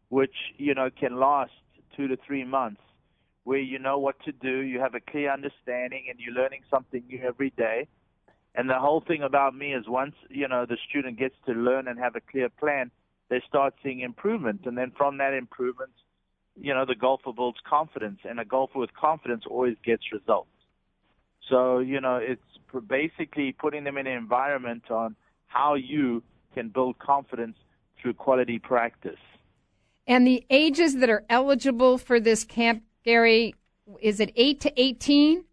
which 0.10 0.36
you 0.58 0.74
know 0.74 0.89
can 0.89 1.20
last 1.20 1.52
two 1.96 2.08
to 2.08 2.18
three 2.26 2.44
months, 2.44 2.82
where 3.44 3.60
you 3.60 3.80
know 3.80 3.98
what 3.98 4.16
to 4.26 4.32
do, 4.32 4.60
you 4.60 4.80
have 4.80 4.96
a 4.96 5.00
clear 5.00 5.32
understanding, 5.32 6.06
and 6.10 6.20
you're 6.20 6.34
learning 6.34 6.62
something 6.70 7.04
new 7.08 7.20
every 7.26 7.52
day. 7.52 7.88
And 8.56 8.70
the 8.70 8.80
whole 8.80 9.02
thing 9.02 9.24
about 9.24 9.56
me 9.56 9.74
is 9.74 9.88
once 9.88 10.16
you 10.30 10.48
know 10.48 10.66
the 10.66 10.78
student 10.89 11.18
gets 11.18 11.36
to 11.46 11.54
learn 11.54 11.88
and 11.88 12.00
have 12.00 12.16
a 12.16 12.22
clear 12.22 12.50
plan, 12.50 12.91
they 13.30 13.41
start 13.48 13.74
seeing 13.84 14.02
improvement, 14.02 14.62
and 14.66 14.78
then 14.78 14.91
from 14.98 15.18
that 15.18 15.34
improvement, 15.34 15.91
you 16.56 16.74
know 16.74 16.86
the 16.86 16.96
golfer 16.96 17.34
builds 17.34 17.58
confidence, 17.68 18.20
and 18.24 18.39
a 18.39 18.46
golfer 18.46 18.80
with 18.80 18.94
confidence 18.94 19.44
always 19.50 19.76
gets 19.84 20.04
results. 20.12 20.50
So 21.50 21.80
you 21.80 22.00
know 22.00 22.18
it's 22.18 22.41
basically 22.88 23.52
putting 23.52 23.84
them 23.84 23.98
in 23.98 24.08
an 24.08 24.18
environment 24.18 24.89
on 24.91 25.16
how 25.48 25.76
you 25.76 26.24
can 26.54 26.70
build 26.70 27.00
confidence 27.00 27.58
through 28.02 28.14
quality 28.14 28.60
practice. 28.60 29.20
And 30.06 30.28
the 30.28 30.45
ages 30.49 30.97
that 30.97 31.10
are 31.10 31.24
eligible 31.30 31.97
for 31.97 32.20
this 32.20 32.43
camp, 32.43 32.84
Gary, 33.06 33.56
is 34.01 34.20
it 34.20 34.32
8 34.36 34.60
to 34.62 34.82
18? 34.82 35.45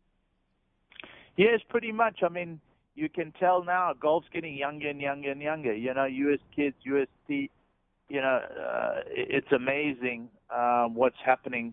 Yes, 1.36 1.60
pretty 1.68 1.92
much. 1.92 2.22
I 2.22 2.28
mean, 2.28 2.60
you 2.94 3.08
can 3.08 3.32
tell 3.38 3.64
now 3.64 3.92
golf's 3.98 4.28
getting 4.32 4.56
younger 4.56 4.88
and 4.88 5.00
younger 5.00 5.30
and 5.30 5.40
younger. 5.40 5.74
You 5.74 5.94
know, 5.94 6.04
US 6.04 6.40
kids, 6.54 6.76
UST, 6.82 7.28
you 7.28 8.20
know, 8.20 8.40
uh, 8.60 9.00
it's 9.06 9.50
amazing 9.52 10.28
um, 10.54 10.94
what's 10.94 11.16
happening, 11.24 11.72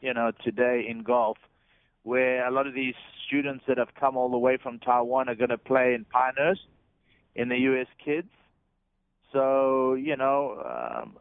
you 0.00 0.12
know, 0.12 0.32
today 0.44 0.86
in 0.88 1.02
golf, 1.02 1.38
where 2.02 2.46
a 2.46 2.50
lot 2.50 2.66
of 2.66 2.74
these 2.74 2.94
students 3.26 3.64
that 3.66 3.78
have 3.78 3.94
come 3.98 4.16
all 4.16 4.30
the 4.30 4.38
way 4.38 4.58
from 4.62 4.78
Taiwan 4.78 5.28
are 5.28 5.34
going 5.34 5.48
to 5.48 5.58
play 5.58 5.94
in 5.94 6.04
Pinehurst 6.04 6.66
in 7.34 7.48
the 7.48 7.56
US 7.56 7.86
kids. 8.04 8.28
So, 9.32 9.94
you 9.94 10.16
know, 10.16 10.62
um, 11.02 11.16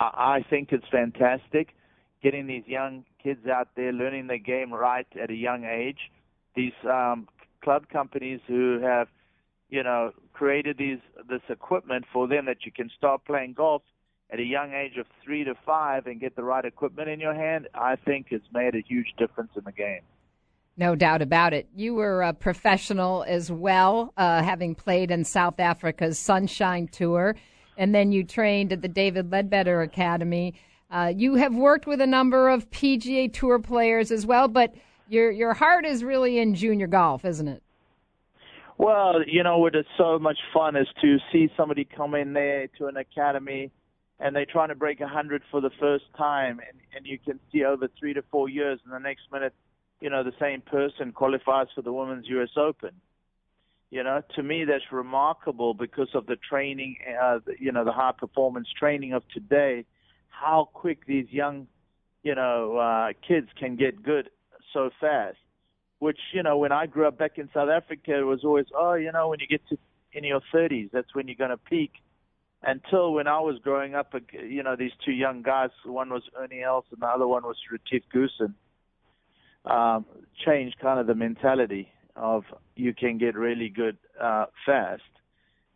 I, 0.00 0.36
I 0.38 0.46
think 0.48 0.72
it's 0.72 0.86
fantastic 0.90 1.74
getting 2.22 2.46
these 2.46 2.64
young 2.66 3.04
kids 3.22 3.46
out 3.46 3.68
there 3.76 3.92
learning 3.92 4.26
the 4.26 4.38
game 4.38 4.72
right 4.72 5.06
at 5.20 5.30
a 5.30 5.34
young 5.34 5.64
age. 5.64 6.10
These 6.54 6.72
um, 6.84 7.28
club 7.62 7.88
companies 7.88 8.40
who 8.46 8.80
have, 8.82 9.08
you 9.68 9.82
know, 9.82 10.12
created 10.32 10.76
these 10.78 10.98
this 11.28 11.42
equipment 11.48 12.04
for 12.12 12.26
them 12.26 12.46
that 12.46 12.64
you 12.64 12.72
can 12.72 12.90
start 12.96 13.24
playing 13.24 13.54
golf 13.54 13.82
at 14.32 14.38
a 14.38 14.44
young 14.44 14.72
age 14.72 14.96
of 14.96 15.06
three 15.24 15.44
to 15.44 15.54
five 15.66 16.06
and 16.06 16.20
get 16.20 16.36
the 16.36 16.42
right 16.42 16.64
equipment 16.64 17.08
in 17.08 17.20
your 17.20 17.34
hand, 17.34 17.68
I 17.74 17.96
think 17.96 18.26
it's 18.30 18.46
made 18.52 18.74
a 18.74 18.82
huge 18.86 19.14
difference 19.18 19.50
in 19.56 19.64
the 19.64 19.72
game. 19.72 20.02
No 20.76 20.94
doubt 20.94 21.20
about 21.20 21.52
it. 21.52 21.68
You 21.74 21.94
were 21.94 22.22
a 22.22 22.32
professional 22.32 23.24
as 23.26 23.50
well, 23.50 24.12
uh, 24.16 24.42
having 24.42 24.74
played 24.74 25.10
in 25.10 25.24
South 25.24 25.58
Africa's 25.58 26.18
Sunshine 26.18 26.86
Tour, 26.86 27.34
and 27.80 27.94
then 27.94 28.12
you 28.12 28.22
trained 28.22 28.74
at 28.74 28.82
the 28.82 28.88
David 28.88 29.30
Leadbetter 29.30 29.82
Academy. 29.82 30.54
Uh, 30.90 31.10
you 31.16 31.36
have 31.36 31.54
worked 31.54 31.86
with 31.86 32.02
a 32.02 32.06
number 32.06 32.50
of 32.50 32.70
PGA 32.70 33.32
Tour 33.32 33.58
players 33.58 34.10
as 34.10 34.26
well, 34.26 34.48
but 34.48 34.74
your 35.08 35.30
your 35.30 35.54
heart 35.54 35.86
is 35.86 36.04
really 36.04 36.38
in 36.38 36.54
junior 36.54 36.86
golf, 36.86 37.24
isn't 37.24 37.48
it? 37.48 37.62
Well, 38.76 39.22
you 39.26 39.42
know 39.42 39.58
what 39.58 39.74
is 39.74 39.86
so 39.96 40.18
much 40.18 40.38
fun 40.52 40.76
is 40.76 40.88
to 41.00 41.16
see 41.32 41.48
somebody 41.56 41.84
come 41.84 42.14
in 42.14 42.34
there 42.34 42.68
to 42.78 42.86
an 42.86 42.98
academy 42.98 43.70
and 44.18 44.36
they're 44.36 44.46
trying 44.46 44.68
to 44.68 44.74
break 44.74 45.00
a 45.00 45.08
hundred 45.08 45.42
for 45.50 45.62
the 45.62 45.70
first 45.80 46.04
time 46.18 46.60
and, 46.60 46.78
and 46.94 47.06
you 47.06 47.18
can 47.18 47.40
see 47.50 47.64
over 47.64 47.88
three 47.98 48.12
to 48.12 48.22
four 48.30 48.50
years 48.50 48.78
and 48.84 48.92
the 48.92 48.98
next 48.98 49.22
minute 49.32 49.54
you 50.00 50.08
know, 50.08 50.22
the 50.24 50.32
same 50.40 50.62
person 50.62 51.12
qualifies 51.12 51.66
for 51.74 51.82
the 51.82 51.92
Women's 51.92 52.26
U.S. 52.28 52.48
Open. 52.56 52.90
You 53.90 54.04
know, 54.04 54.22
to 54.36 54.42
me, 54.42 54.64
that's 54.64 54.84
remarkable 54.92 55.74
because 55.74 56.08
of 56.14 56.26
the 56.26 56.36
training, 56.36 56.96
uh, 57.20 57.40
you 57.58 57.72
know, 57.72 57.84
the 57.84 57.92
high 57.92 58.12
performance 58.16 58.68
training 58.78 59.14
of 59.14 59.24
today, 59.34 59.84
how 60.28 60.68
quick 60.72 61.06
these 61.06 61.26
young, 61.30 61.66
you 62.22 62.36
know, 62.36 62.76
uh, 62.76 63.12
kids 63.26 63.48
can 63.58 63.74
get 63.74 64.02
good 64.02 64.30
so 64.72 64.90
fast. 65.00 65.38
Which, 65.98 66.18
you 66.32 66.42
know, 66.42 66.56
when 66.56 66.72
I 66.72 66.86
grew 66.86 67.06
up 67.06 67.18
back 67.18 67.36
in 67.36 67.50
South 67.52 67.68
Africa, 67.68 68.16
it 68.16 68.22
was 68.22 68.44
always, 68.44 68.66
oh, 68.74 68.94
you 68.94 69.10
know, 69.12 69.28
when 69.28 69.40
you 69.40 69.46
get 69.46 69.66
to 69.68 69.78
in 70.12 70.24
your 70.24 70.40
30s, 70.54 70.90
that's 70.92 71.14
when 71.14 71.26
you're 71.26 71.36
going 71.36 71.50
to 71.50 71.56
peak. 71.56 71.92
Until 72.62 73.12
when 73.12 73.26
I 73.26 73.40
was 73.40 73.58
growing 73.62 73.94
up, 73.94 74.14
you 74.32 74.62
know, 74.62 74.76
these 74.76 74.92
two 75.04 75.12
young 75.12 75.42
guys, 75.42 75.70
one 75.84 76.10
was 76.10 76.22
Ernie 76.38 76.62
Els 76.62 76.84
and 76.92 77.00
the 77.00 77.06
other 77.06 77.26
one 77.26 77.42
was 77.42 77.56
Retief 77.70 78.02
Goosen 78.14 78.54
um, 79.64 80.06
change 80.44 80.74
kind 80.80 80.98
of 80.98 81.06
the 81.06 81.14
mentality 81.14 81.92
of 82.16 82.44
you 82.76 82.94
can 82.94 83.18
get 83.18 83.34
really 83.34 83.68
good 83.68 83.96
uh, 84.20 84.46
fast, 84.66 85.02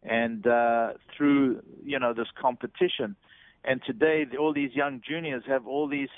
and 0.02 0.46
uh, 0.46 0.92
through 1.16 1.62
you 1.82 1.98
know 1.98 2.12
this 2.12 2.28
competition. 2.40 3.16
And 3.64 3.80
today, 3.86 4.26
all 4.38 4.52
these 4.52 4.72
young 4.74 5.00
juniors 5.06 5.42
have 5.46 5.66
all 5.66 5.88
these 5.88 6.10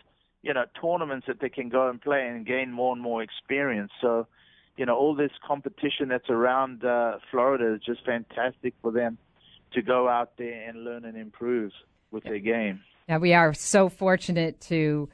you 0.43 0.53
know 0.55 0.65
tournaments 0.81 1.27
that 1.27 1.41
they 1.41 1.49
can 1.49 1.69
go 1.69 1.89
and 1.89 2.01
play 2.01 2.27
and 2.27 2.47
gain 2.47 2.73
more 2.73 2.93
and 2.93 3.03
more 3.03 3.23
experience. 3.23 3.93
So, 4.01 4.27
you 4.77 4.87
know, 4.87 4.97
all 4.97 5.15
this 5.15 5.33
competition 5.47 6.09
that's 6.09 6.31
around 6.31 6.85
uh, 6.85 7.19
Florida 7.31 7.75
is 7.75 7.81
just 7.83 8.05
fantastic 8.05 8.75
for 8.83 8.91
them 8.93 9.19
to 9.73 9.83
go 9.83 10.09
out 10.09 10.33
there 10.39 10.69
and 10.69 10.85
learn 10.85 11.05
and 11.05 11.17
improve 11.17 11.73
with 12.11 12.25
their 12.25 12.39
game. 12.39 12.81
Now 13.09 13.19
we 13.19 13.35
are 13.35 13.55
so 13.55 13.89
fortunate 13.89 14.61
to 14.63 15.09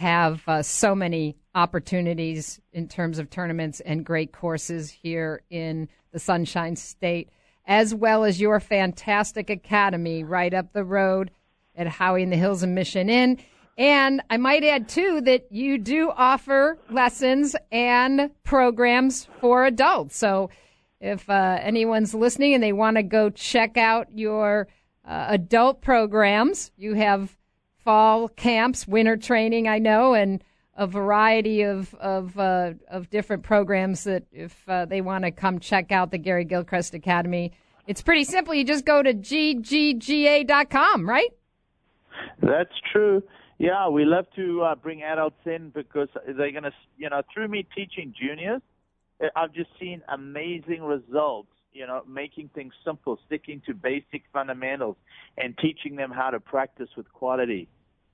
have 0.00 0.42
uh, 0.48 0.62
so 0.62 0.94
many 0.94 1.36
opportunities 1.54 2.58
in 2.72 2.88
terms 2.88 3.18
of 3.18 3.28
tournaments 3.28 3.80
and 3.80 4.02
great 4.02 4.32
courses 4.32 4.90
here 4.90 5.42
in 5.50 5.88
the 6.12 6.18
Sunshine 6.18 6.74
State, 6.74 7.28
as 7.66 7.94
well 7.94 8.24
as 8.24 8.40
your 8.40 8.60
fantastic 8.60 9.50
academy 9.50 10.24
right 10.24 10.54
up 10.54 10.72
the 10.72 10.84
road 10.84 11.30
at 11.76 11.86
Howey 11.86 12.22
in 12.22 12.30
the 12.30 12.36
Hills 12.36 12.62
and 12.62 12.74
Mission 12.74 13.10
Inn. 13.10 13.38
And 13.76 14.22
I 14.30 14.38
might 14.38 14.64
add, 14.64 14.88
too, 14.88 15.20
that 15.20 15.52
you 15.52 15.76
do 15.76 16.10
offer 16.16 16.78
lessons 16.90 17.54
and 17.70 18.30
programs 18.42 19.28
for 19.38 19.66
adults. 19.66 20.16
So 20.16 20.48
if 20.98 21.28
uh, 21.28 21.58
anyone's 21.60 22.14
listening 22.14 22.54
and 22.54 22.62
they 22.62 22.72
want 22.72 22.96
to 22.96 23.02
go 23.02 23.28
check 23.28 23.76
out 23.76 24.08
your 24.16 24.66
uh, 25.06 25.26
adult 25.28 25.82
programs, 25.82 26.70
you 26.78 26.94
have 26.94 27.36
fall 27.90 28.28
camps, 28.28 28.86
winter 28.86 29.16
training, 29.16 29.66
I 29.66 29.80
know, 29.80 30.14
and 30.14 30.44
a 30.76 30.86
variety 30.86 31.62
of 31.62 31.92
of 31.94 32.38
uh, 32.38 32.74
of 32.88 33.10
different 33.10 33.42
programs 33.42 34.04
that 34.04 34.22
if 34.30 34.56
uh, 34.68 34.84
they 34.84 35.00
want 35.00 35.24
to 35.24 35.32
come 35.32 35.58
check 35.58 35.90
out 35.90 36.12
the 36.12 36.18
Gary 36.18 36.44
Gilchrist 36.44 36.94
Academy, 36.94 37.50
it's 37.88 38.00
pretty 38.00 38.22
simple. 38.22 38.54
You 38.54 38.62
just 38.62 38.84
go 38.84 39.02
to 39.02 39.12
ggga.com, 39.12 41.08
right? 41.08 41.30
That's 42.40 42.70
true. 42.92 43.24
Yeah, 43.58 43.88
we 43.88 44.04
love 44.04 44.26
to 44.36 44.62
uh, 44.62 44.76
bring 44.76 45.02
adults 45.02 45.44
in 45.44 45.70
because 45.70 46.08
they're 46.24 46.52
going 46.52 46.62
to, 46.62 46.72
you 46.96 47.10
know, 47.10 47.22
through 47.34 47.48
me 47.48 47.66
teaching 47.74 48.14
juniors, 48.16 48.62
I've 49.34 49.52
just 49.52 49.70
seen 49.80 50.00
amazing 50.08 50.82
results 50.82 51.48
you 51.72 51.86
know, 51.86 52.02
making 52.08 52.50
things 52.54 52.72
simple, 52.84 53.18
sticking 53.26 53.62
to 53.66 53.74
basic 53.74 54.24
fundamentals, 54.32 54.96
and 55.38 55.56
teaching 55.58 55.96
them 55.96 56.10
how 56.10 56.30
to 56.30 56.40
practice 56.40 56.88
with 56.96 57.10
quality. 57.12 57.68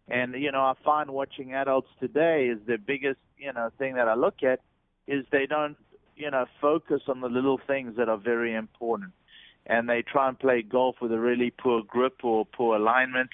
And 0.08 0.34
you 0.34 0.52
know, 0.52 0.60
I 0.60 0.74
find 0.84 1.10
watching 1.10 1.54
adults 1.54 1.88
today 2.00 2.46
is 2.46 2.58
the 2.66 2.78
biggest 2.78 3.18
you 3.38 3.52
know 3.52 3.70
thing 3.78 3.94
that 3.96 4.08
I 4.08 4.14
look 4.14 4.42
at 4.42 4.60
is 5.06 5.24
they 5.32 5.46
don't 5.46 5.76
you 6.16 6.30
know 6.30 6.46
focus 6.60 7.02
on 7.08 7.20
the 7.20 7.28
little 7.28 7.60
things 7.66 7.96
that 7.96 8.08
are 8.08 8.18
very 8.18 8.54
important, 8.54 9.12
and 9.66 9.88
they 9.88 10.02
try 10.02 10.28
and 10.28 10.38
play 10.38 10.62
golf 10.62 10.96
with 11.00 11.12
a 11.12 11.18
really 11.18 11.50
poor 11.50 11.82
grip 11.82 12.24
or 12.24 12.46
poor 12.46 12.76
alignment, 12.76 13.30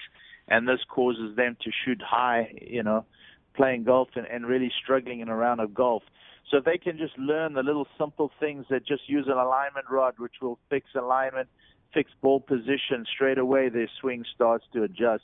and 0.47 0.67
this 0.67 0.79
causes 0.89 1.35
them 1.35 1.57
to 1.63 1.71
shoot 1.85 2.01
high, 2.01 2.53
you 2.61 2.81
know, 2.81 3.05
playing 3.55 3.83
golf 3.83 4.09
and, 4.15 4.25
and 4.25 4.47
really 4.47 4.71
struggling 4.83 5.19
in 5.19 5.29
a 5.29 5.35
round 5.35 5.61
of 5.61 5.73
golf. 5.73 6.03
So 6.49 6.57
if 6.57 6.65
they 6.65 6.77
can 6.77 6.97
just 6.97 7.17
learn 7.17 7.53
the 7.53 7.63
little 7.63 7.87
simple 7.97 8.31
things 8.39 8.65
that 8.69 8.85
just 8.85 9.07
use 9.07 9.25
an 9.27 9.37
alignment 9.37 9.89
rod, 9.89 10.15
which 10.17 10.35
will 10.41 10.59
fix 10.69 10.87
alignment, 10.95 11.47
fix 11.93 12.11
ball 12.21 12.39
position 12.39 13.05
straight 13.13 13.37
away, 13.37 13.69
their 13.69 13.89
swing 14.01 14.25
starts 14.35 14.65
to 14.73 14.83
adjust, 14.83 15.23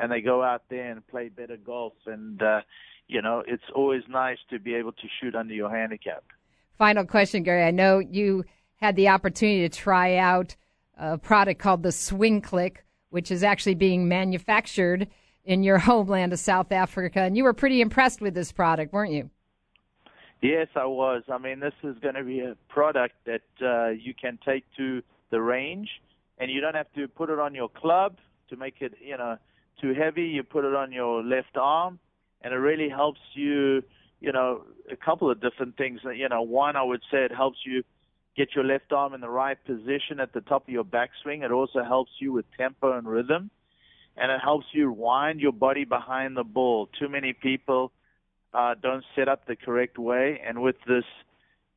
and 0.00 0.10
they 0.10 0.20
go 0.20 0.42
out 0.42 0.62
there 0.70 0.90
and 0.90 1.06
play 1.06 1.28
better 1.28 1.56
golf. 1.56 1.92
And 2.06 2.42
uh, 2.42 2.62
you 3.06 3.20
know, 3.20 3.42
it's 3.46 3.62
always 3.74 4.02
nice 4.08 4.38
to 4.50 4.58
be 4.58 4.74
able 4.74 4.92
to 4.92 5.08
shoot 5.20 5.34
under 5.34 5.54
your 5.54 5.70
handicap. 5.70 6.24
Final 6.78 7.04
question, 7.04 7.42
Gary. 7.42 7.64
I 7.64 7.70
know 7.70 7.98
you 7.98 8.44
had 8.76 8.96
the 8.96 9.08
opportunity 9.08 9.68
to 9.68 9.78
try 9.78 10.16
out 10.16 10.56
a 10.96 11.18
product 11.18 11.60
called 11.60 11.82
the 11.82 11.92
Swing 11.92 12.40
Click, 12.40 12.84
which 13.10 13.30
is 13.30 13.42
actually 13.42 13.74
being 13.74 14.08
manufactured 14.08 15.08
in 15.44 15.62
your 15.62 15.78
homeland 15.90 16.32
of 16.32 16.38
South 16.38 16.72
Africa, 16.72 17.20
and 17.20 17.36
you 17.36 17.44
were 17.44 17.52
pretty 17.52 17.80
impressed 17.80 18.20
with 18.20 18.34
this 18.34 18.52
product, 18.52 18.92
weren't 18.92 19.12
you? 19.12 19.30
Yes, 20.40 20.68
I 20.74 20.86
was. 20.86 21.22
I 21.30 21.36
mean, 21.36 21.60
this 21.60 21.74
is 21.82 21.98
going 21.98 22.14
to 22.14 22.24
be 22.24 22.40
a 22.40 22.56
product 22.70 23.14
that 23.26 23.42
uh, 23.62 23.88
you 23.88 24.14
can 24.14 24.38
take 24.42 24.64
to 24.78 25.02
the 25.30 25.42
range, 25.42 25.88
and 26.38 26.50
you 26.50 26.62
don't 26.62 26.74
have 26.74 26.90
to 26.94 27.08
put 27.08 27.28
it 27.28 27.38
on 27.38 27.54
your 27.54 27.68
club 27.68 28.16
to 28.48 28.56
make 28.56 28.76
it, 28.80 28.94
you 29.04 29.18
know, 29.18 29.36
too 29.80 29.94
heavy. 29.94 30.24
You 30.24 30.42
put 30.42 30.64
it 30.64 30.74
on 30.74 30.92
your 30.92 31.22
left 31.22 31.56
arm, 31.56 31.98
and 32.42 32.52
it 32.52 32.58
really 32.58 32.88
helps 32.88 33.20
you, 33.34 33.82
you 34.20 34.32
know, 34.32 34.62
a 34.90 34.96
couple 34.96 35.30
of 35.30 35.40
different 35.40 35.76
things. 35.76 36.00
You 36.04 36.28
know, 36.28 36.42
one, 36.42 36.76
I 36.76 36.82
would 36.82 37.02
say 37.10 37.24
it 37.24 37.32
helps 37.34 37.58
you 37.64 37.82
get 38.36 38.54
your 38.54 38.64
left 38.64 38.92
arm 38.92 39.14
in 39.14 39.20
the 39.20 39.28
right 39.28 39.58
position 39.64 40.20
at 40.20 40.32
the 40.32 40.40
top 40.40 40.68
of 40.68 40.72
your 40.72 40.84
backswing. 40.84 41.42
It 41.44 41.50
also 41.50 41.82
helps 41.82 42.12
you 42.20 42.32
with 42.32 42.44
tempo 42.56 42.96
and 42.96 43.06
rhythm, 43.06 43.50
and 44.16 44.30
it 44.30 44.40
helps 44.40 44.66
you 44.72 44.92
wind 44.92 45.40
your 45.40 45.52
body 45.52 45.84
behind 45.84 46.36
the 46.36 46.44
ball. 46.44 46.88
Too 46.98 47.08
many 47.08 47.32
people 47.32 47.92
uh, 48.54 48.74
don't 48.80 49.04
set 49.16 49.28
up 49.28 49.46
the 49.46 49.56
correct 49.56 49.98
way, 49.98 50.40
and 50.46 50.62
with 50.62 50.76
this 50.86 51.04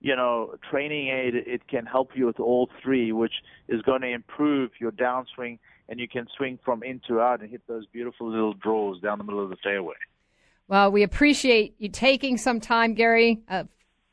you 0.04 0.18
know, 0.18 0.56
training 0.70 1.08
aid, 1.08 1.34
it 1.34 1.68
can 1.70 1.86
help 1.86 2.10
you 2.14 2.26
with 2.26 2.40
all 2.40 2.70
three, 2.84 3.14
which 3.14 3.32
is 3.70 3.82
going 3.84 4.02
to 4.02 4.10
improve 4.10 4.70
your 4.80 4.92
downswing, 4.92 5.58
and 5.90 6.00
you 6.00 6.08
can 6.08 6.28
swing 6.38 6.60
from 6.64 6.84
in 6.84 7.02
to 7.08 7.20
out 7.20 7.42
and 7.42 7.50
hit 7.50 7.62
those 7.68 7.86
beautiful 7.88 8.30
little 8.30 8.54
draws 8.54 9.00
down 9.02 9.18
the 9.18 9.24
middle 9.24 9.44
of 9.44 9.50
the 9.50 9.58
fairway. 9.58 9.96
Well, 10.68 10.92
we 10.92 11.04
appreciate 11.04 11.76
you 11.78 11.90
taking 11.90 12.38
some 12.38 12.60
time, 12.60 12.94
Gary, 12.94 13.42
uh, 13.50 13.66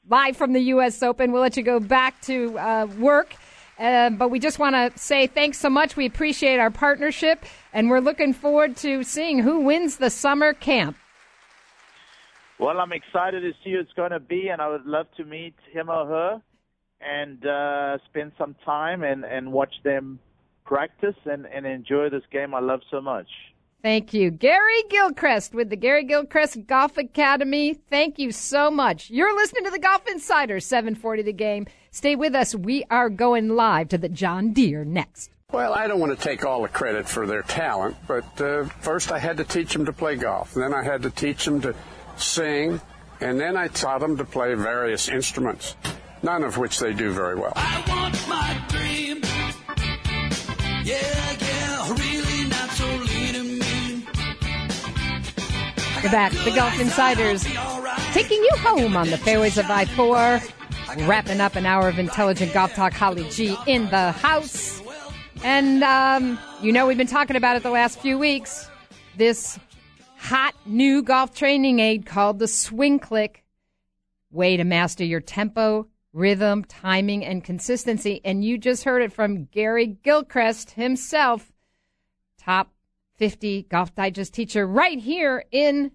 live 0.09 0.37
from 0.37 0.53
the 0.53 0.61
U.S. 0.61 1.03
Open. 1.03 1.33
We'll 1.33 1.43
let 1.43 1.57
you 1.57 1.63
go 1.63 1.79
back 1.79 2.21
to 2.23 2.59
uh, 2.59 2.87
work. 2.99 3.35
Uh, 3.79 4.11
but 4.11 4.29
we 4.29 4.39
just 4.39 4.59
want 4.59 4.75
to 4.75 4.99
say 4.99 5.27
thanks 5.27 5.59
so 5.59 5.71
much. 5.71 5.97
We 5.97 6.05
appreciate 6.05 6.59
our 6.59 6.71
partnership, 6.71 7.45
and 7.73 7.89
we're 7.89 8.01
looking 8.01 8.35
forward 8.35 8.77
to 8.79 9.03
seeing 9.05 9.39
who 9.39 9.61
wins 9.61 9.97
the 9.97 10.11
summer 10.11 10.53
camp. 10.53 10.99
Well, 12.59 12.79
I'm 12.79 12.93
excited 12.93 13.41
to 13.41 13.53
see 13.65 13.73
who 13.73 13.81
it's 13.81 13.93
going 13.95 14.11
to 14.11 14.21
be, 14.21 14.49
and 14.49 14.61
I 14.61 14.69
would 14.69 14.85
love 14.85 15.07
to 15.17 15.25
meet 15.25 15.55
him 15.73 15.89
or 15.89 16.07
her 16.07 16.43
and 17.01 17.47
uh, 17.47 17.97
spend 18.05 18.33
some 18.37 18.55
time 18.67 19.03
and, 19.03 19.25
and 19.25 19.51
watch 19.51 19.73
them 19.83 20.19
practice 20.71 21.17
and, 21.25 21.47
and 21.47 21.67
enjoy 21.67 22.09
this 22.09 22.23
game 22.31 22.55
I 22.55 22.61
love 22.61 22.81
so 22.93 23.01
much. 23.01 23.27
Thank 23.83 24.15
you. 24.15 24.31
Gary 24.31 24.85
Gilchrist 24.89 25.53
with 25.53 25.69
the 25.69 25.77
Gary 25.77 26.05
Gilchrist 26.05 26.65
Golf 26.69 26.97
Academy. 26.97 27.75
Thank 27.75 28.21
you 28.21 28.31
so 28.31 28.71
much. 28.71 29.11
You're 29.11 29.35
listening 29.35 29.65
to 29.65 29.71
the 29.71 29.81
Golf 29.81 30.07
Insider, 30.07 30.61
740 30.61 31.23
the 31.23 31.33
game. 31.33 31.67
Stay 31.91 32.15
with 32.15 32.37
us. 32.37 32.55
We 32.55 32.85
are 32.89 33.11
going 33.11 33.49
live 33.49 33.89
to 33.89 33.99
the 33.99 34.09
John 34.09 34.53
Deere 34.53 34.85
next. 34.85 35.31
Well, 35.51 35.75
I 35.75 35.89
don't 35.89 35.99
want 35.99 36.17
to 36.17 36.25
take 36.25 36.45
all 36.45 36.63
the 36.63 36.69
credit 36.69 37.09
for 37.09 37.27
their 37.27 37.43
talent, 37.43 37.97
but 38.07 38.41
uh, 38.41 38.65
first 38.81 39.11
I 39.11 39.19
had 39.19 39.39
to 39.39 39.45
teach 39.45 39.73
them 39.73 39.87
to 39.87 39.93
play 39.93 40.15
golf. 40.15 40.55
Then 40.55 40.73
I 40.73 40.85
had 40.85 41.03
to 41.03 41.11
teach 41.11 41.45
them 41.45 41.61
to 41.63 41.75
sing, 42.17 42.81
and 43.21 43.41
then 43.41 43.57
I 43.57 43.67
taught 43.67 44.03
them 44.03 44.19
to 44.19 44.25
play 44.25 44.55
various 44.55 45.09
instruments, 45.09 45.75
none 46.23 46.45
of 46.45 46.59
which 46.59 46.79
they 46.79 46.93
do 46.93 47.11
very 47.11 47.35
well. 47.35 47.55
We're 56.03 56.11
back. 56.11 56.33
The 56.33 56.53
Golf 56.55 56.81
Insiders 56.81 57.45
taking 58.13 58.43
you 58.43 58.51
home 58.59 58.97
on 58.97 59.11
the 59.11 59.19
fairways 59.19 59.59
of 59.59 59.69
I 59.71 59.85
4. 59.85 60.41
Wrapping 61.07 61.41
up 61.41 61.55
an 61.57 61.67
hour 61.67 61.89
of 61.89 61.99
intelligent 61.99 62.55
golf 62.55 62.75
talk. 62.75 62.95
Holly 62.95 63.29
G 63.29 63.57
in 63.67 63.91
the 63.91 64.13
house. 64.13 64.81
And, 65.45 65.85
um, 65.85 66.39
you 66.63 66.73
know, 66.73 66.87
we've 66.87 66.97
been 66.97 67.07
talking 67.07 67.37
about 67.37 67.57
it 67.57 67.63
the 67.63 67.71
last 67.71 68.01
few 68.01 68.19
weeks. 68.19 68.69
This 69.19 69.59
hot 70.17 70.55
new 70.65 71.03
golf 71.03 71.35
training 71.35 71.81
aid 71.81 72.07
called 72.07 72.39
the 72.39 72.49
Swing 72.49 72.99
Click. 72.99 73.45
Way 74.31 74.57
to 74.57 74.65
master 74.65 75.05
your 75.05 75.21
tempo, 75.21 75.87
rhythm, 76.13 76.65
timing, 76.65 77.25
and 77.25 77.45
consistency. 77.45 78.21
And 78.25 78.45
you 78.45 78.59
just 78.59 78.85
heard 78.85 79.03
it 79.03 79.13
from 79.13 79.45
Gary 79.47 79.87
Gilchrist 79.87 80.73
himself, 80.73 81.53
top 82.39 82.73
50 83.17 83.65
Golf 83.65 83.95
Digest 83.95 84.35
teacher 84.35 84.67
right 84.67 84.99
here 84.99 85.45
in 85.51 85.93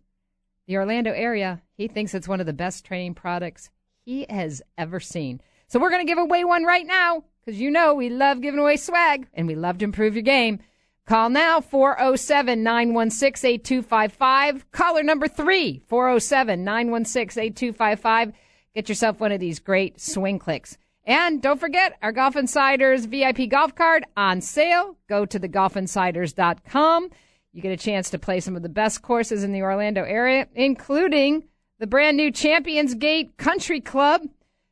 the 0.68 0.78
Orlando 0.78 1.11
area. 1.11 1.61
He 1.74 1.88
thinks 1.88 2.13
it's 2.13 2.28
one 2.28 2.39
of 2.39 2.45
the 2.45 2.53
best 2.53 2.86
training 2.86 3.16
products 3.16 3.70
he 4.05 4.26
has 4.30 4.61
ever 4.78 4.99
seen. 4.99 5.41
So 5.68 5.80
we're 5.80 5.89
going 5.89 6.05
to 6.05 6.09
give 6.09 6.20
away 6.20 6.43
one 6.45 6.63
right 6.63 6.86
now 6.86 7.24
because 7.43 7.59
you 7.59 7.72
know 7.72 7.95
we 7.95 8.09
love 8.09 8.41
giving 8.41 8.59
away 8.59 8.78
swag 8.78 9.28
and 9.34 9.47
we 9.47 9.55
love 9.55 9.80
to 9.80 9.86
improve 9.86 10.16
your 10.16 10.24
game. 10.24 10.59
Call 11.05 11.30
now 11.30 11.61
407 11.61 12.63
916 12.63 13.49
8255. 13.49 14.72
Caller 14.72 15.03
number 15.03 15.28
three 15.28 15.84
407 15.88 16.63
916 16.63 17.43
8255. 17.43 18.34
Get 18.76 18.89
yourself 18.89 19.21
one 19.21 19.32
of 19.32 19.39
these 19.39 19.59
great 19.59 20.01
swing 20.01 20.38
clicks. 20.38 20.78
And 21.05 21.41
don't 21.41 21.59
forget 21.59 21.97
our 22.01 22.11
Golf 22.11 22.36
Insiders 22.36 23.05
VIP 23.05 23.47
golf 23.49 23.73
card 23.73 24.03
on 24.17 24.41
sale. 24.41 24.97
Go 25.07 25.26
to 25.26 25.39
thegolfinsiders.com. 25.39 27.09
You 27.53 27.61
get 27.61 27.71
a 27.71 27.78
chance 27.78 28.09
to 28.09 28.19
play 28.19 28.41
some 28.41 28.57
of 28.57 28.63
the 28.63 28.69
best 28.69 29.01
courses 29.01 29.43
in 29.43 29.53
the 29.53 29.61
Orlando 29.61 30.03
area, 30.03 30.47
including 30.55 31.45
the 31.80 31.88
brand 31.88 32.17
new 32.17 32.32
Champions 32.32 32.95
Gate 32.95 33.38
Country 33.38 33.80
Club. 33.80 34.23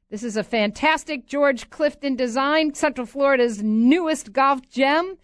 This 0.10 0.22
is 0.22 0.36
a 0.36 0.44
fantastic 0.44 1.26
George 1.26 1.70
Clifton 1.70 2.18
design, 2.18 2.74
Central 2.74 3.08
Florida's 3.08 3.64
newest 3.64 4.34
golf 4.34 4.68
gem. 4.70 5.18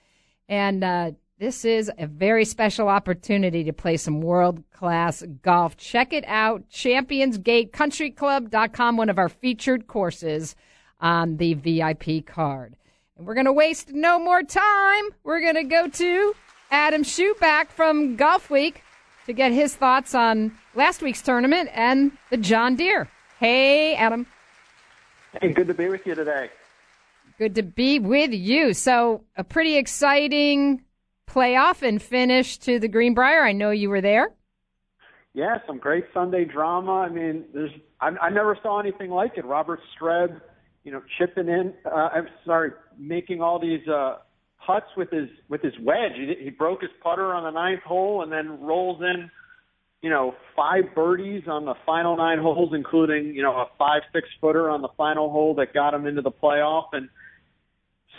And 0.47 0.83
uh, 0.83 1.11
this 1.39 1.63
is 1.63 1.89
a 1.97 2.05
very 2.05 2.43
special 2.43 2.89
opportunity 2.89 3.63
to 3.63 3.71
play 3.71 3.95
some 3.95 4.19
world 4.21 4.61
class 4.73 5.23
golf. 5.41 5.77
Check 5.77 6.11
it 6.11 6.25
out, 6.27 6.69
championsgatecountryclub.com, 6.69 8.97
one 8.97 9.09
of 9.09 9.17
our 9.17 9.29
featured 9.29 9.87
courses 9.87 10.57
on 10.99 11.37
the 11.37 11.53
VIP 11.53 12.25
card. 12.25 12.75
And 13.17 13.25
we're 13.25 13.35
going 13.35 13.45
to 13.45 13.53
waste 13.53 13.93
no 13.93 14.19
more 14.19 14.43
time. 14.43 15.05
We're 15.23 15.39
going 15.39 15.55
to 15.55 15.63
go 15.63 15.87
to 15.87 16.35
Adam 16.71 17.03
Schupak 17.03 17.69
from 17.69 18.17
Golf 18.17 18.49
Week 18.49 18.83
to 19.25 19.31
get 19.31 19.53
his 19.53 19.73
thoughts 19.73 20.13
on 20.13 20.51
last 20.75 21.01
week's 21.01 21.21
tournament 21.21 21.69
and 21.73 22.11
the 22.31 22.37
John 22.37 22.75
Deere. 22.75 23.07
Hey, 23.39 23.95
Adam. 23.95 24.25
Hey, 25.41 25.53
good 25.53 25.67
to 25.67 25.73
be 25.73 25.87
with 25.87 26.05
you 26.05 26.15
today. 26.15 26.49
Good 27.37 27.55
to 27.55 27.63
be 27.63 27.99
with 27.99 28.33
you. 28.33 28.73
So, 28.73 29.23
a 29.37 29.45
pretty 29.45 29.77
exciting 29.77 30.83
playoff 31.29 31.81
and 31.81 32.01
finish 32.01 32.57
to 32.59 32.79
the 32.79 32.87
Greenbrier. 32.87 33.43
I 33.43 33.51
know 33.51 33.71
you 33.71 33.89
were 33.89 34.01
there. 34.01 34.31
Yeah, 35.33 35.57
some 35.67 35.77
great 35.77 36.05
Sunday 36.13 36.45
drama. 36.45 37.01
I 37.01 37.09
mean, 37.09 37.45
there's 37.53 37.71
I, 38.01 38.09
I 38.21 38.29
never 38.29 38.57
saw 38.61 38.79
anything 38.79 39.11
like 39.11 39.37
it. 39.37 39.45
Robert 39.45 39.79
Streb, 39.95 40.41
you 40.83 40.91
know, 40.91 41.01
chipping 41.17 41.47
in. 41.47 41.73
Uh, 41.85 42.09
I'm 42.13 42.27
sorry, 42.45 42.71
making 42.97 43.41
all 43.41 43.59
these 43.59 43.87
uh, 43.87 44.17
putts 44.65 44.87
with 44.97 45.11
his 45.11 45.29
with 45.47 45.61
his 45.61 45.73
wedge. 45.81 46.13
He, 46.15 46.35
he 46.43 46.49
broke 46.49 46.81
his 46.81 46.91
putter 47.03 47.33
on 47.33 47.43
the 47.43 47.51
ninth 47.51 47.83
hole 47.83 48.23
and 48.23 48.31
then 48.31 48.59
rolls 48.61 49.01
in 49.01 49.29
you 50.01 50.09
know, 50.09 50.33
five 50.55 50.83
birdies 50.95 51.43
on 51.47 51.65
the 51.65 51.73
final 51.85 52.15
nine 52.15 52.39
holes, 52.39 52.71
including, 52.73 53.35
you 53.35 53.41
know, 53.41 53.51
a 53.53 53.65
five, 53.77 54.01
six 54.13 54.27
footer 54.39 54.69
on 54.69 54.81
the 54.81 54.87
final 54.95 55.29
hole 55.29 55.53
that 55.55 55.73
got 55.73 55.93
him 55.93 56.05
into 56.05 56.21
the 56.21 56.31
playoff 56.31 56.85
and 56.93 57.09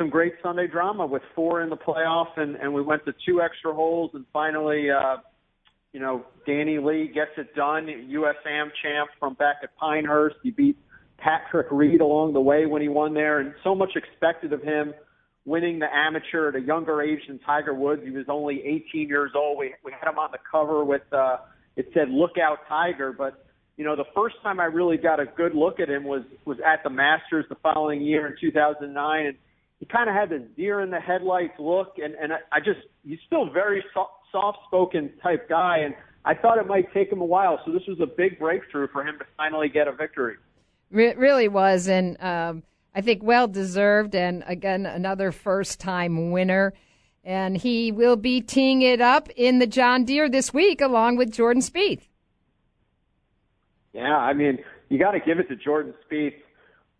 some 0.01 0.09
great 0.09 0.33
Sunday 0.43 0.67
drama 0.67 1.05
with 1.05 1.23
four 1.35 1.61
in 1.61 1.69
the 1.69 1.77
playoff 1.77 2.39
and, 2.39 2.57
and 2.57 2.73
we 2.73 2.81
went 2.81 3.05
to 3.05 3.13
two 3.27 3.43
extra 3.43 3.75
holes 3.75 4.11
and 4.15 4.25
finally, 4.33 4.91
uh, 4.91 5.19
you 5.93 6.01
know, 6.01 6.25
Danny 6.47 6.79
Lee 6.79 7.11
gets 7.13 7.33
it 7.37 7.55
done, 7.55 7.87
US 7.87 8.37
Am 8.49 8.73
champ 8.83 9.11
from 9.19 9.35
back 9.35 9.57
at 9.63 9.77
Pinehurst. 9.77 10.37
He 10.43 10.53
beat 10.53 10.79
Patrick 11.19 11.67
Reed 11.71 12.01
along 12.01 12.33
the 12.33 12.41
way 12.41 12.65
when 12.65 12.81
he 12.81 12.89
won 12.89 13.13
there 13.13 13.41
and 13.41 13.53
so 13.63 13.75
much 13.75 13.91
expected 13.95 14.55
of 14.55 14.63
him 14.63 14.95
winning 15.45 15.79
the 15.79 15.93
amateur 15.93 16.49
at 16.49 16.55
a 16.55 16.61
younger 16.61 17.03
age 17.03 17.21
than 17.29 17.39
Tiger 17.41 17.75
Woods. 17.75 18.03
He 18.03 18.11
was 18.11 18.27
only 18.29 18.63
18 18.91 19.07
years 19.07 19.33
old. 19.35 19.59
We, 19.59 19.75
we 19.85 19.93
had 19.93 20.09
him 20.09 20.19
on 20.19 20.31
the 20.33 20.39
cover 20.51 20.83
with, 20.83 21.03
uh, 21.13 21.39
it 21.77 21.91
said 21.93 22.09
"Look 22.09 22.33
out, 22.39 22.59
Tiger." 22.69 23.13
But 23.13 23.45
you 23.77 23.85
know, 23.85 23.97
the 23.97 24.05
first 24.15 24.37
time 24.43 24.61
I 24.61 24.65
really 24.65 24.97
got 24.97 25.21
a 25.21 25.27
good 25.27 25.55
look 25.55 25.81
at 25.81 25.89
him 25.89 26.05
was 26.05 26.23
was 26.45 26.59
at 26.67 26.83
the 26.85 26.91
Masters 26.91 27.47
the 27.49 27.57
following 27.57 28.01
year 28.01 28.27
in 28.27 28.35
2009, 28.41 29.27
and 29.27 29.37
he 29.81 29.87
kind 29.87 30.09
of 30.09 30.15
had 30.15 30.31
this 30.31 30.43
deer 30.57 30.81
in 30.81 30.91
the 30.91 31.01
headlights 31.01 31.59
look, 31.59 31.95
and 31.97 32.15
and 32.15 32.33
I, 32.33 32.37
I 32.53 32.61
just 32.61 32.81
he's 33.05 33.19
still 33.27 33.51
very 33.51 33.85
soft-spoken 34.31 35.13
type 35.23 35.49
guy, 35.49 35.79
and 35.79 35.95
I 36.25 36.35
thought 36.35 36.59
it 36.59 36.67
might 36.67 36.93
take 36.95 37.11
him 37.11 37.21
a 37.21 37.27
while. 37.27 37.59
So 37.67 37.73
this 37.73 37.83
was 37.89 37.99
a 38.01 38.07
big 38.07 38.39
breakthrough 38.39 38.89
for 38.93 39.05
him 39.05 39.19
to 39.19 39.25
finally 39.37 39.69
get 39.69 39.89
a 39.89 39.93
victory. 39.93 40.37
It 40.93 41.19
really 41.19 41.49
was, 41.49 41.89
and 41.89 42.21
um, 42.23 42.63
I 42.95 43.01
think 43.01 43.23
well 43.23 43.49
deserved, 43.49 44.15
and 44.15 44.45
again 44.47 44.87
another 44.87 45.33
first-time 45.33 46.31
winner 46.31 46.75
and 47.25 47.57
he 47.57 47.93
will 47.93 48.17
be 48.17 48.41
teeing 48.41 48.83
it 48.83 49.01
up 49.01 49.29
in 49.37 49.59
the 49.59 49.67
John 49.67 50.05
Deere 50.05 50.29
this 50.29 50.55
week 50.55 50.81
along 50.81 51.17
with 51.17 51.31
Jordan 51.31 51.63
Spieth. 51.63 52.03
Yeah, 53.93 54.17
I 54.17 54.33
mean, 54.33 54.59
you 54.89 54.99
got 54.99 55.13
to 55.13 55.21
give 55.21 55.39
it 55.39 55.49
to 55.49 55.57
Jordan 55.57 55.95
Spieth 56.11 56.35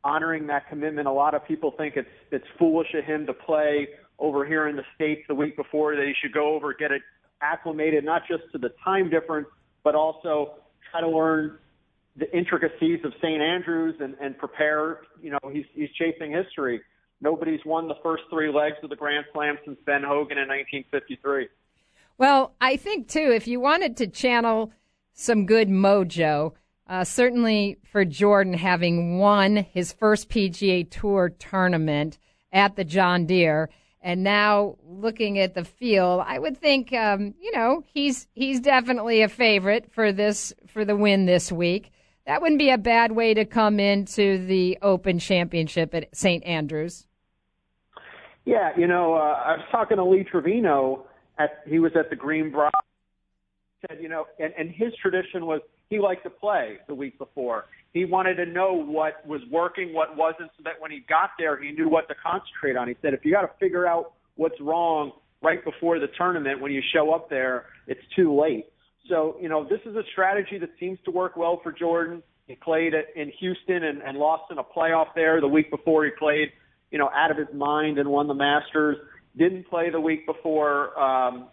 honoring 0.05 0.47
that 0.47 0.69
commitment. 0.69 1.07
A 1.07 1.13
lot 1.13 1.35
of 1.35 1.47
people 1.47 1.73
think 1.77 1.97
it's 1.97 2.09
it's 2.31 2.47
foolish 2.59 2.89
of 2.95 3.05
him 3.05 3.27
to 3.27 3.33
play 3.33 3.89
over 4.19 4.47
here 4.47 4.69
in 4.69 4.77
the 4.77 4.85
states 4.95 5.23
the 5.29 5.35
week 5.35 5.57
before 5.57 5.97
that 5.97 6.07
he 6.07 6.13
should 6.21 6.33
go 6.33 6.55
over 6.55 6.75
get 6.75 6.93
it 6.93 7.01
acclimated 7.43 8.05
not 8.05 8.21
just 8.29 8.43
to 8.53 8.59
the 8.59 8.71
time 8.85 9.09
difference 9.09 9.47
but 9.83 9.95
also 9.95 10.57
try 10.91 11.01
to 11.01 11.09
learn 11.09 11.59
the 12.17 12.31
intricacies 12.37 13.01
of 13.05 13.13
St. 13.23 13.41
Andrews 13.41 13.97
and, 14.01 14.15
and 14.21 14.37
prepare. 14.37 15.01
You 15.23 15.31
know, 15.31 15.39
he's 15.51 15.65
he's 15.75 15.91
chasing 15.93 16.33
history. 16.33 16.81
nobody's 17.21 17.61
won 17.65 17.89
the 17.89 17.95
first 18.03 18.25
three 18.31 18.53
legs 18.53 18.77
of 18.83 18.91
the 18.91 18.97
Grand 18.97 19.25
Slam 19.33 19.59
since 19.65 19.79
Ben 19.87 20.03
Hogan 20.03 20.39
in 20.39 20.49
1953. 20.49 21.49
Well, 22.19 22.55
I 22.61 22.77
think 22.77 23.09
too, 23.09 23.33
if 23.33 23.47
you 23.47 23.61
wanted 23.61 23.97
to 23.99 24.07
channel 24.07 24.73
some 25.13 25.47
good 25.47 25.69
mojo, 25.69 26.53
uh, 26.91 27.05
certainly 27.05 27.79
for 27.85 28.05
Jordan 28.05 28.53
having 28.53 29.19
won 29.19 29.65
his 29.73 29.93
first 29.93 30.29
PGA 30.29 30.91
Tour 30.91 31.29
tournament 31.39 32.19
at 32.53 32.75
the 32.75 32.85
John 32.85 33.27
Deere, 33.27 33.71
and 34.03 34.25
now 34.25 34.77
looking 34.85 35.39
at 35.39 35.55
the 35.55 35.65
field, 35.65 36.25
I 36.27 36.41
would 36.41 36.59
think, 36.59 36.93
um, 36.93 37.35
you 37.41 37.53
know, 37.53 37.85
he's 37.87 38.27
he's 38.33 38.59
definitely 38.59 39.23
a 39.23 39.29
favorite 39.29 39.93
for 39.93 40.11
this 40.11 40.53
for 40.67 40.85
the 40.85 40.97
win 40.97 41.27
this 41.27 41.53
week. 41.53 41.93
That 42.27 42.43
wouldn't 42.43 42.59
be 42.59 42.71
a 42.71 42.79
bad 42.79 43.13
way 43.13 43.35
to 43.35 43.45
come 43.45 43.79
into 43.79 44.45
the 44.45 44.77
Open 44.83 45.21
Championship 45.21 45.95
at 45.95 46.09
St 46.15 46.45
Andrews. 46.45 47.07
Yeah, 48.45 48.71
you 48.77 48.89
know, 48.89 49.15
uh, 49.15 49.43
I 49.45 49.57
was 49.57 49.67
talking 49.71 49.97
to 49.97 50.05
Lee 50.05 50.25
Trevino. 50.25 51.07
At 51.39 51.63
he 51.69 51.79
was 51.79 51.93
at 51.95 52.11
the 52.11 52.17
Greenbrier. 52.17 52.71
Said, 53.89 53.99
you 54.03 54.09
know, 54.09 54.27
and, 54.41 54.53
and 54.59 54.71
his 54.71 54.93
tradition 55.01 55.47
was 55.47 55.61
he 55.91 55.99
liked 55.99 56.23
to 56.23 56.31
play 56.31 56.79
the 56.87 56.95
week 56.95 57.19
before. 57.19 57.67
He 57.93 58.05
wanted 58.05 58.37
to 58.37 58.47
know 58.47 58.73
what 58.73 59.27
was 59.27 59.41
working, 59.51 59.93
what 59.93 60.17
wasn't, 60.17 60.51
so 60.57 60.63
that 60.65 60.75
when 60.81 60.93
he 60.93 61.01
got 61.09 61.31
there, 61.37 61.61
he 61.61 61.73
knew 61.73 61.89
what 61.89 62.09
to 62.09 62.15
concentrate 62.15 62.77
on. 62.77 62.87
He 62.87 62.95
said, 63.03 63.13
if 63.13 63.25
you 63.25 63.33
got 63.33 63.43
to 63.43 63.51
figure 63.59 63.87
out 63.87 64.13
what's 64.37 64.59
wrong 64.61 65.11
right 65.43 65.63
before 65.65 65.99
the 65.99 66.07
tournament, 66.17 66.61
when 66.61 66.71
you 66.71 66.81
show 66.95 67.13
up 67.13 67.29
there, 67.29 67.67
it's 67.89 68.01
too 68.15 68.41
late. 68.41 68.67
So, 69.09 69.37
you 69.41 69.49
know, 69.49 69.65
this 69.65 69.81
is 69.85 69.97
a 69.97 70.03
strategy 70.13 70.59
that 70.59 70.71
seems 70.79 70.99
to 71.07 71.11
work 71.11 71.37
well 71.37 71.59
for 71.61 71.73
Jordan. 71.73 72.23
He 72.47 72.55
played 72.55 72.93
in 73.17 73.33
Houston 73.41 73.83
and, 73.83 74.01
and 74.03 74.17
lost 74.17 74.45
in 74.53 74.59
a 74.59 74.65
playoff 74.65 75.09
there 75.17 75.41
the 75.41 75.49
week 75.49 75.71
before 75.71 76.05
he 76.05 76.13
played, 76.17 76.53
you 76.93 76.99
know, 76.99 77.11
out 77.13 77.33
of 77.33 77.37
his 77.37 77.49
mind 77.53 77.99
and 77.99 78.09
won 78.09 78.29
the 78.29 78.35
Masters. 78.35 78.97
Didn't 79.37 79.69
play 79.69 79.91
the 79.91 80.01
week 80.01 80.27
before 80.27 80.99
um, 80.99 81.49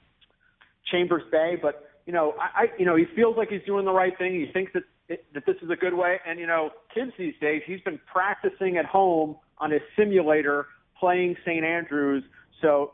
Chambers 0.91 1.23
Bay, 1.31 1.57
but 1.59 1.86
you 2.07 2.13
know, 2.13 2.33
I, 2.39 2.61
I 2.61 2.65
you 2.79 2.85
know 2.85 2.95
he 2.95 3.05
feels 3.15 3.37
like 3.37 3.49
he's 3.49 3.61
doing 3.67 3.85
the 3.85 3.91
right 3.91 4.17
thing. 4.17 4.33
He 4.33 4.51
thinks 4.51 4.71
that 4.73 4.83
that 5.33 5.45
this 5.45 5.57
is 5.61 5.69
a 5.69 5.75
good 5.75 5.93
way. 5.93 6.19
And 6.25 6.39
you 6.39 6.47
know, 6.47 6.71
kids 6.95 7.11
these 7.19 7.35
days, 7.39 7.61
he's 7.67 7.81
been 7.81 7.99
practicing 8.11 8.77
at 8.77 8.85
home 8.85 9.35
on 9.59 9.71
his 9.71 9.81
simulator 9.95 10.67
playing 10.99 11.35
St. 11.45 11.63
Andrews. 11.63 12.23
So, 12.61 12.93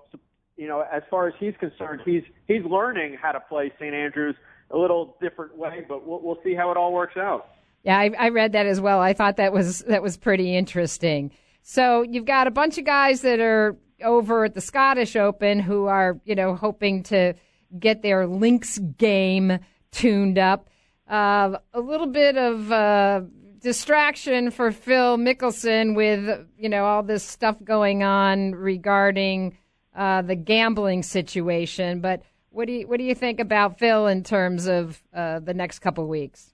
you 0.58 0.68
know, 0.68 0.84
as 0.92 1.04
far 1.10 1.28
as 1.28 1.34
he's 1.40 1.54
concerned, 1.60 2.02
he's 2.04 2.24
he's 2.48 2.66
learning 2.66 3.18
how 3.22 3.32
to 3.32 3.40
play 3.40 3.72
St. 3.80 3.94
Andrews 3.94 4.36
a 4.72 4.78
little 4.78 5.16
different 5.22 5.58
way. 5.58 5.86
But 5.88 6.08
we'll, 6.08 6.22
we'll 6.22 6.40
see 6.44 6.56
how 6.56 6.72
it 6.72 6.78
all 6.78 6.92
works 6.92 7.16
out. 7.16 7.50
Yeah, 7.84 8.00
I, 8.00 8.12
I 8.18 8.30
read 8.30 8.54
that 8.54 8.66
as 8.66 8.82
well. 8.82 9.00
I 9.00 9.14
thought 9.14 9.38
that 9.38 9.54
was 9.54 9.80
that 9.82 10.02
was 10.02 10.18
pretty 10.18 10.56
interesting. 10.56 11.32
So 11.62 12.02
you've 12.02 12.26
got 12.26 12.48
a 12.48 12.52
bunch 12.52 12.78
of 12.80 12.86
guys 12.86 13.22
that 13.22 13.40
are 13.40 13.78
over 14.04 14.46
at 14.46 14.54
the 14.54 14.62
Scottish 14.62 15.16
Open 15.16 15.60
who 15.60 15.86
are, 15.86 16.20
you 16.26 16.36
know, 16.36 16.56
hoping 16.56 17.04
to 17.04 17.36
get 17.80 18.02
their 18.02 18.28
links 18.28 18.78
game 18.78 19.60
tuned 19.92 20.38
up. 20.38 20.70
Uh, 21.10 21.58
a 21.74 21.80
little 21.80 22.08
bit 22.08 22.38
of 22.38 22.72
uh, 22.72 23.22
distraction 23.60 24.52
for 24.52 24.72
Phil 24.72 25.18
Mickelson 25.18 25.96
with, 25.96 26.48
you 26.58 26.70
know, 26.70 26.86
all 26.86 27.04
this 27.04 27.24
stuff 27.24 27.58
going 27.64 28.04
on 28.04 28.54
regarding 28.54 29.58
uh, 29.96 30.22
the 30.22 30.36
gambling 30.36 31.04
situation. 31.04 32.00
But 32.02 32.24
what 32.50 32.68
do 32.68 32.74
you 32.74 32.88
what 32.88 32.98
do 32.98 33.04
you 33.04 33.16
think 33.16 33.40
about 33.40 33.80
Phil 33.80 34.08
in 34.08 34.24
terms 34.24 34.68
of 34.68 35.02
uh, 35.14 35.40
the 35.40 35.54
next 35.54 35.80
couple 35.80 36.08
weeks? 36.08 36.54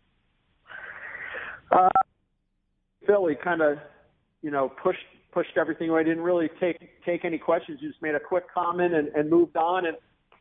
Uh, 1.71 1.89
Phil, 3.05 3.27
he 3.27 3.35
kind 3.35 3.61
of, 3.61 3.77
you 4.41 4.51
know, 4.51 4.69
pushed 4.81 4.99
pushed 5.31 5.57
everything 5.57 5.89
away. 5.89 6.03
Didn't 6.03 6.23
really 6.23 6.49
take 6.59 6.77
take 7.05 7.25
any 7.25 7.37
questions. 7.37 7.79
He 7.81 7.87
just 7.87 8.01
made 8.01 8.15
a 8.15 8.19
quick 8.19 8.45
comment 8.53 8.93
and, 8.93 9.09
and 9.09 9.29
moved 9.29 9.57
on. 9.57 9.85
And 9.85 9.97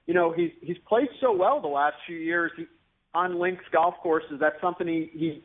you 0.09 0.14
know, 0.14 0.32
he's 0.32 0.50
he's 0.62 0.78
played 0.88 1.09
so 1.20 1.36
well 1.36 1.61
the 1.61 1.68
last 1.68 1.94
few 2.06 2.16
years 2.16 2.50
on 3.14 3.38
links 3.38 3.62
golf 3.70 3.94
courses. 4.02 4.38
That's 4.40 4.56
something 4.61 4.88
he, 4.88 5.11
he 5.12 5.44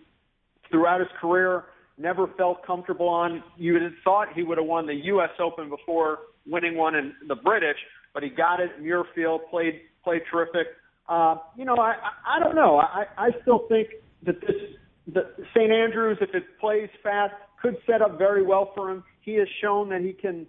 throughout 0.72 1.01
his 1.01 1.09
career 1.20 1.66
never 1.97 2.28
felt 2.38 2.66
comfortable 2.66 3.09
on. 3.09 3.43
You 3.57 3.74
would 3.74 3.82
thought 4.05 4.30
he 4.34 4.41
would 4.41 4.57
have 4.57 4.66
won 4.66 4.88
the 4.88 4.95
U.S. 4.95 5.32
Open 5.39 5.70
before 5.70 6.20
winning 6.47 6.78
one 6.78 6.95
in 6.95 7.14
the 7.28 7.36
British, 7.36 7.76
but 8.14 8.24
he 8.24 8.30
got 8.30 8.61
it. 8.61 8.72
Muirfield 8.82 9.39
played 9.51 9.82
played 10.01 10.22
terrific. 10.32 10.68
Uh, 11.09 11.36
you 11.57 11.66
know, 11.66 11.76
I, 11.76 11.91
I 11.91 12.38
I 12.38 12.39
don't 12.39 12.55
know. 12.55 12.78
I 12.78 13.03
I 13.18 13.30
still 13.41 13.66
think 13.68 13.89
that 14.26 14.39
this 14.39 14.55
the 15.14 15.24
St. 15.53 15.74
Andrews, 15.74 16.20
if 16.22 16.34
it 16.34 16.43
plays 16.61 16.88
fast, 17.03 17.34
could 17.61 17.76
set 17.86 18.01
up 18.01 18.18
very 18.18 18.45
well 18.45 18.72
for 18.74 18.89
him. 18.89 19.03
He 19.20 19.34
has 19.36 19.47
shown 19.61 19.89
that 19.89 19.99
he 19.99 20.14
can, 20.14 20.47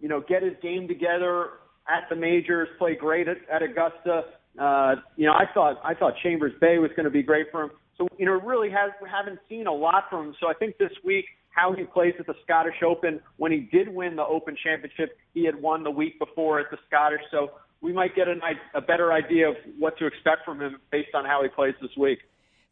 you 0.00 0.08
know, 0.08 0.24
get 0.26 0.42
his 0.42 0.54
game 0.62 0.88
together 0.88 1.59
at 1.90 2.08
the 2.08 2.16
majors, 2.16 2.68
play 2.78 2.94
great 2.94 3.28
at, 3.28 3.38
at 3.52 3.62
Augusta. 3.62 4.22
Uh, 4.58 4.96
you 5.16 5.26
know, 5.26 5.32
I 5.32 5.44
thought 5.52 5.80
I 5.84 5.94
thought 5.94 6.14
Chambers 6.22 6.52
Bay 6.60 6.78
was 6.78 6.90
going 6.96 7.04
to 7.04 7.10
be 7.10 7.22
great 7.22 7.46
for 7.50 7.62
him. 7.62 7.70
So 7.98 8.08
you 8.18 8.26
know, 8.26 8.32
really 8.32 8.70
has 8.70 8.90
haven't 9.10 9.38
seen 9.48 9.66
a 9.66 9.72
lot 9.72 10.04
from 10.10 10.28
him. 10.28 10.34
So 10.40 10.48
I 10.48 10.54
think 10.54 10.78
this 10.78 10.92
week 11.04 11.24
how 11.50 11.72
he 11.72 11.84
plays 11.84 12.14
at 12.18 12.26
the 12.26 12.34
Scottish 12.44 12.82
Open. 12.86 13.20
When 13.36 13.52
he 13.52 13.68
did 13.72 13.88
win 13.88 14.16
the 14.16 14.24
Open 14.24 14.56
Championship, 14.62 15.16
he 15.34 15.44
had 15.44 15.60
won 15.60 15.82
the 15.82 15.90
week 15.90 16.18
before 16.18 16.60
at 16.60 16.70
the 16.70 16.78
Scottish. 16.86 17.20
So 17.30 17.50
we 17.80 17.92
might 17.92 18.14
get 18.14 18.28
an, 18.28 18.40
a 18.74 18.80
better 18.80 19.12
idea 19.12 19.48
of 19.48 19.56
what 19.78 19.98
to 19.98 20.06
expect 20.06 20.44
from 20.44 20.60
him 20.60 20.76
based 20.90 21.14
on 21.14 21.24
how 21.24 21.42
he 21.42 21.48
plays 21.48 21.74
this 21.80 21.90
week. 21.98 22.20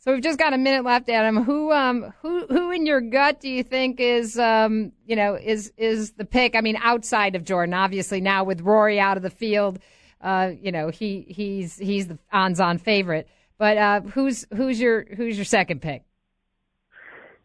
So 0.01 0.12
we've 0.12 0.22
just 0.22 0.38
got 0.38 0.55
a 0.55 0.59
minute 0.59 0.84
left, 0.84 1.09
Adam. 1.09 1.42
Who, 1.42 1.72
um, 1.72 2.14
who, 2.22 2.46
who 2.46 2.70
in 2.70 2.86
your 2.86 3.01
gut 3.01 3.40
do 3.40 3.49
you 3.49 3.64
think 3.64 3.99
is, 3.99 4.38
um, 4.38 4.92
you 5.07 5.16
know, 5.16 5.34
is 5.34 5.72
is 5.76 6.12
the 6.12 6.24
pick? 6.24 6.55
I 6.55 6.61
mean, 6.61 6.76
outside 6.80 7.34
of 7.34 7.44
Jordan, 7.44 7.74
obviously 7.74 8.20
now 8.20 8.44
with 8.44 8.61
Rory 8.61 9.01
out 9.01 9.16
of 9.16 9.24
the 9.24 9.30
field, 9.30 9.80
uh, 10.20 10.53
you 10.61 10.70
know, 10.70 10.90
he 10.90 11.26
he's 11.28 11.76
he's 11.76 12.07
the 12.07 12.18
odds-on 12.32 12.78
favorite. 12.78 13.28
But 13.59 13.76
uh, 13.76 14.01
who's 14.03 14.46
who's 14.55 14.80
your 14.80 15.05
who's 15.16 15.36
your 15.36 15.44
second 15.44 15.82
pick? 15.82 16.05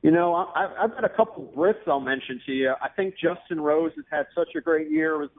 You 0.04 0.12
know, 0.12 0.36
I, 0.36 0.84
I've 0.84 0.91
got 0.91 1.06
a 1.06 1.10
couple 1.10 1.47
of 1.47 1.56
Brits 1.56 1.88
I'll 1.88 2.01
mention 2.01 2.39
to 2.45 2.51
you. 2.51 2.74
I 2.82 2.89
think 2.89 3.16
Justin 3.16 3.62
Rose 3.62 3.93
has 3.95 4.06
had 4.12 4.28
such 4.36 4.49
a 4.56 4.62
great 4.62 4.91
year. 4.91 5.16
It 5.16 5.18
was 5.18 5.30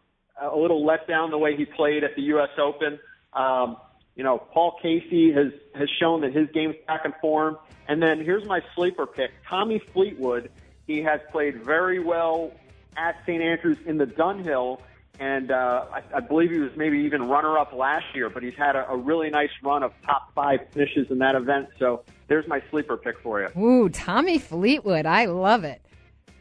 a 0.43 0.57
little 0.57 0.85
let 0.85 1.07
down 1.07 1.31
the 1.31 1.39
way 1.39 1.57
he 1.57 1.65
played 1.65 2.03
at 2.03 2.17
the 2.17 2.23
U.S. 2.23 2.49
Open. 2.59 2.99
Um, 3.35 3.77
you 4.15 4.23
know, 4.23 4.39
Paul 4.39 4.79
Casey 4.81 5.33
has 5.33 5.53
has 5.75 5.89
shown 6.01 6.21
that 6.23 6.33
his 6.33 6.49
game's 6.53 6.77
back 6.87 7.05
in 7.05 7.13
form. 7.21 7.59
And 7.89 8.03
then 8.03 8.25
here's 8.25 8.47
my 8.47 8.63
sleeper 8.75 9.07
pick, 9.07 9.33
Tommy 9.49 9.79
Fleetwood. 9.93 10.51
He 10.87 11.03
has 11.03 11.21
played 11.33 11.65
very 11.65 11.99
well 11.99 12.53
at 12.97 13.17
St. 13.27 13.43
Andrews 13.43 13.79
in 13.87 13.99
the 13.99 14.07
Dunhill, 14.07 14.81
and 15.19 15.51
uh, 15.51 15.87
I, 15.93 16.03
I 16.17 16.21
believe 16.21 16.51
he 16.51 16.59
was 16.59 16.77
maybe 16.77 16.99
even 17.01 17.29
runner-up 17.29 17.73
last 17.73 18.07
year. 18.15 18.31
But 18.31 18.43
he's 18.43 18.55
had 18.55 18.77
a, 18.77 18.89
a 18.89 18.97
really 18.97 19.31
nice 19.31 19.51
run 19.63 19.83
of 19.83 19.93
top 20.03 20.33
five 20.35 20.61
finishes 20.71 21.11
in 21.11 21.19
that 21.19 21.35
event. 21.35 21.69
So 21.79 22.05
there's 22.29 22.47
my 22.47 22.63
sleeper 22.71 22.97
pick 22.97 23.19
for 23.21 23.41
you. 23.43 23.61
Ooh, 23.61 23.89
Tommy 23.89 24.39
Fleetwood, 24.39 25.07
I 25.07 25.27
love 25.27 25.65
it. 25.65 25.81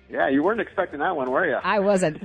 Yeah, 0.09 0.29
you 0.29 0.43
weren't 0.43 0.61
expecting 0.61 0.99
that 0.99 1.15
one, 1.15 1.31
were 1.31 1.47
you? 1.47 1.55
I 1.55 1.79
wasn't. 1.79 2.21